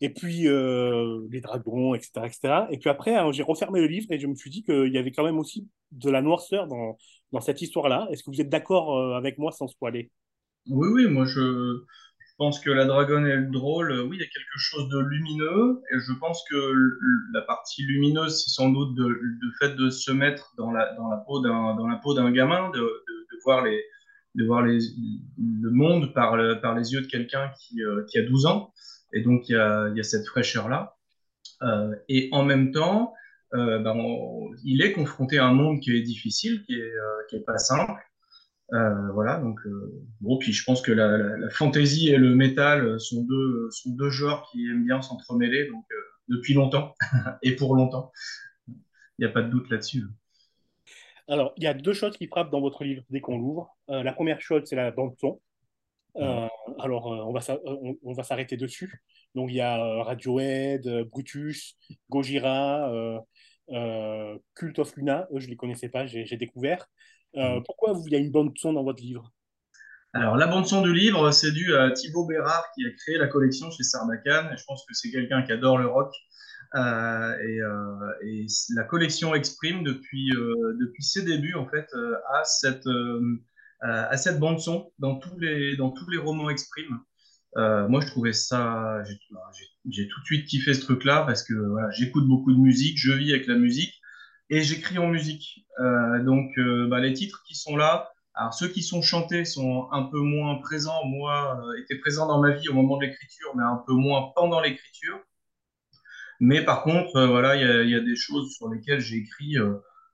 Et 0.00 0.10
puis 0.10 0.42
les 0.42 1.40
dragons, 1.40 1.94
etc., 1.94 2.26
etc. 2.26 2.66
Et 2.70 2.78
puis 2.78 2.90
après, 2.90 3.16
hein, 3.16 3.32
j'ai 3.32 3.42
refermé 3.42 3.80
le 3.80 3.86
livre 3.86 4.06
et 4.10 4.18
je 4.18 4.26
me 4.26 4.34
suis 4.34 4.50
dit 4.50 4.62
qu'il 4.62 4.92
y 4.92 4.98
avait 4.98 5.10
quand 5.10 5.24
même 5.24 5.38
aussi 5.38 5.68
de 5.92 6.10
la 6.10 6.22
noirceur 6.22 6.66
dans, 6.66 6.96
dans 7.32 7.40
cette 7.40 7.62
histoire-là. 7.62 8.06
Est-ce 8.10 8.22
que 8.22 8.30
vous 8.30 8.40
êtes 8.40 8.50
d'accord 8.50 9.16
avec 9.16 9.38
moi 9.38 9.52
sans 9.52 9.66
spoiler? 9.66 10.10
Oui, 10.68 10.88
oui, 10.92 11.08
moi 11.08 11.24
je 11.24 11.84
pense 12.38 12.60
que 12.60 12.70
la 12.70 12.84
dragonne 12.84 13.24
le 13.24 13.50
drôle, 13.50 13.92
euh, 13.92 14.02
oui, 14.02 14.16
il 14.16 14.20
y 14.20 14.24
a 14.24 14.28
quelque 14.28 14.58
chose 14.58 14.88
de 14.88 14.98
lumineux, 14.98 15.80
et 15.90 15.98
je 15.98 16.12
pense 16.18 16.44
que 16.50 16.72
la 17.32 17.42
partie 17.42 17.82
lumineuse, 17.84 18.44
c'est 18.44 18.50
sans 18.50 18.70
doute 18.70 18.96
le 18.96 19.52
fait 19.58 19.74
de 19.74 19.90
se 19.90 20.10
mettre 20.10 20.54
dans 20.56 20.70
la, 20.72 20.86
peau 21.26 21.40
d'un, 21.40 22.30
gamin, 22.30 22.70
de, 22.70 23.02
voir 23.44 23.62
le 24.62 25.70
monde 25.70 26.12
par, 26.14 26.36
le- 26.36 26.60
par 26.60 26.74
les 26.74 26.92
yeux 26.92 27.00
de 27.02 27.06
quelqu'un 27.06 27.50
qui, 27.58 27.82
euh, 27.82 28.04
a 28.14 28.22
12 28.22 28.46
ans, 28.46 28.72
et 29.12 29.22
donc 29.22 29.48
il 29.48 29.52
y 29.52 29.56
a, 29.58 30.02
cette 30.02 30.26
fraîcheur-là. 30.26 30.96
Euh, 31.62 31.94
et 32.08 32.28
en 32.32 32.44
même 32.44 32.70
temps, 32.72 33.14
ben, 33.52 33.94
il 34.64 34.82
est 34.82 34.92
confronté 34.92 35.38
à 35.38 35.46
un 35.46 35.54
monde 35.54 35.80
qui 35.80 35.96
est 35.96 36.02
difficile, 36.02 36.62
qui 36.64 36.74
est, 36.74 36.82
euh, 36.82 37.22
qui 37.30 37.36
est 37.36 37.44
pas 37.44 37.56
simple. 37.56 38.02
Euh, 38.72 39.12
voilà, 39.12 39.38
donc 39.38 39.60
euh, 39.66 39.92
bon, 40.20 40.38
puis 40.38 40.52
je 40.52 40.64
pense 40.64 40.82
que 40.82 40.90
la, 40.90 41.16
la, 41.16 41.36
la 41.36 41.50
fantasy 41.50 42.08
et 42.08 42.16
le 42.16 42.34
métal 42.34 42.98
sont 42.98 43.22
deux, 43.22 43.68
sont 43.70 43.90
deux 43.90 44.10
genres 44.10 44.48
qui 44.50 44.66
aiment 44.66 44.84
bien 44.84 45.00
s'entremêler, 45.02 45.68
donc 45.68 45.84
euh, 45.92 45.96
depuis 46.28 46.54
longtemps 46.54 46.94
et 47.42 47.54
pour 47.54 47.76
longtemps. 47.76 48.10
Il 48.68 49.24
n'y 49.24 49.26
a 49.26 49.30
pas 49.30 49.42
de 49.42 49.50
doute 49.50 49.70
là-dessus. 49.70 50.04
Alors, 51.28 51.52
il 51.56 51.62
y 51.62 51.66
a 51.66 51.74
deux 51.74 51.92
choses 51.92 52.16
qui 52.16 52.26
frappent 52.26 52.50
dans 52.50 52.60
votre 52.60 52.84
livre 52.84 53.02
dès 53.10 53.20
qu'on 53.20 53.38
l'ouvre. 53.38 53.76
La 53.88 54.12
première 54.12 54.40
chose, 54.40 54.62
c'est 54.66 54.76
la 54.76 54.90
bande-son. 54.90 55.40
Alors, 56.14 57.06
on 57.06 57.32
va 57.32 57.40
on, 57.64 57.96
on 58.02 58.12
va 58.12 58.22
s'arrêter 58.22 58.56
dessus. 58.56 59.02
Donc, 59.34 59.50
il 59.50 59.56
y 59.56 59.60
a 59.60 60.02
Radiohead, 60.04 61.04
Brutus, 61.10 61.76
Gojira, 62.10 62.92
Cult 64.54 64.78
of 64.78 64.94
Luna. 64.96 65.26
Eux, 65.32 65.40
je 65.40 65.46
ne 65.46 65.50
les 65.52 65.56
connaissais 65.56 65.88
pas, 65.88 66.06
j'ai 66.06 66.36
découvert. 66.36 66.86
Euh, 67.36 67.60
pourquoi 67.64 67.92
vous, 67.92 68.06
il 68.06 68.12
y 68.12 68.16
a 68.16 68.18
une 68.18 68.30
bande-son 68.30 68.72
dans 68.72 68.84
votre 68.84 69.02
livre? 69.02 69.32
Alors, 70.12 70.36
la 70.36 70.46
bande-son 70.46 70.82
du 70.82 70.94
livre, 70.94 71.30
c'est 71.30 71.52
dû 71.52 71.74
à 71.74 71.90
Thibaut 71.90 72.26
Bérard 72.26 72.64
qui 72.74 72.86
a 72.86 72.90
créé 72.90 73.18
la 73.18 73.26
collection 73.26 73.70
chez 73.70 73.82
Sarbacane. 73.82 74.52
Et 74.52 74.56
je 74.56 74.64
pense 74.64 74.84
que 74.86 74.94
c'est 74.94 75.10
quelqu'un 75.10 75.42
qui 75.42 75.52
adore 75.52 75.78
le 75.78 75.86
rock. 75.86 76.14
Euh, 76.74 77.38
et, 77.38 77.60
euh, 77.60 78.12
et 78.24 78.46
la 78.74 78.84
collection 78.84 79.34
Exprime, 79.34 79.82
depuis, 79.84 80.30
depuis 80.30 81.02
ses 81.02 81.22
débuts, 81.22 81.54
en 81.54 81.68
fait, 81.68 81.86
a 82.32 82.44
cette, 82.44 82.88
cette 84.16 84.40
bande-son 84.40 84.92
dans 84.98 85.16
tous 85.16 85.38
les, 85.38 85.76
dans 85.76 85.90
tous 85.90 86.08
les 86.08 86.18
romans 86.18 86.48
Exprime. 86.48 87.00
Moi, 87.56 88.00
je 88.00 88.06
trouvais 88.06 88.32
ça, 88.32 89.02
j'ai 89.88 90.08
tout 90.08 90.20
de 90.20 90.24
suite 90.24 90.46
kiffé 90.46 90.72
ce 90.74 90.80
truc-là 90.80 91.24
parce 91.26 91.42
que 91.42 91.54
voilà, 91.54 91.90
j'écoute 91.90 92.26
beaucoup 92.26 92.52
de 92.52 92.58
musique, 92.58 92.98
je 92.98 93.12
vis 93.12 93.32
avec 93.32 93.46
la 93.46 93.56
musique 93.56 93.94
et 94.50 94.62
j'écris 94.62 94.98
en 94.98 95.08
musique. 95.08 95.66
Euh, 95.80 96.22
donc, 96.22 96.56
euh, 96.58 96.86
bah, 96.88 97.00
les 97.00 97.12
titres 97.12 97.42
qui 97.46 97.54
sont 97.54 97.76
là, 97.76 98.12
alors 98.34 98.54
ceux 98.54 98.68
qui 98.68 98.82
sont 98.82 99.02
chantés 99.02 99.44
sont 99.44 99.88
un 99.92 100.04
peu 100.04 100.20
moins 100.20 100.56
présents. 100.56 101.04
Moi, 101.06 101.58
euh, 101.60 101.82
étaient 101.82 101.98
présents 101.98 102.26
dans 102.26 102.40
ma 102.40 102.52
vie 102.52 102.68
au 102.68 102.74
moment 102.74 102.96
de 102.98 103.06
l'écriture, 103.06 103.52
mais 103.56 103.62
un 103.62 103.82
peu 103.86 103.94
moins 103.94 104.32
pendant 104.34 104.60
l'écriture. 104.60 105.18
Mais 106.40 106.62
par 106.64 106.82
contre, 106.82 107.16
euh, 107.16 107.26
voilà, 107.26 107.56
il 107.56 107.88
y 107.88 107.92
y 107.92 107.94
a 107.94 108.00
des 108.00 108.16
choses 108.16 108.54
sur 108.54 108.68
lesquelles 108.68 109.00
j'ai 109.00 109.16
écrit 109.16 109.56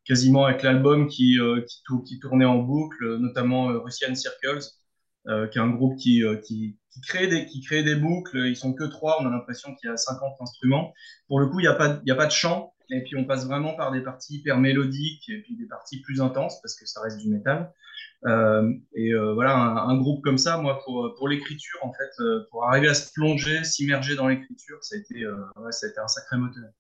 quasiment 0.05 0.45
avec 0.47 0.63
l'album 0.63 1.09
qui, 1.09 1.39
qui, 1.69 1.83
qui 2.07 2.21
tournait 2.21 2.45
en 2.45 2.59
boucle, 2.59 3.17
notamment 3.19 3.67
Russian 3.67 4.15
Circles, 4.15 4.65
qui 5.27 5.59
est 5.59 5.61
un 5.61 5.71
groupe 5.71 5.97
qui, 5.97 6.23
qui, 6.45 6.77
qui, 6.93 7.01
crée 7.03 7.27
des, 7.29 7.47
qui 7.47 7.61
crée 7.61 7.83
des 7.83 7.97
boucles. 7.97 8.47
Ils 8.47 8.57
sont 8.57 8.73
que 8.75 8.85
trois, 8.85 9.19
on 9.21 9.27
a 9.27 9.31
l'impression 9.31 9.75
qu'il 9.77 9.91
y 9.91 9.93
a 9.93 9.97
50 9.97 10.41
instruments. 10.41 10.93
Pour 11.29 11.41
le 11.41 11.49
coup, 11.49 11.61
il 11.61 11.65
n'y 11.65 11.69
a, 11.69 12.01
il 12.05 12.09
y 12.09 12.13
a 12.13 12.17
pas 12.17 12.27
de 12.27 12.33
chant, 12.33 12.72
et 12.93 13.03
puis 13.03 13.17
on 13.17 13.25
passe 13.25 13.47
vraiment 13.47 13.75
par 13.75 13.91
des 13.93 14.03
parties 14.03 14.37
hyper 14.37 14.59
mélodiques, 14.59 15.29
et 15.29 15.43
puis 15.43 15.57
des 15.57 15.67
parties 15.67 16.01
plus 16.03 16.21
intenses, 16.21 16.61
parce 16.63 16.77
que 16.77 16.87
ça 16.87 17.01
reste 17.03 17.19
du 17.19 17.29
métal. 17.31 17.73
Euh, 18.27 18.73
et 18.95 19.13
euh, 19.13 19.35
voilà, 19.35 19.57
un, 19.57 19.77
un 19.89 19.99
groupe 19.99 20.23
comme 20.23 20.39
ça, 20.39 20.59
moi, 20.59 20.81
pour, 20.85 21.15
pour 21.17 21.29
l'écriture, 21.29 21.79
en 21.83 21.93
fait, 21.93 22.23
euh, 22.23 22.47
pour 22.51 22.65
arriver 22.65 22.89
à 22.89 22.95
se 22.95 23.13
plonger, 23.13 23.65
s'immerger 23.65 24.15
dans 24.17 24.29
l'écriture, 24.29 24.79
ça 24.83 24.97
a 24.97 24.99
été, 24.99 25.25
euh, 25.25 25.37
ouais, 25.57 25.73
ça 25.73 25.87
a 25.87 25.91
été 25.91 26.01
un 26.01 26.09
sacré 26.09 26.37
moteur. 26.37 26.71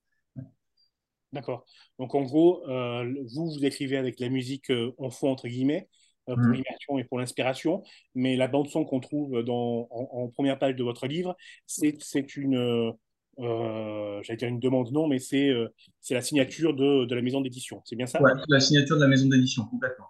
D'accord. 1.32 1.64
Donc, 1.98 2.14
en 2.14 2.22
gros, 2.22 2.68
euh, 2.68 3.12
vous, 3.34 3.50
vous 3.50 3.64
écrivez 3.64 3.96
avec 3.96 4.20
la 4.20 4.28
musique 4.28 4.70
euh, 4.70 4.92
en 4.98 5.10
fond, 5.10 5.30
entre 5.30 5.48
guillemets, 5.48 5.88
euh, 6.28 6.36
pour 6.36 6.52
Mhm. 6.52 6.52
l'immersion 6.52 6.98
et 6.98 7.04
pour 7.04 7.18
l'inspiration, 7.18 7.82
mais 8.14 8.36
la 8.36 8.48
bande-son 8.48 8.84
qu'on 8.84 9.00
trouve 9.00 9.42
dans, 9.42 9.88
en, 9.90 10.08
en 10.12 10.28
première 10.28 10.58
page 10.58 10.76
de 10.76 10.84
votre 10.84 11.06
livre, 11.06 11.34
c'est 11.66 12.36
une, 12.36 12.56
euh, 12.56 12.90
euh, 12.90 12.92
j'allais 13.38 14.36
dire 14.36 14.48
une 14.48 14.60
demande, 14.60 14.90
non, 14.92 15.06
mais 15.06 15.18
c'est 15.18 15.48
euh, 15.48 15.68
c'est 16.00 16.14
la 16.14 16.22
signature 16.22 16.74
de, 16.74 17.06
de 17.06 17.14
la 17.14 17.22
maison 17.22 17.40
d'édition. 17.40 17.82
C'est 17.84 17.96
bien 17.96 18.06
ça? 18.06 18.20
Ouais, 18.22 18.32
la 18.48 18.60
signature 18.60 18.96
de 18.96 19.02
la 19.02 19.08
maison 19.08 19.28
d'édition, 19.28 19.64
complètement. 19.66 20.06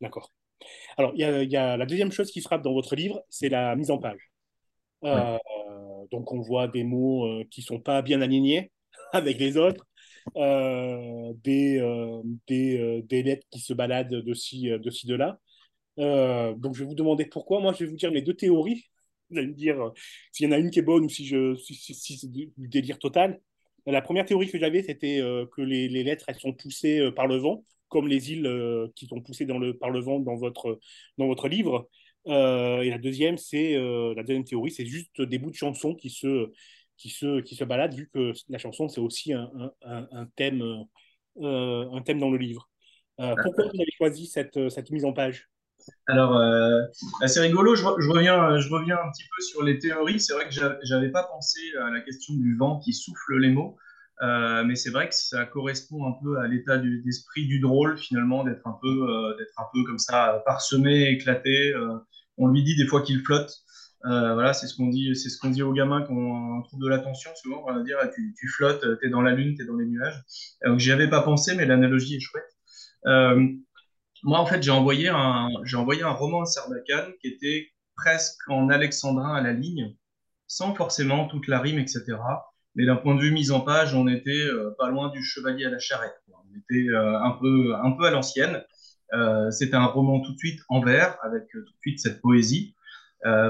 D'accord. 0.00 0.30
Alors, 0.96 1.12
il 1.14 1.20
y 1.20 1.46
y 1.50 1.56
a 1.56 1.76
la 1.76 1.86
deuxième 1.86 2.12
chose 2.12 2.30
qui 2.30 2.40
frappe 2.40 2.62
dans 2.62 2.72
votre 2.72 2.96
livre, 2.96 3.22
c'est 3.28 3.48
la 3.48 3.76
mise 3.76 3.90
en 3.90 3.98
page. 3.98 4.30
Euh, 5.04 5.38
donc, 6.10 6.32
on 6.32 6.40
voit 6.40 6.68
des 6.68 6.84
mots 6.84 7.26
euh, 7.26 7.44
qui 7.50 7.62
sont 7.62 7.80
pas 7.80 8.02
bien 8.02 8.20
alignés 8.22 8.70
avec 9.12 9.38
les 9.38 9.56
autres, 9.56 9.84
euh, 10.36 11.32
des, 11.42 11.78
euh, 11.78 12.22
des, 12.46 12.78
euh, 12.78 13.02
des 13.02 13.22
lettres 13.22 13.46
qui 13.50 13.60
se 13.60 13.72
baladent 13.74 14.10
de 14.10 14.34
ci, 14.34 14.70
euh, 14.70 14.78
de 14.78 14.90
ci, 14.90 15.06
de 15.06 15.14
là. 15.14 15.38
Euh, 15.98 16.54
donc, 16.54 16.74
je 16.74 16.80
vais 16.82 16.88
vous 16.88 16.94
demander 16.94 17.26
pourquoi. 17.26 17.60
Moi, 17.60 17.72
je 17.72 17.84
vais 17.84 17.90
vous 17.90 17.96
dire 17.96 18.10
mes 18.10 18.22
deux 18.22 18.34
théories. 18.34 18.84
Vous 19.34 19.40
allez 19.40 19.48
me 19.48 19.54
dire 19.54 19.80
euh, 19.80 19.90
s'il 20.30 20.46
y 20.46 20.48
en 20.48 20.52
a 20.52 20.58
une 20.58 20.70
qui 20.70 20.78
est 20.78 20.82
bonne 20.82 21.04
ou 21.04 21.08
si, 21.08 21.26
je, 21.26 21.56
si, 21.56 21.94
c'est 21.94 22.30
du 22.30 22.52
délire 22.56 22.98
total. 23.00 23.40
La 23.84 24.00
première 24.00 24.24
théorie 24.24 24.48
que 24.48 24.58
j'avais, 24.58 24.82
c'était 24.82 25.20
euh, 25.20 25.44
que 25.46 25.60
les, 25.60 25.88
les 25.88 26.04
lettres, 26.04 26.24
elles 26.28 26.38
sont 26.38 26.52
poussées 26.52 27.00
euh, 27.00 27.10
par 27.10 27.26
le 27.26 27.36
vent, 27.36 27.64
comme 27.88 28.06
les 28.06 28.32
îles 28.32 28.48
qui 28.94 29.06
sont 29.06 29.20
poussées 29.20 29.44
dans 29.44 29.58
le, 29.58 29.76
par 29.76 29.90
le 29.90 30.00
vent 30.00 30.20
dans 30.20 30.36
votre, 30.36 30.78
dans 31.18 31.26
votre 31.26 31.48
livre. 31.48 31.88
Et 32.26 32.90
la 32.90 32.98
deuxième, 32.98 33.36
c'est 33.36 33.74
la 33.74 34.22
deuxième 34.22 34.44
théorie, 34.44 34.70
c'est 34.70 34.86
juste 34.86 35.20
des 35.20 35.38
bouts 35.38 35.50
de 35.50 35.56
chansons 35.56 35.94
qui 35.94 36.10
se, 36.10 36.50
qui 36.96 37.10
se, 37.10 37.40
qui 37.40 37.54
se 37.54 37.62
baladent, 37.62 37.94
vu 37.94 38.08
que 38.12 38.32
la 38.48 38.58
chanson, 38.58 38.88
c'est 38.88 39.00
aussi 39.00 39.32
un, 39.32 39.48
un, 39.82 40.26
thème, 40.34 40.86
un 41.40 42.02
thème 42.04 42.18
dans 42.18 42.30
le 42.30 42.38
livre. 42.38 42.68
Pourquoi 43.16 43.66
vous 43.66 43.80
avez 43.80 43.92
choisi 43.96 44.26
cette, 44.26 44.70
cette 44.70 44.90
mise 44.90 45.04
en 45.04 45.12
page? 45.12 45.48
Alors, 46.06 46.36
euh, 46.36 46.82
bah, 47.20 47.28
c'est 47.28 47.40
rigolo, 47.40 47.74
je, 47.74 47.84
re- 47.84 48.00
je 48.00 48.08
reviens, 48.08 48.58
je 48.58 48.68
reviens 48.70 48.96
un 48.96 49.10
petit 49.10 49.24
peu 49.24 49.42
sur 49.42 49.62
les 49.62 49.78
théories. 49.78 50.20
C'est 50.20 50.34
vrai 50.34 50.46
que 50.46 50.52
j'a- 50.54 50.78
j'avais 50.82 51.10
pas 51.10 51.24
pensé 51.24 51.60
à 51.82 51.90
la 51.90 52.00
question 52.00 52.34
du 52.34 52.56
vent 52.56 52.78
qui 52.80 52.92
souffle 52.92 53.38
les 53.38 53.50
mots, 53.50 53.76
Euh, 54.22 54.62
mais 54.64 54.76
c'est 54.76 54.90
vrai 54.90 55.08
que 55.08 55.14
ça 55.14 55.44
correspond 55.44 56.06
un 56.06 56.12
peu 56.22 56.38
à 56.38 56.46
l'état 56.46 56.78
d'esprit 56.78 57.46
du 57.46 57.58
drôle, 57.58 57.98
finalement, 57.98 58.44
d'être 58.44 58.64
un 58.66 58.78
peu, 58.80 58.88
euh, 58.88 59.34
un 59.58 59.64
peu 59.74 59.82
comme 59.84 59.98
ça, 59.98 60.40
parsemé, 60.46 61.10
éclaté. 61.10 61.72
Euh, 61.74 61.98
on 62.38 62.46
lui 62.48 62.62
dit 62.62 62.76
des 62.76 62.86
fois 62.86 63.02
qu'il 63.02 63.20
flotte. 63.24 63.50
Euh, 64.06 64.34
voilà, 64.34 64.52
c'est 64.52 64.66
ce 64.68 64.76
qu'on 64.76 64.86
dit, 64.88 65.16
ce 65.16 65.46
dit 65.48 65.62
aux 65.62 65.72
gamins 65.72 66.02
quand 66.02 66.14
on 66.14 66.62
trouve 66.62 66.80
de 66.80 66.88
l'attention 66.88 67.30
souvent. 67.42 67.64
On 67.66 67.74
va 67.74 67.82
dire, 67.82 67.96
ah, 68.00 68.06
tu, 68.08 68.34
tu 68.38 68.48
flottes, 68.48 68.84
t'es 69.00 69.08
dans 69.08 69.20
la 69.22 69.32
lune, 69.34 69.56
t'es 69.56 69.64
dans 69.64 69.76
les 69.76 69.86
nuages. 69.86 70.22
Donc 70.64 70.78
j'y 70.78 70.92
avais 70.92 71.08
pas 71.08 71.22
pensé, 71.22 71.54
mais 71.56 71.66
l'analogie 71.66 72.16
est 72.16 72.20
chouette. 72.20 72.44
Moi, 74.24 74.38
en 74.38 74.46
fait, 74.46 74.62
j'ai 74.62 74.70
envoyé 74.70 75.08
un, 75.08 75.50
envoyé 75.74 76.02
un 76.02 76.10
roman 76.10 76.42
à 76.42 76.46
Sarbacane 76.46 77.12
qui 77.20 77.28
était 77.28 77.68
presque 77.94 78.48
en 78.48 78.70
alexandrin 78.70 79.34
à 79.34 79.42
la 79.42 79.52
ligne, 79.52 79.94
sans 80.46 80.74
forcément 80.74 81.28
toute 81.28 81.46
la 81.46 81.60
rime, 81.60 81.78
etc. 81.78 82.16
Mais 82.74 82.86
d'un 82.86 82.96
point 82.96 83.14
de 83.16 83.20
vue 83.20 83.32
mise 83.32 83.52
en 83.52 83.60
page, 83.60 83.94
on 83.94 84.08
était 84.08 84.30
euh, 84.30 84.74
pas 84.78 84.88
loin 84.88 85.10
du 85.10 85.22
chevalier 85.22 85.66
à 85.66 85.70
la 85.70 85.78
charrette. 85.78 86.16
On 86.28 86.56
était 86.56 86.88
euh, 86.88 87.20
un 87.20 87.32
peu, 87.32 87.74
un 87.74 87.92
peu 87.92 88.06
à 88.06 88.10
l'ancienne. 88.10 88.64
Euh, 89.12 89.50
c'était 89.50 89.76
un 89.76 89.84
roman 89.84 90.20
tout 90.20 90.32
de 90.32 90.38
suite 90.38 90.60
en 90.70 90.80
vers, 90.80 91.18
avec 91.22 91.42
tout 91.50 91.60
de 91.60 91.78
suite 91.82 92.00
cette 92.00 92.22
poésie. 92.22 92.74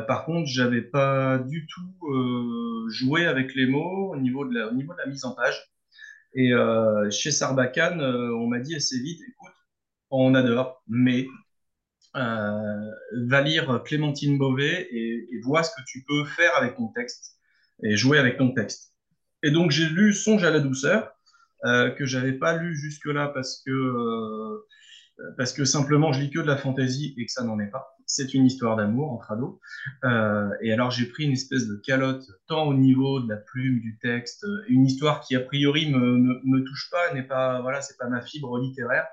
Par 0.06 0.24
contre, 0.24 0.46
j'avais 0.46 0.82
pas 0.82 1.38
du 1.38 1.66
tout 1.66 2.88
joué 2.90 3.26
avec 3.26 3.56
les 3.56 3.66
mots 3.66 4.12
au 4.12 4.16
niveau 4.16 4.44
de 4.44 4.54
la, 4.54 4.68
au 4.68 4.72
niveau 4.72 4.92
de 4.92 4.98
la 4.98 5.06
mise 5.06 5.24
en 5.24 5.34
page. 5.34 5.68
Et 6.34 6.52
chez 7.10 7.32
Sarbacane, 7.32 8.00
on 8.00 8.46
m'a 8.46 8.60
dit 8.60 8.76
assez 8.76 9.00
vite, 9.00 9.20
écoute, 9.28 9.52
on 10.10 10.34
adore, 10.34 10.82
mais 10.88 11.26
euh, 12.16 12.90
va 13.26 13.40
lire 13.40 13.82
Clémentine 13.84 14.38
Beauvais 14.38 14.88
et, 14.90 15.40
vois 15.42 15.62
ce 15.62 15.70
que 15.70 15.82
tu 15.86 16.04
peux 16.06 16.24
faire 16.24 16.56
avec 16.56 16.76
ton 16.76 16.88
texte 16.88 17.36
et 17.82 17.96
jouer 17.96 18.18
avec 18.18 18.38
ton 18.38 18.52
texte. 18.52 18.94
Et 19.42 19.50
donc 19.50 19.70
j'ai 19.72 19.88
lu 19.88 20.14
Songe 20.14 20.44
à 20.44 20.50
la 20.50 20.60
douceur, 20.60 21.14
euh, 21.64 21.90
que 21.90 22.06
j'avais 22.06 22.32
pas 22.32 22.56
lu 22.56 22.76
jusque-là 22.76 23.28
parce 23.28 23.62
que 23.64 23.70
euh, 23.70 24.66
parce 25.38 25.52
que 25.52 25.64
simplement 25.64 26.12
je 26.12 26.20
lis 26.20 26.30
que 26.30 26.40
de 26.40 26.46
la 26.46 26.56
fantaisie 26.56 27.14
et 27.16 27.26
que 27.26 27.32
ça 27.32 27.42
n'en 27.44 27.58
est 27.58 27.70
pas. 27.70 27.96
C'est 28.06 28.34
une 28.34 28.44
histoire 28.46 28.76
d'amour 28.76 29.12
entre 29.12 29.32
ados. 29.32 29.58
Euh, 30.04 30.50
et 30.60 30.72
alors 30.72 30.90
j'ai 30.90 31.06
pris 31.06 31.24
une 31.24 31.32
espèce 31.32 31.66
de 31.66 31.76
calotte 31.76 32.24
tant 32.46 32.64
au 32.66 32.74
niveau 32.74 33.20
de 33.20 33.28
la 33.28 33.36
plume, 33.36 33.80
du 33.80 33.98
texte, 33.98 34.46
une 34.68 34.84
histoire 34.84 35.20
qui 35.20 35.36
a 35.36 35.40
priori 35.40 35.90
me, 35.90 35.98
me, 35.98 36.40
me 36.44 36.64
touche 36.64 36.90
pas, 36.90 37.12
n'est 37.14 37.22
pas 37.22 37.60
voilà, 37.62 37.80
c'est 37.80 37.96
pas 37.96 38.08
ma 38.08 38.20
fibre 38.20 38.58
littéraire. 38.58 39.06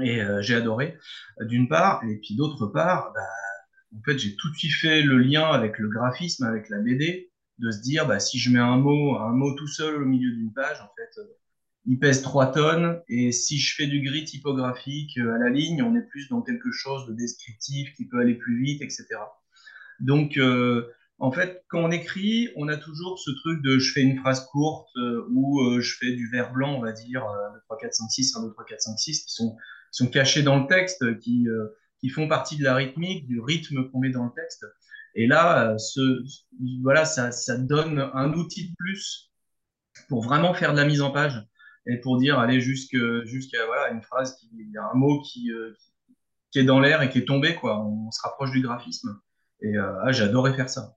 Et 0.00 0.22
euh, 0.22 0.40
j'ai 0.40 0.54
adoré 0.54 0.96
d'une 1.40 1.68
part, 1.68 2.02
et 2.04 2.16
puis 2.16 2.36
d'autre 2.36 2.66
part, 2.66 3.12
bah, 3.12 3.98
en 3.98 4.02
fait 4.02 4.18
j'ai 4.18 4.36
tout 4.36 4.50
de 4.50 4.56
suite 4.56 4.74
fait 4.74 5.02
le 5.02 5.18
lien 5.18 5.50
avec 5.50 5.78
le 5.78 5.88
graphisme, 5.88 6.44
avec 6.44 6.68
la 6.68 6.78
BD, 6.78 7.30
de 7.58 7.70
se 7.70 7.80
dire 7.80 8.06
bah 8.06 8.20
si 8.20 8.38
je 8.38 8.50
mets 8.50 8.60
un 8.60 8.76
mot, 8.76 9.16
un 9.18 9.32
mot 9.32 9.54
tout 9.54 9.66
seul 9.66 10.02
au 10.02 10.06
milieu 10.06 10.30
d'une 10.30 10.52
page, 10.52 10.80
en 10.80 10.90
fait, 10.96 11.20
euh, 11.20 11.36
il 11.86 11.98
pèse 11.98 12.22
3 12.22 12.52
tonnes, 12.52 13.02
et 13.08 13.32
si 13.32 13.58
je 13.58 13.74
fais 13.74 13.86
du 13.86 14.02
gris 14.02 14.24
typographique 14.24 15.18
euh, 15.18 15.34
à 15.34 15.38
la 15.38 15.50
ligne, 15.50 15.82
on 15.82 15.96
est 15.96 16.06
plus 16.08 16.28
dans 16.28 16.42
quelque 16.42 16.70
chose 16.70 17.06
de 17.06 17.14
descriptif 17.14 17.92
qui 17.94 18.06
peut 18.06 18.20
aller 18.20 18.34
plus 18.34 18.62
vite, 18.62 18.82
etc. 18.82 19.06
Donc, 19.98 20.36
euh, 20.36 20.88
en 21.18 21.32
fait, 21.32 21.64
quand 21.68 21.80
on 21.80 21.90
écrit, 21.90 22.48
on 22.56 22.68
a 22.68 22.76
toujours 22.76 23.18
ce 23.18 23.30
truc 23.30 23.62
de 23.62 23.78
je 23.78 23.92
fais 23.92 24.00
une 24.00 24.18
phrase 24.18 24.46
courte 24.46 24.88
euh, 24.96 25.26
ou 25.30 25.80
je 25.80 25.96
fais 25.98 26.12
du 26.12 26.28
vers 26.30 26.52
blanc, 26.52 26.76
on 26.76 26.80
va 26.80 26.92
dire, 26.92 27.24
euh, 27.26 27.50
1, 27.50 27.52
2, 27.54 27.60
3, 27.66 27.78
4, 27.78 27.94
5, 27.94 28.10
6, 28.10 28.36
1, 28.36 28.42
2, 28.42 28.52
3, 28.52 28.64
4, 28.64 28.80
5, 28.80 28.98
6, 28.98 29.24
qui 29.24 29.32
sont, 29.32 29.56
sont 29.90 30.08
cachés 30.08 30.42
dans 30.42 30.58
le 30.60 30.66
texte, 30.66 31.18
qui, 31.20 31.48
euh, 31.48 31.68
qui 32.00 32.08
font 32.08 32.28
partie 32.28 32.56
de 32.56 32.64
la 32.64 32.74
rythmique, 32.74 33.26
du 33.26 33.40
rythme 33.40 33.88
qu'on 33.90 34.00
met 34.00 34.10
dans 34.10 34.24
le 34.24 34.30
texte. 34.34 34.66
Et 35.14 35.26
là, 35.26 35.76
euh, 35.96 36.22
voilà, 36.82 37.04
ça, 37.04 37.32
ça 37.32 37.56
donne 37.56 38.10
un 38.14 38.32
outil 38.32 38.70
de 38.70 38.74
plus 38.78 39.30
pour 40.08 40.22
vraiment 40.22 40.54
faire 40.54 40.72
de 40.72 40.78
la 40.78 40.84
mise 40.84 41.02
en 41.02 41.10
page 41.10 41.44
et 41.86 41.96
pour 41.98 42.18
dire 42.18 42.38
aller 42.38 42.60
jusqu'à 42.60 43.66
voilà 43.66 43.90
une 43.90 44.02
phrase 44.02 44.36
qui 44.36 44.50
un 44.76 44.96
mot 44.96 45.20
qui 45.22 45.50
euh, 45.50 45.72
qui 46.50 46.58
est 46.60 46.64
dans 46.64 46.78
l'air 46.78 47.02
et 47.02 47.10
qui 47.10 47.18
est 47.18 47.24
tombé 47.24 47.54
quoi 47.54 47.84
on 47.84 48.10
se 48.10 48.20
rapproche 48.22 48.52
du 48.52 48.60
graphisme 48.60 49.18
et 49.62 49.76
ah, 49.76 50.06
adoré 50.06 50.54
faire 50.54 50.68
ça. 50.68 50.96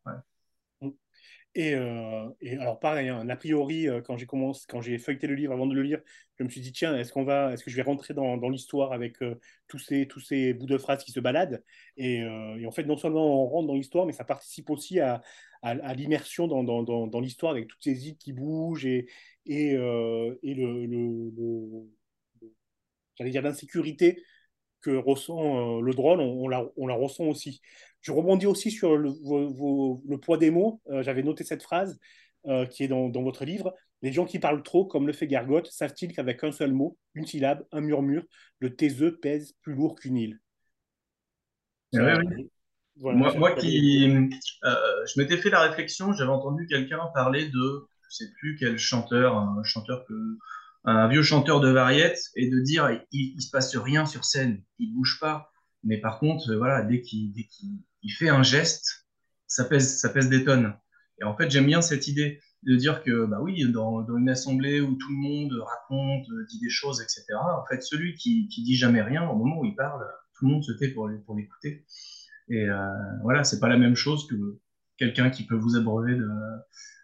Et, 1.56 1.76
euh, 1.76 2.30
et 2.42 2.58
alors 2.58 2.80
pareil, 2.80 3.10
hein, 3.10 3.30
a 3.30 3.36
priori, 3.36 3.88
euh, 3.88 4.02
quand 4.02 4.18
j'ai 4.18 4.26
commencé, 4.26 4.66
quand 4.68 4.82
j'ai 4.82 4.98
feuilleté 4.98 5.28
le 5.28 5.36
livre 5.36 5.54
avant 5.54 5.68
de 5.68 5.76
le 5.76 5.84
lire, 5.84 6.02
je 6.40 6.44
me 6.44 6.50
suis 6.50 6.62
dit 6.62 6.72
tiens, 6.72 6.98
est-ce 6.98 7.14
qu'on 7.14 7.24
va, 7.24 7.54
est-ce 7.54 7.64
que 7.64 7.70
je 7.70 7.76
vais 7.76 7.84
rentrer 7.84 8.16
dans, 8.16 8.50
l'histoire 8.50 8.92
avec 8.92 9.22
euh, 9.22 9.40
tous 9.68 9.78
ces 9.78 10.08
tous 10.08 10.20
ces 10.20 10.54
bouts 10.56 10.66
de 10.66 10.80
phrases 10.80 11.04
qui 11.04 11.12
se 11.12 11.20
baladent? 11.20 11.64
Et, 11.96 12.24
en 12.26 12.72
fait, 12.72 12.86
non 12.86 12.98
seulement 12.98 13.44
on 13.44 13.48
rentre 13.48 13.68
dans 13.68 13.76
l'histoire, 13.76 14.08
mais 14.08 14.14
ça 14.14 14.24
participe 14.24 14.72
aussi 14.72 15.00
à, 15.00 15.22
l'immersion 15.96 16.48
dans, 16.48 17.20
l'histoire 17.22 17.52
avec 17.52 17.68
toutes 17.68 17.84
ces 17.84 18.08
îles 18.08 18.18
qui 18.18 18.34
bougent 18.34 18.86
et 18.86 19.08
et, 19.46 19.76
le, 19.76 20.40
j'allais 23.16 23.32
dire 23.32 23.42
l'insécurité 23.44 24.24
que 24.82 24.92
ressent 24.92 25.82
le 25.82 25.94
drone, 25.94 26.20
on 26.20 26.88
la 26.88 26.96
ressent 26.96 27.26
aussi. 27.26 27.62
Je 28.04 28.14
rebondis 28.14 28.48
aussi 28.48 28.72
sur 28.72 28.98
le, 28.98 29.10
vos- 29.12 29.54
vos- 29.54 30.04
le 30.08 30.20
poids 30.20 30.38
des 30.38 30.52
mots. 30.52 30.82
Euh, 30.92 31.04
J'avais 31.04 31.24
noté 31.24 31.46
cette 31.46 31.64
phrase 31.64 32.00
euh, 32.48 32.68
qui 32.68 32.84
est 32.86 32.90
dans, 32.90 33.10
dans 33.10 33.24
votre 33.24 33.46
livre. 33.46 33.76
Les 34.04 34.14
gens 34.14 34.26
qui 34.26 34.40
parlent 34.40 34.64
trop, 34.64 34.86
comme 34.86 35.08
le 35.08 35.14
fait 35.14 35.28
Gargotte, 35.28 35.68
savent-ils 35.72 36.14
qu'avec 36.14 36.44
un 36.46 36.54
seul 36.54 36.74
mot, 36.74 37.00
une 37.16 37.28
syllabe, 37.28 37.66
un 37.74 37.82
murmure, 37.82 38.26
le 38.60 38.76
taiseux 38.76 39.18
pèse 39.20 39.56
plus 39.64 39.76
lourd 39.76 39.96
qu'une 39.96 40.18
île? 40.18 40.40
Oui, 41.94 42.02
Ça- 42.02 42.18
oui. 42.18 42.50
voilà, 42.98 43.20
moi, 43.20 43.36
moi 43.38 43.54
qui 43.56 44.10
euh, 44.66 45.06
je 45.08 45.22
m'étais 45.22 45.38
fait 45.38 45.50
la 45.52 45.62
réflexion 45.62 46.14
j'avais 46.14 46.32
entendu 46.32 46.68
quelqu'un 46.68 47.00
parler 47.14 47.50
de 47.50 47.88
je 48.10 48.16
sais 48.18 48.32
plus 48.40 48.58
quel 48.60 48.78
chanteur 48.80 49.38
un 49.38 49.64
chanteur 49.66 50.06
que 50.08 50.14
un 50.86 51.08
vieux 51.10 51.24
chanteur 51.24 51.62
de 51.62 51.70
variette 51.70 52.20
et 52.36 52.50
de 52.50 52.60
dire 52.62 52.90
il, 53.12 53.34
il 53.38 53.42
se 53.42 53.52
passe 53.52 53.76
rien 53.78 54.06
sur 54.06 54.26
scène 54.26 54.64
il 54.80 54.94
bouge 54.94 55.20
pas 55.22 55.52
mais 55.84 56.00
par 56.00 56.20
contre 56.20 56.52
euh, 56.52 56.58
voilà 56.58 56.84
dès 56.84 57.02
qu'il 57.02 57.34
dès 57.34 57.44
qu'il 57.46 57.80
il 58.04 58.12
fait 58.12 58.30
un 58.30 58.44
geste 58.44 59.08
ça 59.48 59.66
pèse 59.66 60.00
ça 60.00 60.10
pèse 60.10 60.30
des 60.30 60.44
tonnes. 60.44 60.74
Et 61.20 61.24
en 61.24 61.36
fait 61.36 61.50
j'aime 61.50 61.66
bien 61.66 61.82
cette 61.82 62.08
idée 62.08 62.40
de 62.64 62.76
dire 62.76 63.04
que 63.04 63.26
bah 63.26 63.40
oui 63.42 63.64
dans, 63.72 64.06
une 64.18 64.30
assemblée 64.30 64.82
où 64.82 64.96
tout 64.96 65.10
le 65.10 65.16
monde 65.16 65.54
raconte 65.62 66.30
euh, 66.30 66.46
dit 66.50 66.60
des 66.60 66.70
choses 66.70 67.02
etc 67.02 67.26
en 67.36 67.66
fait 67.68 67.82
celui 67.82 68.16
qui 68.16 68.48
qui 68.48 68.64
dit 68.64 68.76
jamais 68.76 69.02
rien 69.02 69.28
au 69.28 69.36
moment 69.36 69.60
où 69.60 69.66
il 69.66 69.76
parle 69.76 70.04
tout 70.36 70.46
le 70.46 70.54
monde 70.54 70.64
se 70.64 70.72
tait 70.74 70.90
pour 70.90 71.10
pour 71.26 71.36
l'écouter. 71.36 71.86
Et 72.50 72.70
euh, 72.70 72.78
voilà 73.22 73.44
c'est 73.44 73.60
pas 73.60 73.70
la 73.70 73.78
même 73.78 73.96
chose 73.96 74.28
que 74.28 74.60
quelqu'un 74.98 75.30
qui 75.30 75.46
peut 75.46 75.56
vous 75.56 75.76
abreuver 75.76 76.16
de 76.16 76.28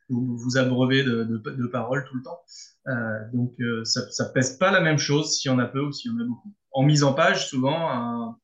vous, 0.09 0.57
abreuver 0.57 1.03
de, 1.03 1.23
de, 1.23 1.67
paroles 1.67 2.03
tout 2.09 2.15
le 2.15 2.23
temps. 2.23 2.41
Euh, 2.87 3.19
donc 3.33 3.53
euh, 3.59 3.83
ça, 3.85 4.09
ça 4.09 4.25
pèse 4.29 4.57
pas 4.57 4.71
la 4.71 4.81
même 4.81 4.97
chose 4.97 5.37
s'il 5.37 5.51
y 5.51 5.53
en 5.53 5.59
a 5.59 5.65
peu 5.65 5.81
ou 5.81 5.91
s'il 5.91 6.11
y 6.11 6.13
en 6.13 6.19
a 6.19 6.23
beaucoup. 6.23 6.53
En 6.71 6.83
mise 6.83 7.03
en 7.03 7.13
page 7.13 7.47
souvent 7.47 7.89
un, 7.91 8.37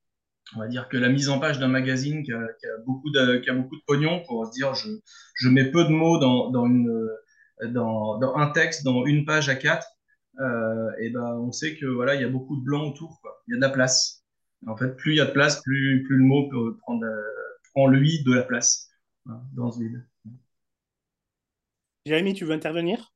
on 0.55 0.59
va 0.59 0.67
dire 0.67 0.87
que 0.89 0.97
la 0.97 1.09
mise 1.09 1.29
en 1.29 1.39
page 1.39 1.59
d'un 1.59 1.67
magazine 1.67 2.23
qui 2.23 2.31
a, 2.31 2.47
qui 2.59 2.65
a 2.67 2.77
beaucoup 2.85 3.09
de, 3.11 3.37
qui 3.37 3.49
a 3.49 3.53
beaucoup 3.53 3.75
de 3.77 3.83
pognon 3.87 4.23
pour 4.27 4.45
se 4.45 4.51
dire 4.51 4.75
je, 4.75 4.89
je 5.35 5.49
mets 5.49 5.71
peu 5.71 5.83
de 5.83 5.89
mots 5.89 6.19
dans, 6.19 6.51
dans, 6.51 6.65
une, 6.65 7.09
dans, 7.69 8.19
dans 8.19 8.35
un 8.35 8.51
texte, 8.51 8.83
dans 8.83 9.05
une 9.05 9.25
page 9.25 9.49
à 9.49 9.55
quatre, 9.55 9.87
euh, 10.39 10.91
et 10.99 11.09
ben 11.09 11.33
on 11.39 11.51
sait 11.51 11.75
que 11.75 11.85
voilà 11.85 12.15
il 12.15 12.21
y 12.21 12.25
a 12.25 12.29
beaucoup 12.29 12.57
de 12.57 12.63
blanc 12.63 12.89
autour, 12.89 13.19
quoi. 13.21 13.41
Il 13.47 13.53
y 13.53 13.55
a 13.55 13.57
de 13.57 13.61
la 13.61 13.69
place. 13.69 14.23
En 14.67 14.75
fait, 14.75 14.95
plus 14.95 15.13
il 15.13 15.17
y 15.17 15.21
a 15.21 15.25
de 15.25 15.31
place, 15.31 15.61
plus, 15.61 16.03
plus 16.07 16.17
le 16.17 16.23
mot 16.23 16.49
peut 16.49 16.77
prendre, 16.77 17.05
euh, 17.05 17.21
prend 17.73 17.87
lui 17.87 18.23
de 18.23 18.33
la 18.33 18.43
place 18.43 18.89
voilà, 19.25 19.41
dans 19.55 19.71
ce 19.71 19.79
vide. 19.79 20.03
Jérémy, 22.05 22.33
tu 22.33 22.45
veux 22.45 22.53
intervenir? 22.53 23.13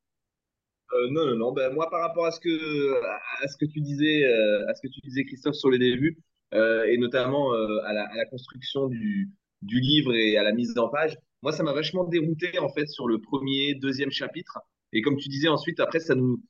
Euh, 0.93 1.09
non, 1.11 1.25
non, 1.25 1.35
non. 1.35 1.51
Ben, 1.51 1.73
moi, 1.73 1.89
par 1.89 2.01
rapport 2.01 2.25
à 2.25 2.31
ce 2.31 2.39
que, 2.39 3.03
à 3.43 3.47
ce 3.47 3.57
que 3.57 3.65
tu 3.65 3.81
disais, 3.81 4.25
euh, 4.25 4.67
à 4.67 4.73
ce 4.75 4.81
que 4.81 4.87
tu 4.87 4.99
disais, 5.01 5.23
Christophe, 5.25 5.55
sur 5.55 5.69
les 5.69 5.79
débuts, 5.79 6.17
et 6.53 6.97
notamment 6.97 7.53
euh, 7.53 7.79
à 7.85 7.93
la, 7.93 8.25
construction 8.25 8.87
du, 8.87 9.31
livre 9.61 10.13
et 10.13 10.37
à 10.37 10.43
la 10.43 10.51
mise 10.51 10.77
en 10.77 10.89
page, 10.89 11.17
moi, 11.41 11.51
ça 11.51 11.63
m'a 11.63 11.73
vachement 11.73 12.05
dérouté, 12.05 12.59
en 12.59 12.69
fait, 12.69 12.87
sur 12.87 13.07
le 13.07 13.19
premier, 13.19 13.75
deuxième 13.75 14.11
chapitre. 14.11 14.59
Et 14.91 15.01
comme 15.01 15.17
tu 15.17 15.29
disais, 15.29 15.47
ensuite, 15.47 15.79
après, 15.79 15.99
ça 15.99 16.15
nous, 16.15 16.41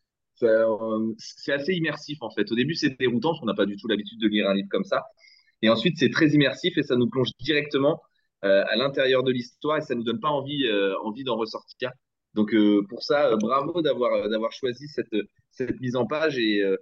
euh, 0.44 1.14
c'est 1.18 1.54
assez 1.54 1.74
immersif, 1.74 2.18
en 2.22 2.30
fait. 2.32 2.52
Au 2.52 2.56
début, 2.56 2.76
c'est 2.76 2.98
déroutant, 2.98 3.30
parce 3.30 3.42
qu'on 3.42 3.46
n'a 3.46 3.54
pas 3.54 3.66
du 3.66 3.76
tout 3.78 3.88
l'habitude 3.88 4.20
de 4.20 4.28
lire 4.28 4.50
un 4.50 4.56
livre 4.56 4.70
comme 4.72 4.86
ça. 4.86 5.04
Et 5.62 5.70
ensuite, 5.70 5.98
c'est 5.98 6.10
très 6.10 6.30
immersif 6.30 6.78
et 6.78 6.84
ça 6.84 6.96
nous 6.96 7.10
plonge 7.10 7.30
directement 7.40 8.02
euh, 8.46 8.64
à 8.70 8.76
l'intérieur 8.78 9.24
de 9.24 9.32
l'histoire 9.32 9.78
et 9.78 9.82
ça 9.82 9.96
nous 9.96 10.04
donne 10.04 10.20
pas 10.20 10.30
envie, 10.30 10.66
euh, 10.66 10.98
envie 11.04 11.24
d'en 11.24 11.36
ressortir. 11.36 11.92
Donc 12.34 12.54
euh, 12.54 12.86
pour 12.90 13.04
ça, 13.04 13.28
euh, 13.30 13.38
bravo 13.38 13.82
d'avoir 13.82 14.14
euh, 14.14 14.30
d'avoir 14.30 14.52
choisi 14.52 14.88
cette 14.88 15.16
cette 15.52 15.80
mise 15.82 15.96
en 15.96 16.06
page 16.06 16.38
et 16.38 16.64
euh, 16.64 16.78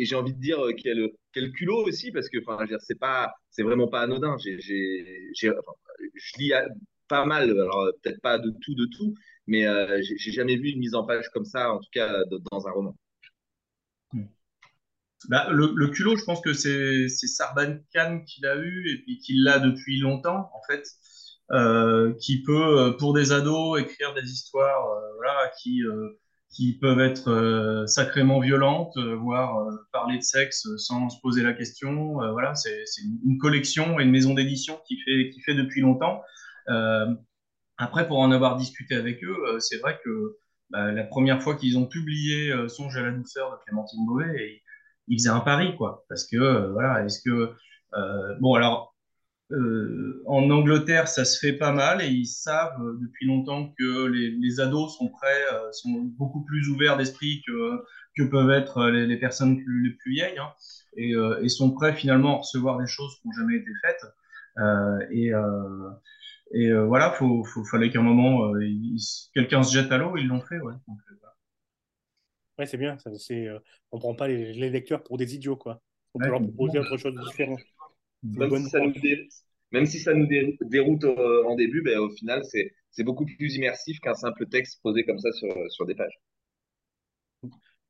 et, 0.00 0.04
j'ai 0.04 0.16
envie 0.16 0.34
de 0.34 0.40
dire 0.40 0.64
euh, 0.64 0.72
quel 0.76 1.10
quel 1.32 1.52
culot 1.52 1.84
aussi 1.86 2.12
parce 2.12 2.28
que 2.28 2.38
enfin 2.46 2.64
c'est 2.80 2.98
pas 2.98 3.32
c'est 3.50 3.62
vraiment 3.62 3.88
pas 3.88 4.00
anodin. 4.02 4.36
J'ai 4.38 4.58
j'ai 4.60 5.50
je 6.14 6.38
lis 6.38 6.52
à- 6.52 6.66
pas 7.08 7.24
mal 7.24 7.50
alors 7.50 7.80
euh, 7.82 7.92
peut-être 8.02 8.20
pas 8.22 8.38
de 8.38 8.50
tout 8.62 8.74
de 8.74 8.86
tout 8.86 9.14
mais 9.46 9.66
euh, 9.66 10.00
j'ai 10.02 10.32
jamais 10.32 10.56
vu 10.56 10.70
une 10.70 10.80
mise 10.80 10.94
en 10.94 11.04
page 11.06 11.28
comme 11.32 11.44
ça 11.44 11.72
en 11.72 11.78
tout 11.78 11.90
cas 11.92 12.12
dans 12.50 12.66
un 12.66 12.72
roman. 12.72 12.96
Bah, 15.28 15.48
le, 15.50 15.72
le 15.74 15.88
culot, 15.88 16.16
je 16.16 16.24
pense 16.24 16.40
que 16.40 16.52
c'est 16.52 17.08
c'est 17.08 17.26
Sarbacane 17.26 18.24
qui 18.24 18.40
l'a 18.42 18.56
eu 18.56 18.90
et 18.92 18.98
puis 19.02 19.18
qui 19.18 19.34
l'a 19.34 19.58
depuis 19.58 19.98
longtemps, 19.98 20.50
en 20.54 20.62
fait, 20.68 20.84
euh, 21.52 22.14
qui 22.20 22.42
peut, 22.42 22.78
euh, 22.78 22.92
pour 22.92 23.12
des 23.14 23.32
ados, 23.32 23.80
écrire 23.80 24.14
des 24.14 24.30
histoires 24.30 24.88
euh, 24.90 25.48
qui, 25.60 25.82
euh, 25.82 26.18
qui 26.50 26.78
peuvent 26.78 27.00
être 27.00 27.30
euh, 27.30 27.86
sacrément 27.86 28.40
violentes, 28.40 28.96
euh, 28.96 29.16
voire 29.16 29.58
euh, 29.58 29.70
parler 29.92 30.16
de 30.18 30.22
sexe 30.22 30.66
sans 30.78 31.10
se 31.10 31.20
poser 31.20 31.42
la 31.42 31.52
question. 31.52 32.14
Voilà, 32.32 32.54
c'est 32.54 32.84
une 33.24 33.38
collection 33.38 34.00
et 34.00 34.04
une 34.04 34.10
maison 34.10 34.34
d'édition 34.34 34.80
qui 34.86 34.98
fait, 35.00 35.30
qui 35.30 35.40
fait 35.42 35.54
depuis 35.54 35.80
longtemps. 35.80 36.22
Après, 37.78 38.08
pour 38.08 38.20
en 38.20 38.32
avoir 38.32 38.56
discuté 38.56 38.94
avec 38.94 39.22
eux, 39.22 39.36
c'est 39.60 39.76
vrai 39.78 40.00
que 40.02 40.38
bah, 40.70 40.90
la 40.92 41.04
première 41.04 41.42
fois 41.42 41.56
qu'ils 41.56 41.76
ont 41.76 41.86
publié 41.86 42.50
Songe 42.68 42.96
à 42.96 43.02
la 43.02 43.10
douceur 43.10 43.50
de 43.50 43.56
Clémentine 43.66 44.06
Beauvais, 44.06 44.62
ils 45.08 45.18
faisaient 45.18 45.28
un 45.28 45.40
pari, 45.40 45.76
quoi. 45.76 46.04
Parce 46.08 46.26
que, 46.26 46.72
voilà, 46.72 47.04
est-ce 47.04 47.20
que. 47.22 47.52
bon, 48.40 48.54
alors, 48.54 48.95
euh, 49.52 50.22
en 50.26 50.50
Angleterre, 50.50 51.08
ça 51.08 51.24
se 51.24 51.38
fait 51.38 51.52
pas 51.52 51.72
mal 51.72 52.02
et 52.02 52.08
ils 52.08 52.26
savent 52.26 52.80
euh, 52.82 52.98
depuis 53.00 53.26
longtemps 53.26 53.72
que 53.78 54.06
les, 54.06 54.30
les 54.32 54.60
ados 54.60 54.96
sont 54.98 55.08
prêts, 55.08 55.42
euh, 55.52 55.70
sont 55.72 55.90
beaucoup 56.18 56.44
plus 56.44 56.68
ouverts 56.68 56.96
d'esprit 56.96 57.42
que, 57.46 57.80
que 58.16 58.24
peuvent 58.24 58.50
être 58.50 58.88
les, 58.88 59.06
les 59.06 59.16
personnes 59.18 59.56
plus, 59.62 59.84
les 59.88 59.94
plus 59.96 60.12
vieilles 60.12 60.38
hein, 60.38 60.52
et, 60.96 61.14
et 61.42 61.48
sont 61.48 61.72
prêts 61.72 61.94
finalement 61.94 62.36
à 62.36 62.38
recevoir 62.38 62.78
des 62.78 62.86
choses 62.86 63.14
qui 63.20 63.28
n'ont 63.28 63.34
jamais 63.34 63.56
été 63.58 63.70
faites. 63.84 64.04
Et 65.12 65.32
et 66.52 66.72
voilà, 66.72 67.10
faut, 67.12 67.44
faut, 67.44 67.64
fallait 67.64 67.90
qu'à 67.90 67.98
un 68.00 68.02
moment, 68.02 68.52
quelqu'un 69.34 69.62
se 69.62 69.72
jette 69.74 69.92
à 69.92 69.98
l'eau, 69.98 70.16
ils 70.16 70.26
l'ont 70.26 70.40
fait, 70.40 70.58
ouais. 70.60 70.74
Donc, 70.88 70.98
voilà. 71.20 71.34
Ouais, 72.58 72.66
c'est 72.66 72.76
bien. 72.78 72.98
Ça, 72.98 73.10
c'est, 73.18 73.48
on 73.92 73.98
prend 73.98 74.14
pas 74.14 74.28
les, 74.28 74.52
les 74.54 74.70
lecteurs 74.70 75.02
pour 75.02 75.18
des 75.18 75.34
idiots, 75.34 75.56
quoi. 75.56 75.80
On 76.14 76.20
peut 76.20 76.30
Ouais, 76.30 76.30
leur 76.30 76.42
proposer 76.42 76.78
autre 76.78 76.96
chose 76.96 77.14
de 77.14 77.18
différent. 77.20 77.60
Même 78.34 78.50
si 78.52 78.64
ça 78.66 78.80
nous, 78.80 78.92
dé- 78.92 79.28
même 79.72 79.86
si 79.86 79.98
ça 80.00 80.14
nous 80.14 80.26
dé- 80.26 80.56
déroute 80.62 81.04
euh, 81.04 81.44
en 81.46 81.56
début, 81.56 81.82
ben, 81.82 81.98
au 81.98 82.10
final, 82.10 82.42
c'est 82.90 83.04
beaucoup 83.04 83.26
plus 83.26 83.56
immersif 83.56 83.98
qu'un 84.00 84.14
simple 84.14 84.46
texte 84.48 84.80
posé 84.82 85.04
comme 85.04 85.18
ça 85.18 85.32
sur, 85.32 85.54
sur 85.70 85.86
des 85.86 85.94
pages. 85.94 86.18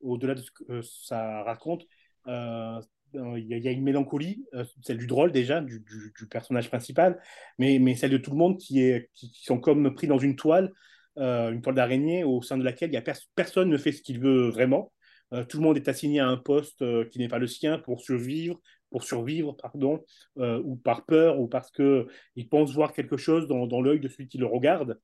au-delà 0.00 0.34
de 0.34 0.40
ce 0.42 0.50
que 0.50 0.64
euh, 0.72 0.82
ça 0.82 1.42
raconte, 1.42 1.84
euh, 2.26 2.80
euh, 3.14 3.38
il 3.38 3.46
y, 3.46 3.54
a- 3.54 3.56
il 3.56 3.64
y 3.64 3.68
a 3.68 3.70
une 3.72 3.82
mélancolie, 3.82 4.44
euh, 4.54 4.64
celle 4.82 4.98
du 4.98 5.06
drôle 5.06 5.32
déjà, 5.32 5.60
du, 5.60 5.80
du- 5.80 6.12
du 6.18 6.26
personnage 6.28 6.68
principal, 6.68 7.20
mais, 7.58 7.78
mais 7.78 7.94
celle 7.94 8.10
de 8.10 8.18
tout 8.18 8.30
le 8.30 8.36
monde 8.36 8.58
qui, 8.58 8.80
est, 8.82 9.10
qui, 9.14 9.30
qui 9.30 9.44
sont 9.44 9.58
comme 9.60 9.94
pris 9.94 10.06
dans 10.06 10.18
une 10.18 10.36
toile, 10.36 10.72
une 11.18 11.62
toile 11.62 11.74
d'araignée 11.74 12.24
au 12.24 12.42
sein 12.42 12.58
de 12.58 12.62
laquelle 12.64 12.92
y 12.92 12.96
a 12.98 13.00
pers- 13.02 13.16
personne 13.34 13.70
ne 13.70 13.78
fait 13.78 13.92
ce 13.92 14.02
qu'il 14.02 14.20
veut 14.20 14.50
vraiment. 14.50 14.92
Euh, 15.32 15.44
tout 15.44 15.56
le 15.56 15.62
monde 15.62 15.76
est 15.78 15.88
assigné 15.88 16.20
à 16.20 16.28
un 16.28 16.36
poste 16.36 16.82
euh, 16.82 17.06
qui 17.10 17.18
n'est 17.18 17.28
pas 17.28 17.38
le 17.38 17.46
sien 17.46 17.78
pour 17.78 18.02
survivre, 18.02 18.60
pour 18.96 19.04
survivre, 19.04 19.54
pardon, 19.60 20.02
euh, 20.38 20.58
ou 20.64 20.74
par 20.74 21.04
peur, 21.04 21.38
ou 21.38 21.48
parce 21.48 21.70
que 21.70 22.06
il 22.34 22.48
pense 22.48 22.72
voir 22.72 22.94
quelque 22.94 23.18
chose 23.18 23.46
dans, 23.46 23.82
l'œil 23.82 24.00
de 24.00 24.08
celui 24.08 24.26
qui 24.26 24.38
le 24.38 24.46
regarde. 24.46 24.98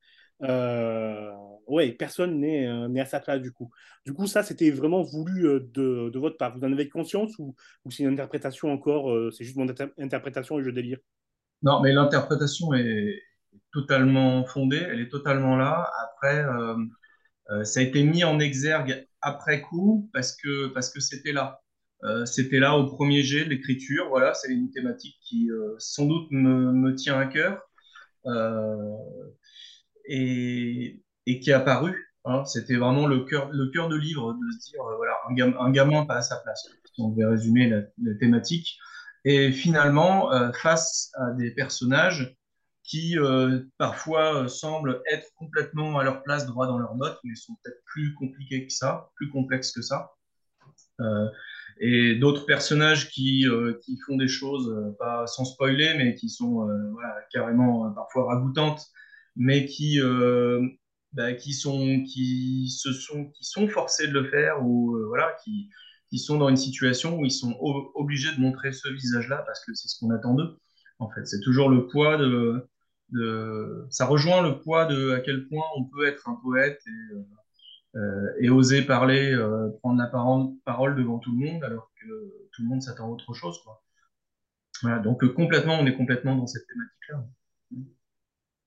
Euh, 0.45 1.30
ouais, 1.66 1.93
personne 1.93 2.40
n'est 2.40 2.66
euh, 2.66 2.88
n'est 2.88 3.03
à 3.03 3.05
sa 3.05 3.20
place 3.20 3.43
du 3.43 3.53
coup. 3.53 3.70
Du 4.07 4.14
coup, 4.14 4.26
ça, 4.26 4.43
c'était 4.43 4.70
vraiment 4.70 5.03
voulu 5.03 5.43
de, 5.43 6.09
de 6.09 6.18
votre 6.18 6.38
part. 6.38 6.57
Vous 6.57 6.64
en 6.64 6.72
avez 6.72 6.88
conscience 6.88 7.38
ou, 7.38 7.55
ou 7.84 7.90
c'est 7.90 8.03
une 8.05 8.14
interprétation 8.14 8.72
encore, 8.72 9.14
c'est 9.30 9.45
juste 9.45 9.59
mon 9.59 9.68
inter- 9.68 9.93
interprétation 9.99 10.59
et 10.59 10.62
je 10.62 10.70
délire? 10.70 10.97
Non, 11.62 11.82
mais 11.82 11.93
l'interprétation 11.93 12.72
est 12.72 13.20
totalement 13.74 14.47
fondée, 14.47 14.82
elle 14.88 15.01
est 15.01 15.11
totalement 15.11 15.59
là. 15.59 15.86
Après, 16.03 16.47
ça 17.64 17.80
a 17.80 17.82
été 17.82 18.05
mis 18.05 18.24
en 18.24 18.40
exergue 18.40 19.07
après 19.20 19.61
coup 19.61 20.09
parce 20.14 20.34
que 20.34 20.68
parce 20.68 20.90
que 20.90 21.01
c'était 21.01 21.32
là. 21.32 21.62
Euh, 22.05 22.25
c'était 22.27 22.59
là 22.59 22.77
au 22.77 22.87
premier 22.87 23.23
jet 23.23 23.45
de 23.45 23.51
l'écriture. 23.51 24.09
Voilà, 24.09 24.35
c'est 24.35 24.53
une 24.53 24.71
thématique 24.71 25.17
qui 25.23 25.51
euh, 25.51 25.75
sans 25.79 26.07
doute 26.07 26.29
me, 26.31 26.73
me 26.73 26.95
tient 26.95 27.19
à 27.19 27.27
cœur. 27.27 27.63
Euh, 28.27 28.97
et, 30.07 31.01
et 31.27 31.41
qui 31.41 31.51
est 31.51 31.55
apparu. 31.55 32.13
hein. 32.25 32.45
C'était 32.45 32.77
vraiment 32.77 33.07
le 33.07 33.25
cœur, 33.25 33.51
le 33.53 33.69
cœur 33.71 33.89
de 33.89 33.97
livre 33.97 34.33
de 34.35 34.53
se 34.53 34.71
dire, 34.71 34.83
voilà, 34.97 35.15
un, 35.29 35.35
gam- 35.35 35.57
un 35.59 35.71
gamin 35.71 36.05
pas 36.05 36.17
à 36.17 36.23
sa 36.23 36.37
place. 36.39 36.69
Si 36.95 37.01
on 37.01 37.11
devait 37.11 37.27
résumer 37.27 37.69
la, 37.69 37.83
thématique. 38.21 38.77
Et 39.25 39.53
finalement, 39.53 40.31
face 40.53 41.13
à 41.15 41.31
des 41.33 41.53
personnages 41.53 42.37
qui 42.83 43.17
parfois 43.79 44.49
semblent 44.49 45.01
être 45.11 45.29
complètement 45.37 45.99
à 45.99 46.05
leur 46.05 46.23
place, 46.25 46.47
droit 46.47 46.67
dans 46.67 46.79
leurs 46.79 46.95
bottes, 46.97 47.19
mais 47.25 47.35
sont 47.37 47.57
peut-être 47.63 47.81
plus 47.87 48.15
compliqués 48.15 48.67
que 48.67 48.73
ça, 48.73 49.11
plus 49.15 49.31
complexes 49.31 49.71
que 49.73 49.81
ça. 49.83 50.11
Et 51.81 52.14
d'autres 52.14 52.47
personnages 52.47 53.11
qui, 53.11 53.47
euh, 53.49 53.79
qui 53.83 53.99
font 54.07 54.16
des 54.16 54.29
choses, 54.29 54.68
euh, 54.68 54.93
pas 54.99 55.27
sans 55.27 55.45
spoiler, 55.45 55.95
mais 55.97 56.14
qui 56.14 56.29
sont 56.29 56.68
euh, 56.68 56.91
voilà, 56.93 57.14
carrément 57.33 57.91
parfois 57.93 58.27
ragoûtantes, 58.27 58.87
mais 59.37 59.66
qui, 59.66 59.99
bah, 61.12 61.33
qui, 61.35 61.53
sont, 61.53 62.03
qui, 62.05 62.68
se 62.70 62.93
sont, 62.93 63.27
qui 63.31 63.45
sont 63.45 63.68
forcés 63.68 64.09
de 64.09 64.12
le 64.12 64.29
faire 64.29 64.64
ou 64.64 64.97
voilà, 65.09 65.35
qui, 65.43 65.70
qui 66.11 66.18
sont 66.18 66.37
dans 66.39 66.49
une 66.49 66.57
situation 66.57 67.18
où 67.18 67.25
ils 67.25 67.31
sont 67.31 67.57
obligés 67.95 68.35
de 68.35 68.41
montrer 68.41 68.73
ce 68.73 68.89
visage-là 68.89 69.43
parce 69.47 69.64
que 69.64 69.75
c'est 69.75 69.89
ce 69.89 69.99
qu'on 69.99 70.11
attend 70.11 70.35
d'eux. 70.35 70.59
En 70.99 71.11
fait, 71.11 71.27
c'est 71.27 71.41
toujours 71.41 71.70
le 71.70 71.87
poids 71.87 72.18
de, 72.18 72.68
de. 73.11 73.87
Ça 73.91 74.05
rejoint 74.05 74.43
le 74.43 74.61
poids 74.61 74.85
de 74.85 75.12
à 75.12 75.20
quel 75.20 75.49
point 75.49 75.64
on 75.77 75.85
peut 75.85 76.07
être 76.07 76.29
un 76.29 76.39
poète 76.43 76.81
et 78.40 78.49
oser 78.51 78.82
parler, 78.82 79.32
euh, 79.32 79.68
prendre 79.80 79.99
la 80.01 80.07
parole, 80.07 80.97
devant 80.97 81.18
tout 81.18 81.32
le 81.32 81.47
monde, 81.47 81.64
alors 81.64 81.90
que 82.01 82.07
tout 82.53 82.62
le 82.62 82.68
monde 82.68 82.82
s'attend 82.82 83.07
à 83.07 83.11
autre 83.11 83.34
chose, 83.34 83.61
quoi. 83.62 83.82
Voilà, 84.82 84.99
donc 84.99 85.22
euh, 85.22 85.28
complètement, 85.28 85.78
on 85.78 85.86
est 85.86 85.97
complètement 85.97 86.34
dans 86.34 86.47
cette 86.47 86.66
thématique-là. 86.66 87.24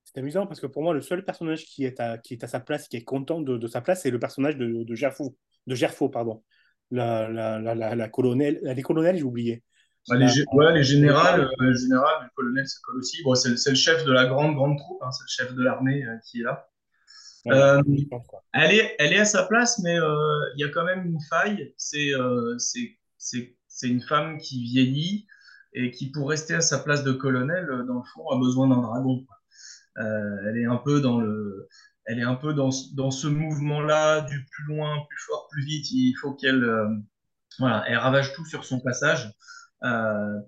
C'est 0.06 0.20
amusant 0.20 0.48
parce 0.48 0.60
que 0.62 0.68
pour 0.68 0.84
moi, 0.84 0.94
le 0.94 1.02
seul 1.02 1.26
personnage 1.26 1.66
qui 1.66 1.84
est 1.84 2.00
à, 2.00 2.18
qui 2.18 2.34
est 2.36 2.44
à 2.44 2.48
sa 2.48 2.60
place, 2.60 2.88
qui 2.88 2.98
est 2.98 3.04
content 3.04 3.42
de, 3.42 3.58
de 3.58 3.68
sa 3.68 3.82
place, 3.82 4.04
c'est 4.04 4.12
le 4.12 4.20
personnage 4.20 4.56
de, 4.56 4.84
de 4.84 4.96
Gerfo, 4.96 5.36
de 5.68 5.76
Gerfo, 5.76 6.08
pardon. 6.10 6.44
La, 6.92 7.28
la, 7.30 7.60
la- 7.60 7.96
les 7.96 8.12
colonels, 8.12 9.18
j'ai 9.18 9.24
oublié. 9.24 9.64
Bah, 10.08 10.16
les, 10.16 10.28
ouais, 10.54 10.74
les 10.74 10.84
générales, 10.84 11.42
euh, 11.42 11.50
le 11.58 11.76
général, 11.76 12.26
le 12.26 12.30
colonel, 12.36 12.68
ça 12.68 12.78
colle 12.84 12.98
aussi. 12.98 13.24
Bon, 13.24 13.34
c'est 13.34 13.50
le 13.50 13.58
c'est 13.58 13.72
le 13.72 13.76
chef 13.76 14.06
de 14.06 14.12
la 14.12 14.28
grande, 14.28 14.56
grande 14.56 14.78
troupe, 14.78 15.02
hein, 15.02 15.12
c'est 15.12 15.24
le 15.24 15.48
chef 15.48 15.56
de 15.56 15.64
l'armée 15.64 16.06
euh, 16.06 16.16
qui 16.24 16.42
est 16.42 16.44
là. 16.44 16.70
Euh, 17.52 17.82
elle 18.54 18.74
est, 18.74 18.96
elle 19.00 19.14
est 19.14 19.20
à 19.20 19.26
sa 19.26 19.44
place, 19.46 19.80
mais 19.84 20.00
euh, 20.00 20.16
il 20.56 20.62
y 20.62 20.64
a 20.66 20.70
quand 20.70 20.84
même 20.86 21.06
une 21.06 21.20
faille. 21.30 21.74
C'est 21.78 22.14
euh, 22.14 22.58
une 23.84 24.02
femme 24.02 24.38
qui 24.40 24.64
vieillit 24.64 25.28
et 25.74 25.92
qui, 25.92 26.12
pour 26.12 26.30
rester 26.30 26.56
à 26.56 26.62
sa 26.62 26.80
place 26.80 27.04
de 27.04 27.12
colonel, 27.12 27.70
euh, 27.70 27.84
dans 27.84 27.96
le 28.00 28.04
fond, 28.14 28.28
a 28.30 28.38
besoin 28.40 28.68
d'un 28.70 28.82
dragon. 28.82 29.26
elle 29.98 30.58
est 30.58 30.66
un 30.66 30.78
peu 30.78 31.02
dans 31.02 31.20
le, 31.20 31.68
elle 32.06 32.20
est 32.20 32.24
un 32.24 32.36
peu 32.36 32.54
dans, 32.54 32.72
ce- 32.72 32.94
dans 32.96 33.12
ce 33.12 33.28
mouvement-là 33.28 34.22
du 34.22 34.46
plus 34.52 34.66
loin, 34.76 34.98
plus 35.10 35.20
fort, 35.28 35.48
plus 35.52 35.64
vite. 35.66 35.88
Il 35.92 36.16
faut 36.22 36.34
qu'elle, 36.34 36.64
voilà, 37.60 37.84
elle 37.88 37.98
ravage 37.98 38.34
tout 38.34 38.46
sur 38.46 38.66
son 38.66 38.80
passage 38.82 39.32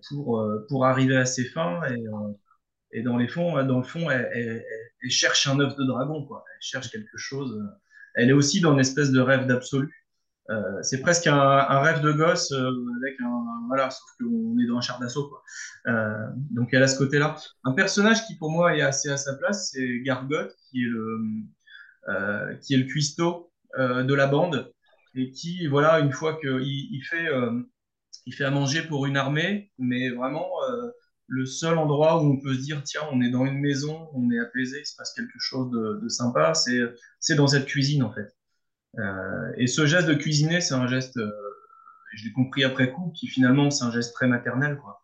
pour 0.09 0.43
pour 0.69 0.85
arriver 0.85 1.17
à 1.17 1.25
ses 1.25 1.45
fins 1.45 1.81
et, 1.87 2.03
et 2.91 3.01
dans 3.01 3.17
les 3.17 3.27
fonds, 3.27 3.63
dans 3.63 3.77
le 3.77 3.83
fond, 3.83 4.09
elle, 4.09 4.63
cherche 5.09 5.47
un 5.47 5.59
œuf 5.59 5.75
de 5.75 5.83
dragon, 5.83 6.25
quoi. 6.25 6.43
Elle 6.49 6.61
cherche 6.61 6.89
quelque 6.89 7.17
chose. 7.17 7.51
euh, 7.53 7.77
Elle 8.15 8.29
est 8.29 8.33
aussi 8.33 8.61
dans 8.61 8.73
une 8.73 8.79
espèce 8.79 9.11
de 9.11 9.19
rêve 9.19 9.45
d'absolu. 9.45 9.93
Euh, 10.49 10.81
c'est 10.81 11.01
presque 11.01 11.27
un, 11.27 11.79
rêve 11.81 12.01
de 12.01 12.11
gosse 12.13 12.53
euh, 12.53 12.71
avec 13.01 13.17
voilà, 13.67 13.89
sauf 13.89 14.09
qu'on 14.17 14.57
est 14.59 14.67
dans 14.67 14.77
un 14.77 14.81
char 14.81 14.97
d'assaut, 14.99 15.27
quoi. 15.27 15.43
Donc 16.51 16.73
elle 16.73 16.83
a 16.83 16.87
ce 16.87 16.97
côté-là. 16.97 17.35
Un 17.65 17.73
personnage 17.73 18.25
qui 18.25 18.37
pour 18.37 18.51
moi 18.51 18.75
est 18.77 18.81
assez 18.81 19.09
à 19.09 19.17
sa 19.17 19.35
place, 19.35 19.71
c'est 19.71 19.99
Gargotte, 20.01 20.55
qui 20.69 20.83
est 20.83 20.87
le 20.87 21.19
qui 22.61 22.73
est 22.73 22.77
le 22.77 22.85
cuistot 22.85 23.51
de 23.77 24.13
la 24.13 24.27
bande 24.27 24.71
et 25.15 25.31
qui 25.31 25.67
voilà 25.67 25.99
une 25.99 26.13
fois 26.13 26.35
que 26.35 26.61
il, 26.61 26.89
il 26.93 27.01
fait 27.03 27.27
il 28.25 28.33
fait 28.33 28.45
à 28.45 28.51
manger 28.51 28.83
pour 28.83 29.05
une 29.05 29.17
armée, 29.17 29.69
mais 29.77 30.09
vraiment 30.11 30.49
le 31.27 31.45
seul 31.45 31.77
endroit 31.77 32.21
où 32.21 32.25
on 32.25 32.39
peut 32.39 32.53
se 32.53 32.61
dire 32.61 32.83
tiens 32.83 33.01
on 33.11 33.21
est 33.21 33.29
dans 33.29 33.45
une 33.45 33.59
maison, 33.59 34.09
on 34.13 34.31
est 34.31 34.39
apaisé, 34.39 34.79
il 34.79 34.85
se 34.85 34.95
passe 34.95 35.13
quelque 35.13 35.39
chose 35.39 35.69
de, 35.71 35.99
de 36.01 36.09
sympa, 36.09 36.53
c'est 37.19 37.35
dans 37.35 37.47
cette 37.47 37.65
cuisine 37.65 38.03
en 38.03 38.11
fait. 38.11 38.35
Euh, 38.99 39.51
et 39.57 39.67
ce 39.67 39.85
geste 39.85 40.07
de 40.07 40.13
cuisiner, 40.13 40.61
c'est 40.61 40.73
un 40.73 40.87
geste, 40.87 41.17
euh, 41.17 41.31
je 42.15 42.25
l'ai 42.25 42.31
compris 42.31 42.63
après 42.63 42.91
coup, 42.91 43.11
qui 43.15 43.27
finalement 43.27 43.69
c'est 43.71 43.83
un 43.85 43.91
geste 43.91 44.13
très 44.13 44.27
maternel 44.27 44.77
quoi. 44.77 45.03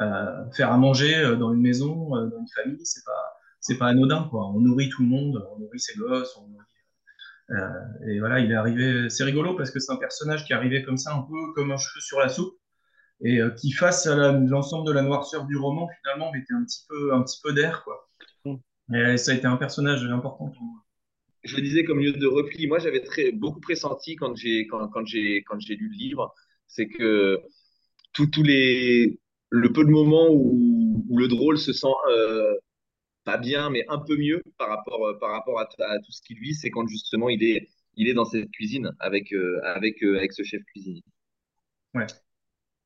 Euh, 0.00 0.50
faire 0.52 0.72
à 0.72 0.76
manger 0.78 1.16
euh, 1.16 1.36
dans 1.36 1.52
une 1.52 1.60
maison, 1.60 2.16
euh, 2.16 2.26
dans 2.28 2.38
une 2.38 2.48
famille, 2.54 2.84
c'est 2.84 3.04
pas 3.04 3.34
c'est 3.60 3.78
pas 3.78 3.86
anodin 3.88 4.28
quoi. 4.30 4.48
On 4.50 4.60
nourrit 4.60 4.88
tout 4.90 5.02
le 5.02 5.08
monde, 5.08 5.46
on 5.54 5.58
nourrit 5.58 5.80
ses 5.80 5.96
gosses, 5.98 6.36
on 6.36 6.48
nourrit 6.48 6.64
euh, 7.50 8.08
et 8.08 8.18
voilà, 8.20 8.40
il 8.40 8.50
est 8.50 8.54
arrivé. 8.54 9.10
C'est 9.10 9.24
rigolo 9.24 9.54
parce 9.56 9.70
que 9.70 9.78
c'est 9.78 9.92
un 9.92 9.96
personnage 9.96 10.44
qui 10.44 10.52
est 10.52 10.56
arrivé 10.56 10.82
comme 10.82 10.96
ça, 10.96 11.14
un 11.14 11.22
peu 11.22 11.52
comme 11.54 11.70
un 11.72 11.76
cheveu 11.76 12.00
sur 12.00 12.18
la 12.20 12.28
soupe, 12.28 12.54
et 13.22 13.40
euh, 13.40 13.50
qui, 13.50 13.72
face 13.72 14.06
à 14.06 14.32
l'ensemble 14.32 14.86
de 14.86 14.92
la 14.92 15.02
noirceur 15.02 15.46
du 15.46 15.56
roman, 15.56 15.88
finalement, 16.02 16.32
mettait 16.32 16.54
un 16.54 16.64
petit 16.64 16.84
peu, 16.88 17.14
un 17.14 17.22
petit 17.22 17.40
peu 17.42 17.52
d'air, 17.52 17.84
quoi. 17.84 18.08
Et 18.94 19.16
ça 19.16 19.32
a 19.32 19.34
été 19.34 19.46
un 19.46 19.56
personnage 19.56 20.04
important 20.04 20.50
pour 20.50 20.62
moi. 20.62 20.84
je 21.44 21.56
le 21.56 21.62
disais 21.62 21.84
comme 21.84 22.00
lieu 22.00 22.12
de 22.12 22.26
repli. 22.26 22.66
Moi, 22.66 22.78
j'avais 22.78 23.02
très, 23.02 23.32
beaucoup 23.32 23.60
pressenti 23.60 24.16
quand 24.16 24.34
j'ai 24.36 24.66
quand, 24.66 24.88
quand 24.88 25.06
j'ai 25.06 25.42
quand 25.44 25.60
j'ai 25.60 25.76
lu 25.76 25.88
le 25.90 25.96
livre, 25.96 26.34
c'est 26.68 26.88
que 26.88 27.40
tous 28.12 28.26
tous 28.28 28.42
les 28.42 29.18
le 29.50 29.72
peu 29.72 29.84
de 29.84 29.90
moments 29.90 30.28
où, 30.30 31.04
où 31.08 31.18
le 31.18 31.28
drôle 31.28 31.58
se 31.58 31.72
sent 31.72 31.86
euh, 32.10 32.54
pas 33.24 33.38
bien, 33.38 33.70
mais 33.70 33.84
un 33.88 33.98
peu 33.98 34.16
mieux 34.16 34.42
par 34.58 34.68
rapport 34.68 35.06
euh, 35.08 35.18
par 35.18 35.30
rapport 35.32 35.60
à, 35.60 35.64
à 35.64 35.98
tout 36.00 36.12
ce 36.12 36.22
qu'il 36.22 36.38
vit, 36.40 36.54
c'est 36.54 36.70
quand 36.70 36.86
justement 36.88 37.28
il 37.30 37.42
est 37.44 37.68
il 37.96 38.08
est 38.08 38.14
dans 38.14 38.24
cette 38.26 38.50
cuisine 38.52 38.92
avec 39.00 39.32
euh, 39.32 39.60
avec 39.64 40.02
euh, 40.04 40.18
avec 40.18 40.32
ce 40.32 40.42
chef 40.44 40.62
cuisinier. 40.64 41.02
Ouais. 41.94 42.23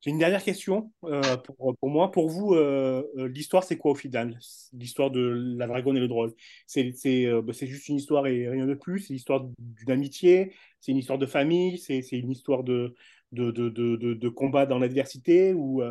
J'ai 0.01 0.11
une 0.11 0.17
dernière 0.17 0.43
question 0.43 0.93
euh, 1.03 1.21
pour, 1.37 1.75
pour 1.77 1.89
moi. 1.89 2.09
Pour 2.11 2.29
vous, 2.29 2.53
euh, 2.55 3.03
euh, 3.17 3.27
l'histoire, 3.27 3.65
c'est 3.65 3.77
quoi 3.77 3.91
au 3.91 3.95
final? 3.95 4.39
L'histoire 4.71 5.11
de 5.11 5.19
la 5.57 5.67
dragonne 5.67 5.97
et 5.97 5.99
le 5.99 6.07
drôle. 6.07 6.29
Bah, 6.29 7.53
c'est 7.53 7.67
juste 7.67 7.89
une 7.89 7.97
histoire 7.97 8.25
et 8.27 8.47
rien 8.47 8.65
de 8.65 8.75
plus. 8.75 9.01
C'est 9.01 9.13
l'histoire 9.13 9.45
d'une 9.59 9.91
amitié, 9.91 10.53
c'est 10.79 10.93
une 10.93 10.97
histoire 10.97 11.17
de 11.17 11.25
famille, 11.25 11.77
c'est 11.77 11.99
une 12.11 12.31
histoire 12.31 12.63
de, 12.63 12.95
de, 13.33 13.51
de, 13.51 13.69
de, 13.69 14.29
combat 14.29 14.65
dans 14.65 14.79
l'adversité 14.79 15.53
ou, 15.53 15.83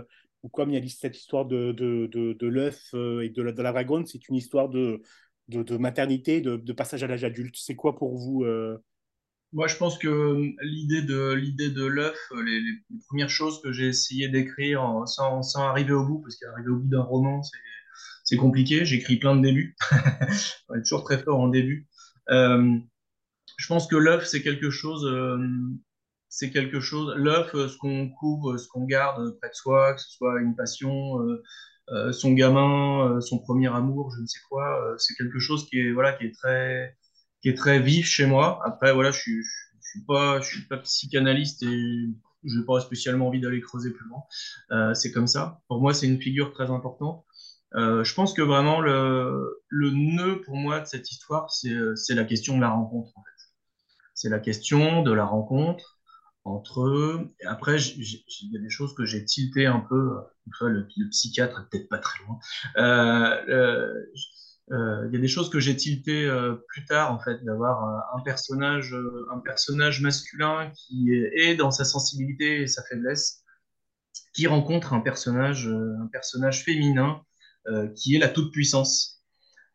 ou 0.43 0.49
comme 0.49 0.71
il 0.71 0.83
y 0.83 0.83
a 0.83 0.89
cette 0.89 1.19
histoire 1.19 1.45
de, 1.45 1.75
l'œuf 2.47 2.95
et 2.95 3.29
de 3.29 3.43
la, 3.43 3.53
de 3.53 3.63
la 3.63 3.73
dragonne, 3.73 4.07
c'est 4.07 4.27
une 4.31 4.37
histoire 4.37 4.71
de, 4.71 5.03
maternité, 5.79 6.41
de 6.41 6.73
passage 6.73 7.03
à 7.03 7.09
l'âge 7.09 7.25
adulte. 7.25 7.57
C'est 7.59 7.77
quoi 7.77 7.95
pour 7.95 8.17
vous? 8.17 8.47
Euh, 9.53 9.57
Moi, 9.57 9.67
je 9.69 9.77
pense 9.77 9.99
que 9.99 10.09
euh, 10.09 10.53
l'idée 10.63 11.03
de 11.03 11.33
l'idée 11.33 11.71
de 11.71 11.85
l'œuf, 11.85 12.17
euh, 12.33 12.43
les, 12.43 12.61
premières 13.09 13.31
choses 13.31 13.61
que 13.63 13.73
j'ai 13.73 13.89
essayé 13.89 14.29
d'écrire 14.29 14.83
en- 14.83 15.07
sans, 15.07 15.43
arriver 15.57 15.93
au 15.93 16.05
bout, 16.07 16.21
parce 16.21 16.37
qu'arriver 16.37 16.71
au 16.71 16.77
bout 16.77 16.89
d'un 16.89 17.03
roman, 17.03 17.43
c'est 18.25 18.37
compliqué. 18.37 18.85
J'écris 18.85 19.17
plein 19.19 19.37
de 19.37 19.43
débuts. 19.43 19.77
On 20.69 20.75
est 20.77 20.83
toujours 20.83 21.05
très 21.05 21.19
fort 21.23 21.41
en 21.41 21.49
début. 21.49 21.89
Euh, 22.31 22.79
je 23.59 23.67
pense 23.69 23.87
que 23.89 23.97
l'œuf, 23.97 24.27
c'est 24.27 24.43
quelque 24.43 24.71
chose, 24.71 25.05
euh, 25.07 25.39
c'est 26.29 26.51
quelque 26.51 26.81
chose. 26.81 27.15
L'œuf, 27.17 27.55
euh, 27.55 27.69
ce 27.69 27.77
qu'on 27.79 28.09
couvre, 28.11 28.57
ce 28.59 28.69
qu'on 28.69 28.85
garde 28.85 29.39
près 29.41 29.51
de 29.51 29.55
soi, 29.55 29.95
que 29.95 30.01
ce 30.01 30.11
soit 30.11 30.41
une 30.41 30.55
passion, 30.57 31.21
euh, 31.23 31.43
euh, 31.91 32.13
son 32.13 32.33
gamin, 32.33 33.17
euh, 33.17 33.21
son 33.21 33.39
premier 33.41 33.69
amour, 33.69 34.13
je 34.17 34.23
ne 34.23 34.27
sais 34.27 34.41
quoi, 34.51 34.83
euh, 34.93 34.97
c'est 34.99 35.15
quelque 35.15 35.39
chose 35.39 35.67
qui 35.69 35.81
est 35.81 35.93
voilà, 35.93 36.13
qui 36.13 36.27
est 36.27 36.33
très, 36.35 36.97
qui 37.43 37.49
est 37.49 37.55
très 37.55 37.81
vif 37.81 38.07
chez 38.07 38.27
moi. 38.27 38.61
Après, 38.65 38.93
voilà, 38.93 39.11
je 39.11 39.19
suis, 39.19 39.43
je, 39.43 39.89
suis 39.91 40.05
pas, 40.05 40.41
je 40.41 40.47
suis 40.47 40.67
pas 40.67 40.79
psychanalyste 40.79 41.63
et 41.63 42.09
je 42.45 42.59
n'ai 42.59 42.65
pas 42.65 42.81
spécialement 42.81 43.29
envie 43.29 43.41
d'aller 43.41 43.61
creuser 43.61 43.91
plus 43.91 44.07
loin. 44.09 44.23
Euh, 44.71 44.95
c'est 44.95 45.13
comme 45.13 45.27
ça. 45.27 45.61
Pour 45.69 45.81
moi, 45.81 45.95
c'est 45.95 46.07
une 46.07 46.21
figure 46.21 46.53
très 46.53 46.71
importante. 46.71 47.25
Euh, 47.75 48.03
je 48.03 48.15
pense 48.15 48.33
que 48.33 48.43
vraiment 48.43 48.81
le, 48.81 49.61
nœud 49.71 50.41
pour 50.43 50.57
moi 50.57 50.81
de 50.81 50.87
cette 50.87 51.11
histoire, 51.11 51.51
c'est, 51.51 51.75
la 52.15 52.25
question 52.25 52.57
de 52.57 52.63
la 52.63 52.71
rencontre. 52.71 53.13
en 53.17 53.23
fait. 53.23 53.39
C'est 54.15 54.31
la 54.31 54.41
question 54.41 55.03
de 55.03 55.13
la 55.13 55.25
rencontre 55.25 55.99
entre 56.45 56.87
eux. 56.87 57.31
Et 57.41 57.47
après, 57.47 57.81
il 57.81 58.53
y 58.53 58.57
a 58.57 58.61
des 58.61 58.71
choses 58.71 58.95
que 58.95 59.05
j'ai 59.05 59.25
tilté 59.25 59.67
un 59.67 59.81
peu. 59.81 60.17
Une 60.47 60.69
le, 60.69 60.89
le 60.97 61.09
psychiatre 61.11 61.69
peut-être 61.71 61.89
pas 61.89 61.99
très 61.99 62.25
loin. 62.25 62.39
Euh, 62.79 63.93
il 64.71 65.11
y 65.13 65.17
a 65.17 65.21
des 65.21 65.29
choses 65.29 65.51
que 65.51 65.61
j'ai 65.61 65.77
tilté 65.77 66.27
euh, 66.27 66.57
plus 66.69 66.85
tard, 66.85 67.13
en 67.13 67.19
fait, 67.19 67.43
d'avoir 67.45 67.85
un, 67.85 68.19
un 68.19 68.21
personnage, 68.23 68.95
euh, 68.95 69.27
un 69.33 69.39
personnage 69.39 70.01
masculin 70.03 70.71
qui 70.75 71.13
est, 71.13 71.55
dans 71.57 71.71
sa 71.71 71.85
sensibilité 71.85 72.63
et 72.63 72.67
sa 72.67 72.83
faiblesse, 72.83 73.45
qui 74.35 74.47
rencontre 74.47 74.93
un 74.93 75.01
personnage, 75.01 75.69
euh, 75.69 75.97
un 76.03 76.07
personnage 76.07 76.65
féminin 76.65 77.23
euh, 77.69 77.89
qui 77.89 78.15
est 78.15 78.19
la 78.19 78.29
toute-puissance, 78.29 79.23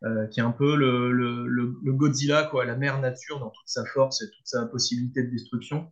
euh, 0.03 0.27
qui 0.27 0.39
est 0.39 0.43
un 0.43 0.51
peu 0.51 0.75
le, 0.75 1.91
Godzilla, 1.93 2.43
quoi, 2.43 2.65
la 2.65 2.75
mère 2.75 2.99
nature 2.99 3.39
dans 3.39 3.49
toute 3.49 3.67
sa 3.67 3.85
force 3.85 4.21
et 4.21 4.29
toute 4.29 4.47
sa 4.47 4.65
possibilité 4.65 5.23
de 5.23 5.29
destruction. 5.29 5.91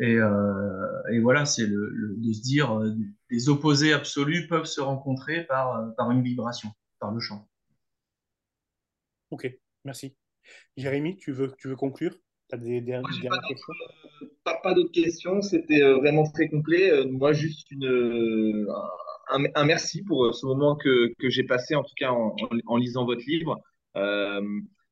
Et, 0.00 0.16
euh, 0.16 1.20
voilà, 1.22 1.44
c'est 1.44 1.66
de 1.66 2.32
se 2.32 2.42
dire, 2.42 2.78
euh, 2.78 2.94
les 3.30 3.48
opposés 3.48 3.92
absolus 3.92 4.46
peuvent 4.46 4.66
se 4.66 4.80
rencontrer 4.80 5.44
par, 5.44 5.76
euh, 5.76 5.90
par 5.96 6.10
une 6.10 6.22
vibration, 6.22 6.70
par 7.00 7.12
le 7.12 7.20
chant. 7.20 7.48
Ok, 9.30 9.50
merci. 9.84 10.16
Jérémy, 10.76 11.16
tu 11.18 11.32
veux, 11.32 11.54
tu 11.58 11.68
veux 11.68 11.76
conclure? 11.76 12.14
Tu 12.48 12.56
as 12.56 12.58
des, 12.58 12.80
des- 12.82 13.02
Moi, 13.02 13.10
j'ai 13.12 13.22
des 13.22 13.28
pas 13.28 13.36
questions? 13.48 13.74
d'autres 14.16 14.38
pas, 14.44 14.60
pas 14.62 14.74
d'autres 14.74 14.92
questions. 14.92 15.42
C'était 15.42 15.82
euh, 15.82 15.96
vraiment 15.98 16.30
très 16.30 16.48
complet. 16.48 16.90
Euh, 16.90 17.06
moi, 17.10 17.32
juste 17.32 17.70
une, 17.70 17.86
euh, 17.86 18.66
un, 19.30 19.44
un 19.54 19.64
merci 19.64 20.02
pour 20.04 20.26
euh, 20.26 20.32
ce 20.32 20.46
moment 20.46 20.76
que, 20.76 21.12
que 21.18 21.30
j'ai 21.30 21.44
passé, 21.44 21.74
en 21.74 21.82
tout 21.84 21.94
cas 21.96 22.10
en, 22.12 22.34
en- 22.40 22.58
en 22.66 22.76
lisant 22.76 23.04
votre 23.06 23.24
livre. 23.26 23.60
Euh, 23.96 24.42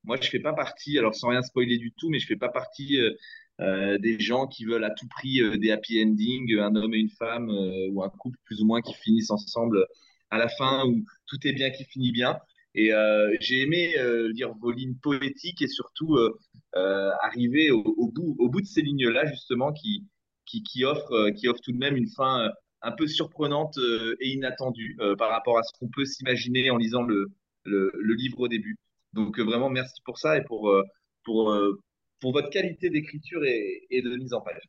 moi, 0.05 0.16
je 0.20 0.28
fais 0.28 0.41
pas 0.41 0.53
partie, 0.53 0.99
alors 0.99 1.14
sans 1.14 1.28
rien 1.30 1.43
spoiler 1.43 1.78
du 1.78 1.93
tout, 1.93 2.11
mais 2.11 2.18
je 2.20 2.26
fais 2.26 2.37
pas 2.37 2.49
partie 2.49 2.99
euh, 3.01 3.12
euh, 3.61 3.99
des 3.99 4.20
gens 4.20 4.47
qui 4.47 4.64
veulent 4.64 4.84
à 4.84 4.91
tout 4.91 5.09
prix 5.09 5.41
euh, 5.43 5.57
des 5.59 5.70
happy 5.72 6.03
endings, 6.05 6.59
un 6.59 6.74
homme 6.76 6.95
et 6.95 6.99
une 6.99 7.11
femme 7.11 7.51
euh, 7.51 7.89
ou 7.93 8.03
un 8.05 8.11
couple 8.11 8.39
plus 8.45 8.61
ou 8.62 8.66
moins 8.66 8.82
qui 8.82 8.95
finissent 8.95 9.30
ensemble 9.30 9.87
à 10.30 10.39
la 10.39 10.49
fin 10.49 10.84
où 10.87 11.05
tout 11.26 11.39
est 11.47 11.53
bien 11.53 11.70
qui 11.70 11.84
finit 11.84 12.12
bien. 12.12 12.39
Et 12.77 12.93
euh, 12.93 13.35
j'ai 13.41 13.62
aimé 13.62 13.97
euh, 13.99 14.31
lire 14.33 14.53
vos 14.61 14.70
lignes 14.70 14.97
poétiques 15.03 15.62
et 15.62 15.66
surtout 15.68 16.14
euh, 16.16 16.39
euh, 16.77 17.11
arriver 17.22 17.70
au, 17.70 17.83
au 17.83 18.09
bout, 18.12 18.37
au 18.39 18.49
bout 18.49 18.61
de 18.61 18.66
ces 18.66 18.83
lignes-là, 18.83 19.27
justement, 19.27 19.72
qui, 19.72 20.07
qui, 20.45 20.62
qui 20.62 20.85
offrent, 20.85 21.12
euh, 21.12 21.31
qui 21.33 21.49
offrent 21.49 21.62
tout 21.62 21.72
de 21.72 21.79
même 21.79 21.97
une 21.97 22.09
fin 22.09 22.51
un 22.83 22.93
peu 22.93 23.07
surprenante 23.07 23.79
euh, 23.79 24.14
et 24.20 24.29
inattendue 24.29 24.97
euh, 25.01 25.16
par 25.16 25.31
rapport 25.31 25.59
à 25.59 25.62
ce 25.62 25.72
qu'on 25.79 25.89
peut 25.89 26.05
s'imaginer 26.05 26.70
en 26.70 26.77
lisant 26.77 27.03
le, 27.03 27.27
le, 27.64 27.91
le 27.95 28.14
livre 28.14 28.41
au 28.41 28.49
début. 28.49 28.77
Donc, 29.14 29.39
euh, 29.41 29.43
vraiment, 29.43 29.70
merci 29.70 30.01
pour 30.05 30.18
ça 30.18 30.37
et 30.37 30.45
pour, 30.45 30.70
pour, 31.24 31.51
euh, 31.53 31.81
pour 32.20 32.33
votre 32.33 32.51
qualité 32.51 32.91
d'écriture 32.91 33.43
et, 33.45 33.87
et 33.91 34.03
de 34.03 34.14
mise 34.16 34.35
en 34.35 34.43
page. 34.43 34.62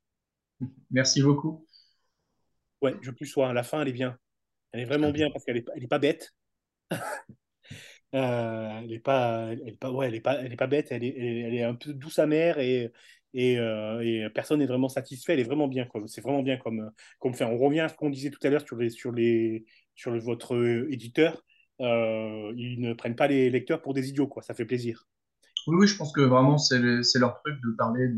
Merci 0.92 1.22
beaucoup. 1.22 1.66
Ouais, 2.82 2.96
je 3.02 3.12
plus 3.12 3.26
sois. 3.26 3.54
La 3.54 3.64
fin, 3.64 3.82
elle 3.82 3.90
est 3.90 3.94
bien. 3.94 4.18
Elle 4.72 4.82
est 4.82 4.86
vraiment 4.86 5.12
bien 5.12 5.30
parce 5.32 5.44
qu'elle 5.44 5.58
est, 5.58 5.62
pas- 5.62 5.74
elle 5.76 5.84
est 5.84 5.88
pas 5.88 6.00
bête. 6.00 6.34
Euh, 8.16 8.80
elle 8.84 8.92
est 8.94 9.00
pas, 9.00 9.50
elle 9.52 9.68
est 9.68 9.78
pas, 9.78 9.92
ouais, 9.92 10.08
elle 10.08 10.16
est 10.16 10.22
pas, 10.22 10.36
elle 10.42 10.54
est 10.54 10.56
pas 10.58 10.68
bête. 10.68 10.88
Elle 10.92 11.04
est, 11.04 11.16
elle 11.18 11.54
est, 11.54 11.64
un 11.64 11.76
peu 11.76 11.94
douce 11.94 12.20
amère 12.20 12.60
et, 12.60 12.92
euh, 13.36 14.00
et 14.02 14.30
personne 14.34 14.60
n'est 14.60 14.66
vraiment 14.66 14.90
satisfait. 14.90 15.34
Elle 15.34 15.40
est 15.42 15.44
vraiment 15.44 15.68
bien. 15.68 15.86
quoi. 15.86 16.02
C'est 16.08 16.22
vraiment 16.22 16.44
bien 16.44 16.58
comme, 16.58 16.92
comme 17.20 17.34
fait. 17.34 17.46
On 17.46 17.58
revient 17.58 17.82
à 17.82 17.90
ce 17.90 17.96
qu'on 17.96 18.10
disait 18.10 18.30
tout 18.30 18.40
à 18.44 18.50
l'heure 18.50 18.66
sur 18.66 18.78
les, 18.78 18.90
sur 18.90 19.12
les, 19.12 19.66
sur 19.96 20.18
votre 20.20 20.56
euh, 20.56 20.88
éditeur. 20.92 21.44
Euh, 21.82 22.54
ils 22.58 22.80
ne 22.82 22.94
prennent 22.94 23.16
pas 23.16 23.28
les 23.28 23.50
lecteurs 23.50 23.82
pour 23.82 23.94
des 23.94 24.10
idiots, 24.10 24.28
quoi. 24.28 24.42
Ça 24.44 24.54
fait 24.54 24.66
plaisir. 24.66 25.08
Oui, 25.68 25.86
je 25.88 25.98
pense 25.98 26.14
que 26.14 26.22
vraiment 26.22 26.58
c'est 26.58 26.80
le- 26.80 27.02
leur 27.20 27.42
truc 27.42 27.56
de 27.62 27.76
parler 27.78 28.10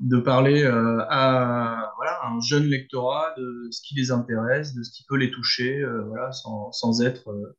de, 0.00 0.18
parler 0.18 0.62
euh, 0.64 1.00
à 1.08 1.92
voilà 1.96 2.20
un 2.26 2.40
jeune 2.40 2.64
lectorat 2.64 3.34
de 3.38 3.68
ce 3.70 3.80
qui 3.82 3.94
les 3.94 4.10
intéresse, 4.10 4.74
de 4.74 4.82
ce 4.82 4.90
qui 4.90 5.04
peut 5.08 5.16
les 5.16 5.30
toucher, 5.30 5.80
euh, 5.80 6.02
voilà, 6.04 6.32
sans, 6.32 6.70
sans 6.72 7.00
être 7.02 7.30
euh, 7.30 7.56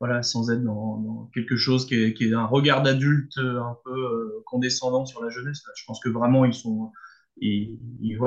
voilà 0.00 0.22
sans 0.22 0.50
être 0.50 0.62
dans, 0.62 1.30
quelque 1.34 1.56
chose 1.56 1.86
qui 1.86 1.94
est, 2.02 2.14
qui 2.14 2.26
est 2.28 2.34
un 2.34 2.46
regard 2.46 2.82
d'adulte 2.82 3.36
euh, 3.38 3.60
un 3.62 3.76
peu 3.84 3.92
euh, 3.92 4.42
condescendant 4.46 5.06
sur 5.06 5.22
la 5.22 5.30
jeunesse. 5.30 5.62
là. 5.66 5.72
Je 5.76 5.84
pense 5.86 6.00
que 6.00 6.08
vraiment 6.08 6.44
ils 6.44 6.54
sont 6.54 6.92
ils, 7.38 7.78
ils, 8.00 8.18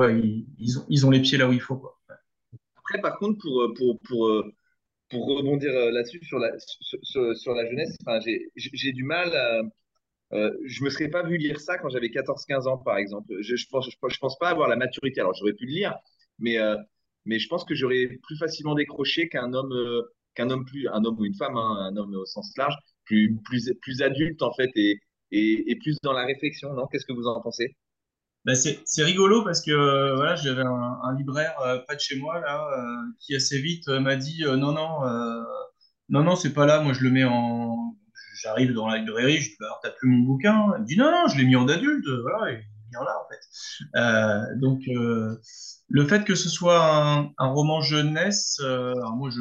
ils, 0.58 0.78
ont 0.78 0.86
ils 0.88 1.06
ont 1.06 1.10
les 1.10 1.20
pieds 1.20 1.38
là 1.38 1.48
où 1.48 1.52
il 1.52 1.60
faut 1.60 1.76
quoi. 1.76 1.98
Après, 2.76 3.00
par 3.00 3.18
contre, 3.18 3.40
pour, 3.40 3.62
euh, 3.62 3.74
pour, 3.76 4.00
pour, 4.00 4.44
pour 5.10 5.26
rebondir 5.38 5.72
là-dessus, 5.92 6.24
sur 6.24 6.38
la, 6.38 6.50
sur, 6.58 7.54
la 7.54 7.66
jeunesse, 7.68 7.96
j'ai 8.64 8.92
du 8.92 9.04
mal 9.04 9.34
à, 9.36 9.62
Euh, 10.34 10.52
je 10.66 10.84
me 10.84 10.90
serais 10.90 11.10
pas 11.10 11.22
vu 11.24 11.38
lire 11.38 11.60
ça 11.60 11.78
quand 11.78 11.90
j'avais 11.90 12.10
14-15 12.10 12.68
ans, 12.68 12.78
par 12.78 12.98
exemple. 12.98 13.34
Je, 13.42 13.56
je 13.56 13.66
pense, 13.68 13.88
je, 13.90 14.18
pense- 14.20 14.38
pas 14.38 14.50
avoir 14.50 14.68
la 14.68 14.76
maturité. 14.76 15.20
Alors, 15.20 15.34
j'aurais 15.34 15.54
pu 15.54 15.66
le 15.66 15.72
lire, 15.72 15.94
mais, 16.38 16.58
mais 17.26 17.38
je 17.38 17.48
pense 17.48 17.64
que 17.64 17.74
j'aurais 17.74 18.18
plus 18.24 18.38
facilement 18.38 18.74
décroché 18.74 19.28
qu'un 19.28 19.52
homme, 19.54 19.74
qu'un 20.34 20.50
homme 20.50 20.64
plus, 20.64 20.88
un 20.88 21.04
homme 21.04 21.18
ou 21.18 21.24
une 21.24 21.34
femme, 21.34 21.56
hein, 21.56 21.90
un 21.92 21.96
homme 21.96 22.14
au 22.14 22.26
sens 22.26 22.52
large, 22.56 22.74
plus, 23.04 23.36
plus, 23.44 23.72
plus 23.82 24.02
adulte, 24.02 24.42
en 24.42 24.52
fait, 24.54 24.70
et, 24.76 25.00
et, 25.32 25.70
et 25.70 25.76
plus 25.76 25.96
dans 26.02 26.12
la 26.12 26.24
réflexion, 26.26 26.72
non? 26.74 26.86
Qu'est-ce 26.90 27.06
que 27.06 27.12
vous 27.12 27.26
en 27.26 27.40
pensez? 27.40 27.76
Bah, 28.44 28.54
c'est 28.56 29.04
rigolo 29.04 29.44
parce 29.44 29.62
que 29.62 29.70
euh, 29.70 30.16
voilà, 30.16 30.34
j'avais 30.34 30.62
un, 30.62 31.16
libraire 31.16 31.54
euh, 31.60 31.78
près 31.86 31.94
de 31.94 32.00
chez 32.00 32.16
moi 32.18 32.40
là 32.40 32.66
euh, 32.76 32.96
qui 33.20 33.36
assez 33.36 33.60
vite 33.60 33.86
euh, 33.86 34.00
m'a 34.00 34.16
dit 34.16 34.42
non 34.44 34.72
non 34.72 35.00
non 36.08 36.24
non 36.24 36.34
c'est 36.34 36.52
pas 36.52 36.66
là 36.66 36.80
moi 36.80 36.92
je 36.92 37.04
le 37.04 37.10
mets 37.10 37.24
en 37.24 37.94
j'arrive 38.42 38.72
dans 38.72 38.88
la 38.88 38.98
librairie 38.98 39.38
je 39.38 39.50
dis 39.50 39.56
bah 39.60 39.78
t'as 39.82 39.90
plus 39.90 40.08
mon 40.08 40.24
bouquin? 40.24 40.72
Il 40.76 40.82
me 40.82 40.86
dit 40.86 40.96
non 40.96 41.12
non 41.12 41.28
je 41.28 41.38
l'ai 41.38 41.44
mis 41.44 41.54
en 41.54 41.68
adulte 41.68 42.04
voilà 42.22 42.50
il 42.50 42.58
est 42.58 42.64
bien 42.90 43.04
là 43.04 43.14
en 43.20 43.28
fait 43.30 44.58
donc 44.58 44.82
le 44.86 46.06
fait 46.06 46.24
que 46.24 46.34
ce 46.34 46.48
soit 46.48 46.84
un, 47.38 47.46
roman 47.46 47.80
jeunesse 47.80 48.58
alors 48.60 49.14
moi 49.14 49.30
je 49.30 49.40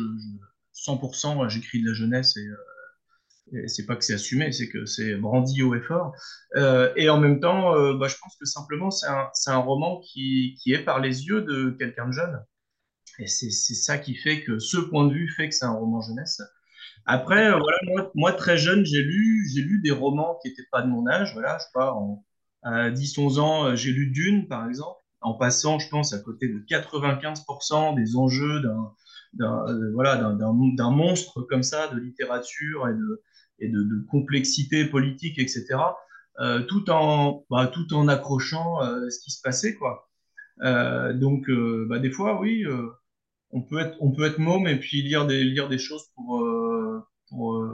100% 0.86 1.50
j'écris 1.50 1.82
de 1.82 1.90
la 1.90 1.94
jeunesse 1.94 2.38
et 2.38 2.48
euh, 2.48 2.56
et 3.54 3.68
c'est 3.68 3.86
pas 3.86 3.96
que 3.96 4.04
c'est 4.04 4.14
assumé, 4.14 4.52
c'est 4.52 4.70
que 4.70 4.86
c'est 4.86 5.16
brandi 5.16 5.62
haut 5.62 5.76
et 5.76 5.82
fort. 5.82 6.14
Euh, 6.56 6.92
et 6.96 7.10
en 7.10 7.20
même 7.20 7.40
temps, 7.40 7.76
euh, 7.76 7.98
bah, 7.98 8.08
je 8.08 8.16
pense 8.22 8.36
que 8.38 8.46
simplement, 8.46 8.92
c'est 8.92 9.08
un, 9.08 9.30
un 9.48 9.58
roman 9.58 10.00
qui, 10.00 10.58
qui 10.62 10.74
est 10.74 10.84
par 10.84 11.00
les 11.00 11.26
yeux 11.26 11.42
de 11.42 11.76
quelqu'un 11.78 12.08
de 12.08 12.14
jeune. 12.14 12.40
Et 13.20 13.28
c'est 13.28 13.52
ça 13.52 13.98
qui 13.98 14.16
fait 14.16 14.42
que 14.44 14.58
ce 14.60 14.78
point 14.78 15.06
de 15.06 15.14
vue 15.14 15.30
fait 15.36 15.50
que 15.50 15.56
c'est 15.56 15.66
un 15.66 15.74
roman 15.74 16.02
jeunesse. 16.02 16.42
Après, 17.06 17.48
euh, 17.48 17.60
voilà, 17.60 18.10
moi, 18.16 18.32
très 18.34 18.58
jeune, 18.58 18.86
j'ai 18.86 19.02
lu, 19.02 19.48
lu 19.56 19.82
des 19.82 19.92
romans 19.92 20.40
qui 20.42 20.50
n'étaient 20.50 20.68
pas 20.72 20.82
de 20.82 20.88
mon 20.88 21.08
âge. 21.08 21.34
Voilà, 21.34 21.58
je 21.58 21.64
sais 21.64 21.70
pas, 21.74 21.94
en, 21.94 22.24
à 22.64 22.90
10-11 22.90 23.40
ans, 23.40 23.66
euh, 23.66 23.76
j'ai 23.76 23.92
lu 23.92 24.08
Dune, 24.08 24.48
par 24.48 24.68
exemple, 24.68 25.00
en 25.20 25.34
passant, 25.34 25.78
je 25.78 25.90
pense, 25.90 26.14
à 26.14 26.20
côté 26.20 26.48
de 26.48 26.60
95% 26.60 27.96
des 27.96 28.16
enjeux 28.16 28.62
d'un, 28.62 28.94
d'un, 29.34 29.66
euh, 29.68 30.72
d'un, 30.76 30.92
monstre 30.92 31.42
comme 31.42 31.64
ça, 31.64 31.88
de 31.88 32.00
littérature 32.00 32.88
et 32.88 32.94
de, 32.94 33.24
et 33.60 33.70
de, 33.70 34.06
complexité 34.10 34.86
politique, 34.86 35.40
etc., 35.40 35.68
euh, 36.40 36.64
tout 36.64 36.90
en, 36.90 37.46
bah, 37.50 37.68
tout 37.68 37.94
en 37.94 38.08
accrochant 38.08 38.82
euh, 38.84 39.10
ce 39.10 39.20
qui 39.24 39.32
se 39.32 39.42
passait, 39.42 39.76
quoi. 39.76 40.08
Donc, 41.14 41.50
bah, 41.88 42.00
des 42.00 42.12
fois, 42.12 42.40
oui, 42.40 42.66
on 43.52 43.62
peut 43.64 43.80
être, 43.80 43.98
on 44.00 44.12
peut 44.12 44.26
être 44.26 44.38
môme 44.38 44.68
et 44.68 44.80
puis 44.80 45.02
lire 45.02 45.26
des, 45.26 45.44
lire 45.44 45.68
des 45.70 45.80
choses 45.80 46.04
pour, 46.14 46.46
pour, 47.30 47.68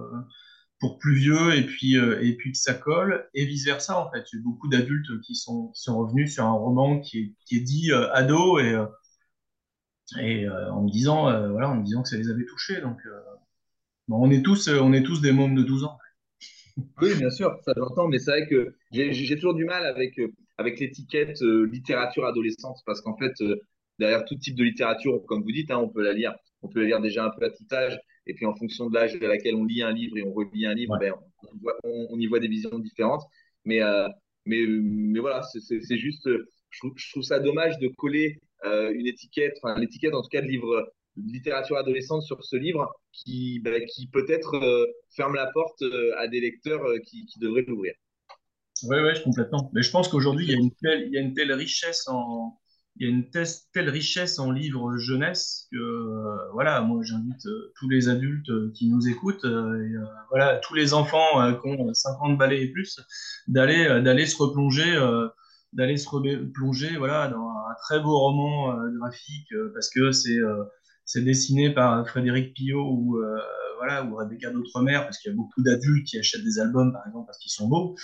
pour 0.79 0.97
plus 0.97 1.15
vieux 1.15 1.53
et 1.55 1.65
puis, 1.65 1.95
et 1.95 2.37
puis 2.37 2.53
que 2.53 2.57
ça 2.57 2.73
colle 2.73 3.27
et 3.33 3.45
vice 3.45 3.65
versa 3.65 3.99
en 3.99 4.09
fait. 4.09 4.25
J'ai 4.31 4.39
beaucoup 4.39 4.69
d'adultes 4.69 5.19
qui 5.19 5.35
sont, 5.35 5.67
qui 5.75 5.81
sont 5.81 5.97
revenus 5.97 6.33
sur 6.33 6.45
un 6.45 6.53
roman 6.53 7.01
qui 7.01 7.19
est, 7.19 7.33
qui 7.45 7.57
est 7.57 7.61
dit 7.61 7.91
ado 7.91 8.57
et, 8.57 8.77
et 10.19 10.45
euh, 10.47 10.71
en 10.71 10.83
me 10.83 10.89
disant, 10.89 11.29
euh, 11.29 11.49
voilà, 11.49 11.69
en 11.69 11.75
me 11.75 11.83
disant 11.83 12.03
que 12.03 12.09
ça 12.09 12.17
les 12.17 12.29
avait 12.29 12.45
touchés. 12.45 12.81
Donc, 12.81 12.99
euh, 13.05 13.19
bon, 14.07 14.27
on 14.27 14.31
est 14.31 14.43
tous, 14.43 14.69
on 14.69 14.93
est 14.93 15.03
tous 15.03 15.21
des 15.21 15.31
mômes 15.31 15.55
de 15.55 15.63
12 15.63 15.83
ans. 15.85 15.97
Oui, 17.01 17.13
bien 17.15 17.29
sûr, 17.29 17.59
ça 17.63 17.73
j'entends, 17.77 18.07
mais 18.07 18.17
c'est 18.17 18.31
vrai 18.31 18.47
que 18.47 18.75
j'ai 18.91 19.35
toujours 19.35 19.53
du 19.53 19.65
mal 19.65 19.85
avec, 19.85 20.19
avec 20.57 20.79
l'étiquette 20.79 21.39
littérature 21.41 22.25
adolescente, 22.25 22.77
parce 22.85 23.01
qu'en 23.01 23.15
fait, 23.17 23.33
derrière 23.99 24.25
tout 24.25 24.35
type 24.35 24.55
de 24.55 24.63
littérature, 24.63 25.23
comme 25.27 25.43
vous 25.43 25.51
dites, 25.51 25.69
hein, 25.69 25.77
on 25.77 25.89
peut 25.89 26.01
la 26.03 26.13
lire, 26.13 26.33
on 26.63 26.69
peut 26.69 26.81
la 26.81 26.87
lire 26.87 27.01
déjà 27.01 27.25
un 27.25 27.29
peu 27.29 27.45
à 27.45 27.49
tout 27.51 27.65
âge, 27.71 27.99
et 28.25 28.33
puis 28.33 28.45
en 28.47 28.55
fonction 28.55 28.89
de 28.89 28.95
l'âge 28.95 29.15
à 29.21 29.27
laquelle 29.27 29.55
on 29.55 29.63
lit 29.65 29.83
un 29.83 29.91
livre 29.91 30.17
et 30.17 30.23
on 30.23 30.33
relit 30.33 30.65
un 30.65 30.73
livre, 30.73 30.97
ben, 30.97 31.13
on, 31.43 31.47
on 31.53 31.57
voit- 31.61 31.77
on- 31.83 32.07
on 32.11 32.19
y 32.19 32.25
voit 32.25 32.39
des 32.39 32.47
visions 32.47 32.79
différentes. 32.79 33.23
Mais, 33.63 33.81
euh, 33.83 34.07
mais, 34.45 34.65
mais 34.67 35.19
voilà, 35.19 35.43
c'est 35.43 35.97
juste, 35.97 36.27
je 36.69 36.79
trouve, 36.79 36.93
je 36.95 37.11
trouve 37.11 37.23
ça 37.23 37.39
dommage 37.39 37.77
de 37.79 37.89
coller 37.89 38.39
une 38.63 39.07
étiquette, 39.07 39.57
enfin 39.61 39.79
l'étiquette 39.79 40.13
en 40.13 40.21
tout 40.21 40.29
cas 40.29 40.41
de 40.41 40.47
livre 40.47 40.91
de 41.17 41.31
littérature 41.31 41.77
adolescente 41.77 42.23
sur 42.23 42.43
ce 42.43 42.55
livre 42.55 42.93
qui, 43.11 43.59
ben, 43.59 43.83
qui 43.85 44.07
peut-être 44.07 44.55
euh, 44.55 44.85
ferme 45.15 45.35
la 45.35 45.47
porte 45.47 45.81
euh, 45.81 46.11
à 46.17 46.27
des 46.27 46.39
lecteurs 46.39 46.83
euh, 46.85 46.99
qui, 46.99 47.25
qui 47.25 47.39
devraient 47.39 47.65
l'ouvrir. 47.67 47.93
Oui, 48.83 48.97
ouais, 48.97 49.19
complètement. 49.23 49.71
Mais 49.73 49.81
je 49.81 49.89
pense 49.89 50.07
qu'aujourd'hui, 50.07 50.45
il 50.45 50.51
y 50.51 50.55
a 50.55 50.59
une 50.59 50.71
telle, 50.71 51.07
il 51.07 51.13
y 51.13 51.17
a 51.17 51.21
une 51.21 51.33
telle 51.33 51.51
richesse 51.51 52.07
en, 52.07 52.59
il 52.99 53.07
y 53.07 53.09
a 53.09 53.13
une 53.13 53.29
telle, 53.29 53.89
richesse 53.89 54.39
en 54.39 54.51
livres 54.51 54.97
jeunesse 54.97 55.67
que, 55.71 55.77
euh, 55.77 56.51
voilà, 56.53 56.81
moi, 56.81 57.01
j'invite 57.03 57.45
euh, 57.45 57.71
tous 57.79 57.89
les 57.89 58.09
adultes 58.09 58.49
euh, 58.49 58.71
qui 58.75 58.87
nous 58.87 59.07
écoutent, 59.07 59.45
euh, 59.45 59.79
euh, 59.79 60.05
voilà, 60.29 60.57
tous 60.57 60.73
les 60.73 60.93
enfants 60.93 61.41
euh, 61.41 61.53
qui 61.53 61.67
ont 61.67 61.93
50 61.93 62.37
balais 62.37 62.63
et 62.63 62.71
plus, 62.71 62.99
d'aller, 63.47 63.85
euh, 63.87 64.01
d'aller 64.01 64.25
se 64.25 64.37
replonger, 64.37 64.95
euh, 64.95 65.27
d'aller 65.73 65.97
se 65.97 66.09
replonger, 66.09 66.97
voilà, 66.97 67.27
dans 67.27 67.49
un 67.49 67.75
très 67.81 67.99
beau 67.99 68.17
roman 68.17 68.79
euh, 68.79 68.89
graphique, 68.97 69.51
euh, 69.53 69.71
parce 69.73 69.89
que 69.89 70.11
c'est, 70.11 70.37
euh, 70.37 70.63
c'est 71.05 71.23
dessiné 71.23 71.73
par 71.73 72.07
Frédéric 72.07 72.53
Pillot 72.53 72.85
ou, 72.85 73.17
voilà, 73.77 74.03
ou 74.03 74.15
Rebecca 74.15 74.49
d'Outremer, 74.49 74.99
parce 75.03 75.19
qu'il 75.19 75.31
y 75.31 75.33
a 75.33 75.37
beaucoup 75.37 75.61
d'adultes 75.61 76.05
qui 76.05 76.19
achètent 76.19 76.43
des 76.43 76.59
albums, 76.59 76.91
par 76.91 77.07
exemple, 77.07 77.27
parce 77.27 77.37
qu'ils 77.37 77.51
sont 77.51 77.69
beaux. 77.69 77.95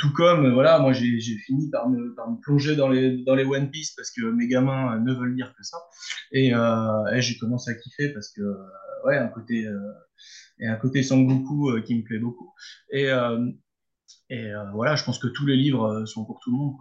Tout 0.00 0.12
comme, 0.12 0.52
voilà, 0.52 0.80
moi 0.80 0.92
j'ai 0.92 1.20
fini 1.46 1.70
par 1.70 1.88
me, 1.88 2.16
plonger 2.40 2.74
dans 2.74 2.88
les, 2.88 3.22
dans 3.22 3.36
les 3.36 3.44
One 3.44 3.70
Piece 3.70 3.92
parce 3.92 4.10
que 4.10 4.22
mes 4.22 4.48
gamins 4.48 4.98
ne 4.98 5.14
veulent 5.14 5.36
lire 5.36 5.54
que 5.56 5.62
ça. 5.62 5.78
Et, 6.32 6.52
j'ai 7.18 7.38
commencé 7.38 7.70
à 7.70 7.74
kiffer 7.74 8.08
parce 8.08 8.30
que, 8.30 8.42
ouais, 9.04 9.18
un 9.18 9.28
côté, 9.28 9.70
et 10.58 10.66
un 10.66 10.76
côté 10.76 11.04
Sangoku 11.04 11.80
qui 11.86 11.94
me 11.94 12.02
plaît 12.02 12.18
beaucoup. 12.18 12.52
Et, 12.90 13.08
et 14.30 14.52
voilà, 14.72 14.96
je 14.96 15.04
pense 15.04 15.20
que 15.20 15.28
tous 15.28 15.46
les 15.46 15.56
livres 15.56 16.06
sont 16.06 16.24
pour 16.24 16.40
tout 16.42 16.50
le 16.50 16.56
monde. 16.56 16.74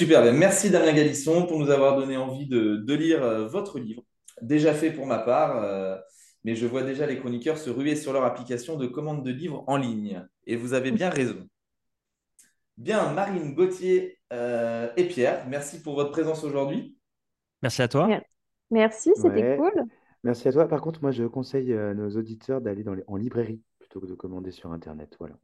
Super, 0.00 0.22
ben 0.22 0.34
merci 0.34 0.70
Damien 0.70 0.94
Galisson 0.94 1.44
pour 1.46 1.58
nous 1.58 1.68
avoir 1.68 1.94
donné 1.94 2.16
envie 2.16 2.46
de, 2.46 2.76
de 2.76 2.94
lire 2.94 3.22
euh, 3.22 3.46
votre 3.46 3.78
livre. 3.78 4.02
Déjà 4.40 4.72
fait 4.72 4.90
pour 4.90 5.04
ma 5.04 5.18
part, 5.18 5.62
euh, 5.62 5.98
mais 6.42 6.54
je 6.54 6.66
vois 6.66 6.82
déjà 6.82 7.04
les 7.04 7.18
chroniqueurs 7.18 7.58
se 7.58 7.68
ruer 7.68 7.96
sur 7.96 8.14
leur 8.14 8.24
application 8.24 8.78
de 8.78 8.86
commande 8.86 9.22
de 9.22 9.30
livres 9.30 9.62
en 9.66 9.76
ligne. 9.76 10.26
Et 10.46 10.56
vous 10.56 10.72
avez 10.72 10.90
bien 10.90 11.10
raison. 11.10 11.46
Bien, 12.78 13.12
Marine, 13.12 13.54
Gauthier 13.54 14.18
euh, 14.32 14.88
et 14.96 15.04
Pierre, 15.04 15.44
merci 15.50 15.82
pour 15.82 15.96
votre 15.96 16.12
présence 16.12 16.44
aujourd'hui. 16.44 16.96
Merci 17.62 17.82
à 17.82 17.88
toi. 17.88 18.06
Mer- 18.06 18.24
Merci, 18.70 19.10
c'était 19.16 19.28
Ouais. 19.28 19.56
cool. 19.58 19.84
Merci 20.24 20.48
à 20.48 20.52
toi. 20.52 20.66
Par 20.66 20.80
contre, 20.80 21.02
moi, 21.02 21.10
je 21.10 21.24
conseille 21.24 21.74
à 21.74 21.92
nos 21.92 22.08
auditeurs 22.16 22.62
d'aller 22.62 22.84
dans 22.84 22.94
les- 22.94 23.04
en 23.06 23.16
librairie 23.16 23.60
plutôt 23.90 24.06
que 24.06 24.10
de 24.10 24.14
commander 24.14 24.52
sur 24.52 24.70
Internet. 24.72 25.16
Voilà. 25.18 25.34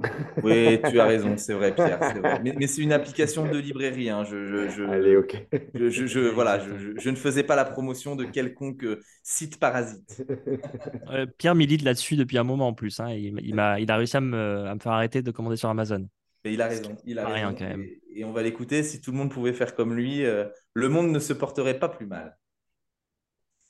Oui, 0.44 0.80
tu 0.88 1.00
as 1.00 1.04
raison, 1.04 1.36
c'est 1.36 1.52
vrai, 1.54 1.74
Pierre. 1.74 1.98
c'est 2.00 2.20
vrai. 2.20 2.40
Mais, 2.44 2.54
mais 2.56 2.68
c'est 2.68 2.80
une 2.82 2.92
application 2.92 3.44
de 3.50 3.58
librairie. 3.58 4.08
hein. 4.08 4.22
Je, 4.24 4.46
je- 4.46 4.68
je- 4.68 4.84
Allez, 4.84 5.16
ok. 5.16 5.36
je- 5.74 5.90
je- 5.90 6.06
je- 6.06 6.20
voilà, 6.20 6.60
je, 6.60 6.78
je- 6.78 6.96
je 6.96 7.10
ne 7.10 7.16
faisais 7.16 7.42
pas 7.42 7.56
la 7.56 7.64
promotion 7.64 8.14
de 8.14 8.24
quelconque 8.24 8.84
euh, 8.84 9.00
site 9.24 9.58
parasite. 9.58 10.22
Euh, 11.10 11.26
Pierre 11.38 11.54
milite 11.54 11.82
là-dessus 11.82 12.16
depuis 12.16 12.38
un 12.38 12.44
moment 12.44 12.68
en 12.68 12.72
plus. 12.74 13.00
hein. 13.00 13.10
Il, 13.10 13.38
il 13.42 13.54
m'a, 13.54 13.80
il 13.80 13.90
a 13.90 13.96
réussi 13.96 14.16
à 14.16 14.20
me, 14.20 14.66
à 14.66 14.74
me 14.74 14.80
faire 14.80 14.92
arrêter 14.92 15.22
de 15.22 15.30
commander 15.30 15.56
sur 15.56 15.68
Amazon. 15.68 16.08
Et 16.44 16.52
il 16.52 16.62
a 16.62 16.66
raison. 16.68 16.96
Il 17.04 17.18
a 17.18 17.26
rien, 17.26 17.48
raison. 17.48 17.58
quand 17.58 17.64
même. 17.68 17.82
Et, 17.82 18.00
et 18.20 18.24
on 18.24 18.32
va 18.32 18.42
l'écouter. 18.42 18.82
Si 18.82 19.00
tout 19.00 19.10
le 19.12 19.16
monde 19.18 19.30
pouvait 19.30 19.52
faire 19.52 19.74
comme 19.74 19.94
lui, 19.94 20.24
euh, 20.24 20.46
le 20.74 20.88
monde 20.88 21.10
ne 21.10 21.18
se 21.18 21.32
porterait 21.32 21.78
pas 21.78 21.88
plus 21.88 22.06
mal. 22.06 22.36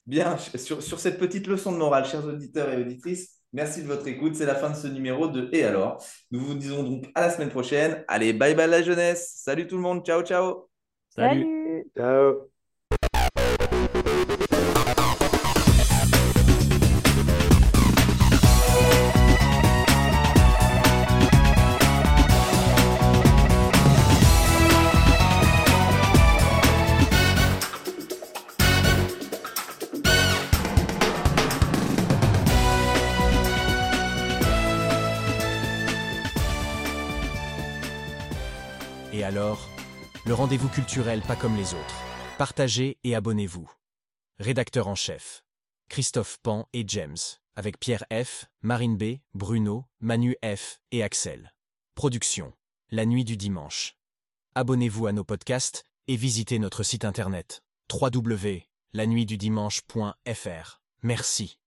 Bien, 0.06 0.36
sur, 0.38 0.82
sur 0.82 1.00
cette 1.00 1.18
petite 1.18 1.46
leçon 1.48 1.72
de 1.72 1.78
morale, 1.78 2.04
chers 2.06 2.24
auditeurs 2.24 2.70
et 2.72 2.80
auditrices, 2.80 3.35
merci 3.56 3.82
de 3.82 3.88
votre 3.88 4.06
écoute. 4.06 4.36
C'est 4.36 4.46
la 4.46 4.54
fin 4.54 4.70
de 4.70 4.76
ce 4.76 4.86
numéro 4.86 5.26
de 5.26 5.48
Et 5.52 5.64
alors? 5.64 6.04
Nous 6.30 6.38
vous 6.40 6.54
disons 6.54 6.84
donc 6.84 7.06
à 7.14 7.22
la 7.22 7.30
semaine 7.30 7.50
prochaine. 7.50 8.04
Allez, 8.06 8.32
bye 8.32 8.54
bye 8.54 8.68
la 8.68 8.82
jeunesse. 8.82 9.32
Salut 9.36 9.66
tout 9.66 9.76
le 9.76 9.82
monde. 9.82 10.04
Ciao, 10.06 10.22
ciao. 10.22 10.68
Salut. 11.08 11.90
Ciao. 11.96 12.55
Rendez-vous 40.36 40.68
culturel 40.68 41.22
pas 41.22 41.34
comme 41.34 41.56
les 41.56 41.72
autres. 41.72 41.96
Partagez 42.36 42.98
et 43.04 43.14
abonnez-vous. 43.14 43.72
Rédacteur 44.38 44.86
en 44.86 44.94
chef. 44.94 45.42
Christophe 45.88 46.36
Pan 46.42 46.68
et 46.74 46.84
James, 46.86 47.16
avec 47.54 47.80
Pierre 47.80 48.04
F, 48.12 48.44
Marine 48.60 48.98
B, 48.98 49.20
Bruno, 49.32 49.86
Manu 50.00 50.36
F 50.44 50.78
et 50.92 51.02
Axel. 51.02 51.54
Production. 51.94 52.52
La 52.90 53.06
nuit 53.06 53.24
du 53.24 53.38
dimanche. 53.38 53.96
Abonnez-vous 54.54 55.06
à 55.06 55.12
nos 55.12 55.24
podcasts 55.24 55.84
et 56.06 56.16
visitez 56.16 56.58
notre 56.58 56.82
site 56.82 57.06
internet 57.06 57.62
www.lanuitdudimanche.fr. 57.90 60.82
Merci. 61.02 61.58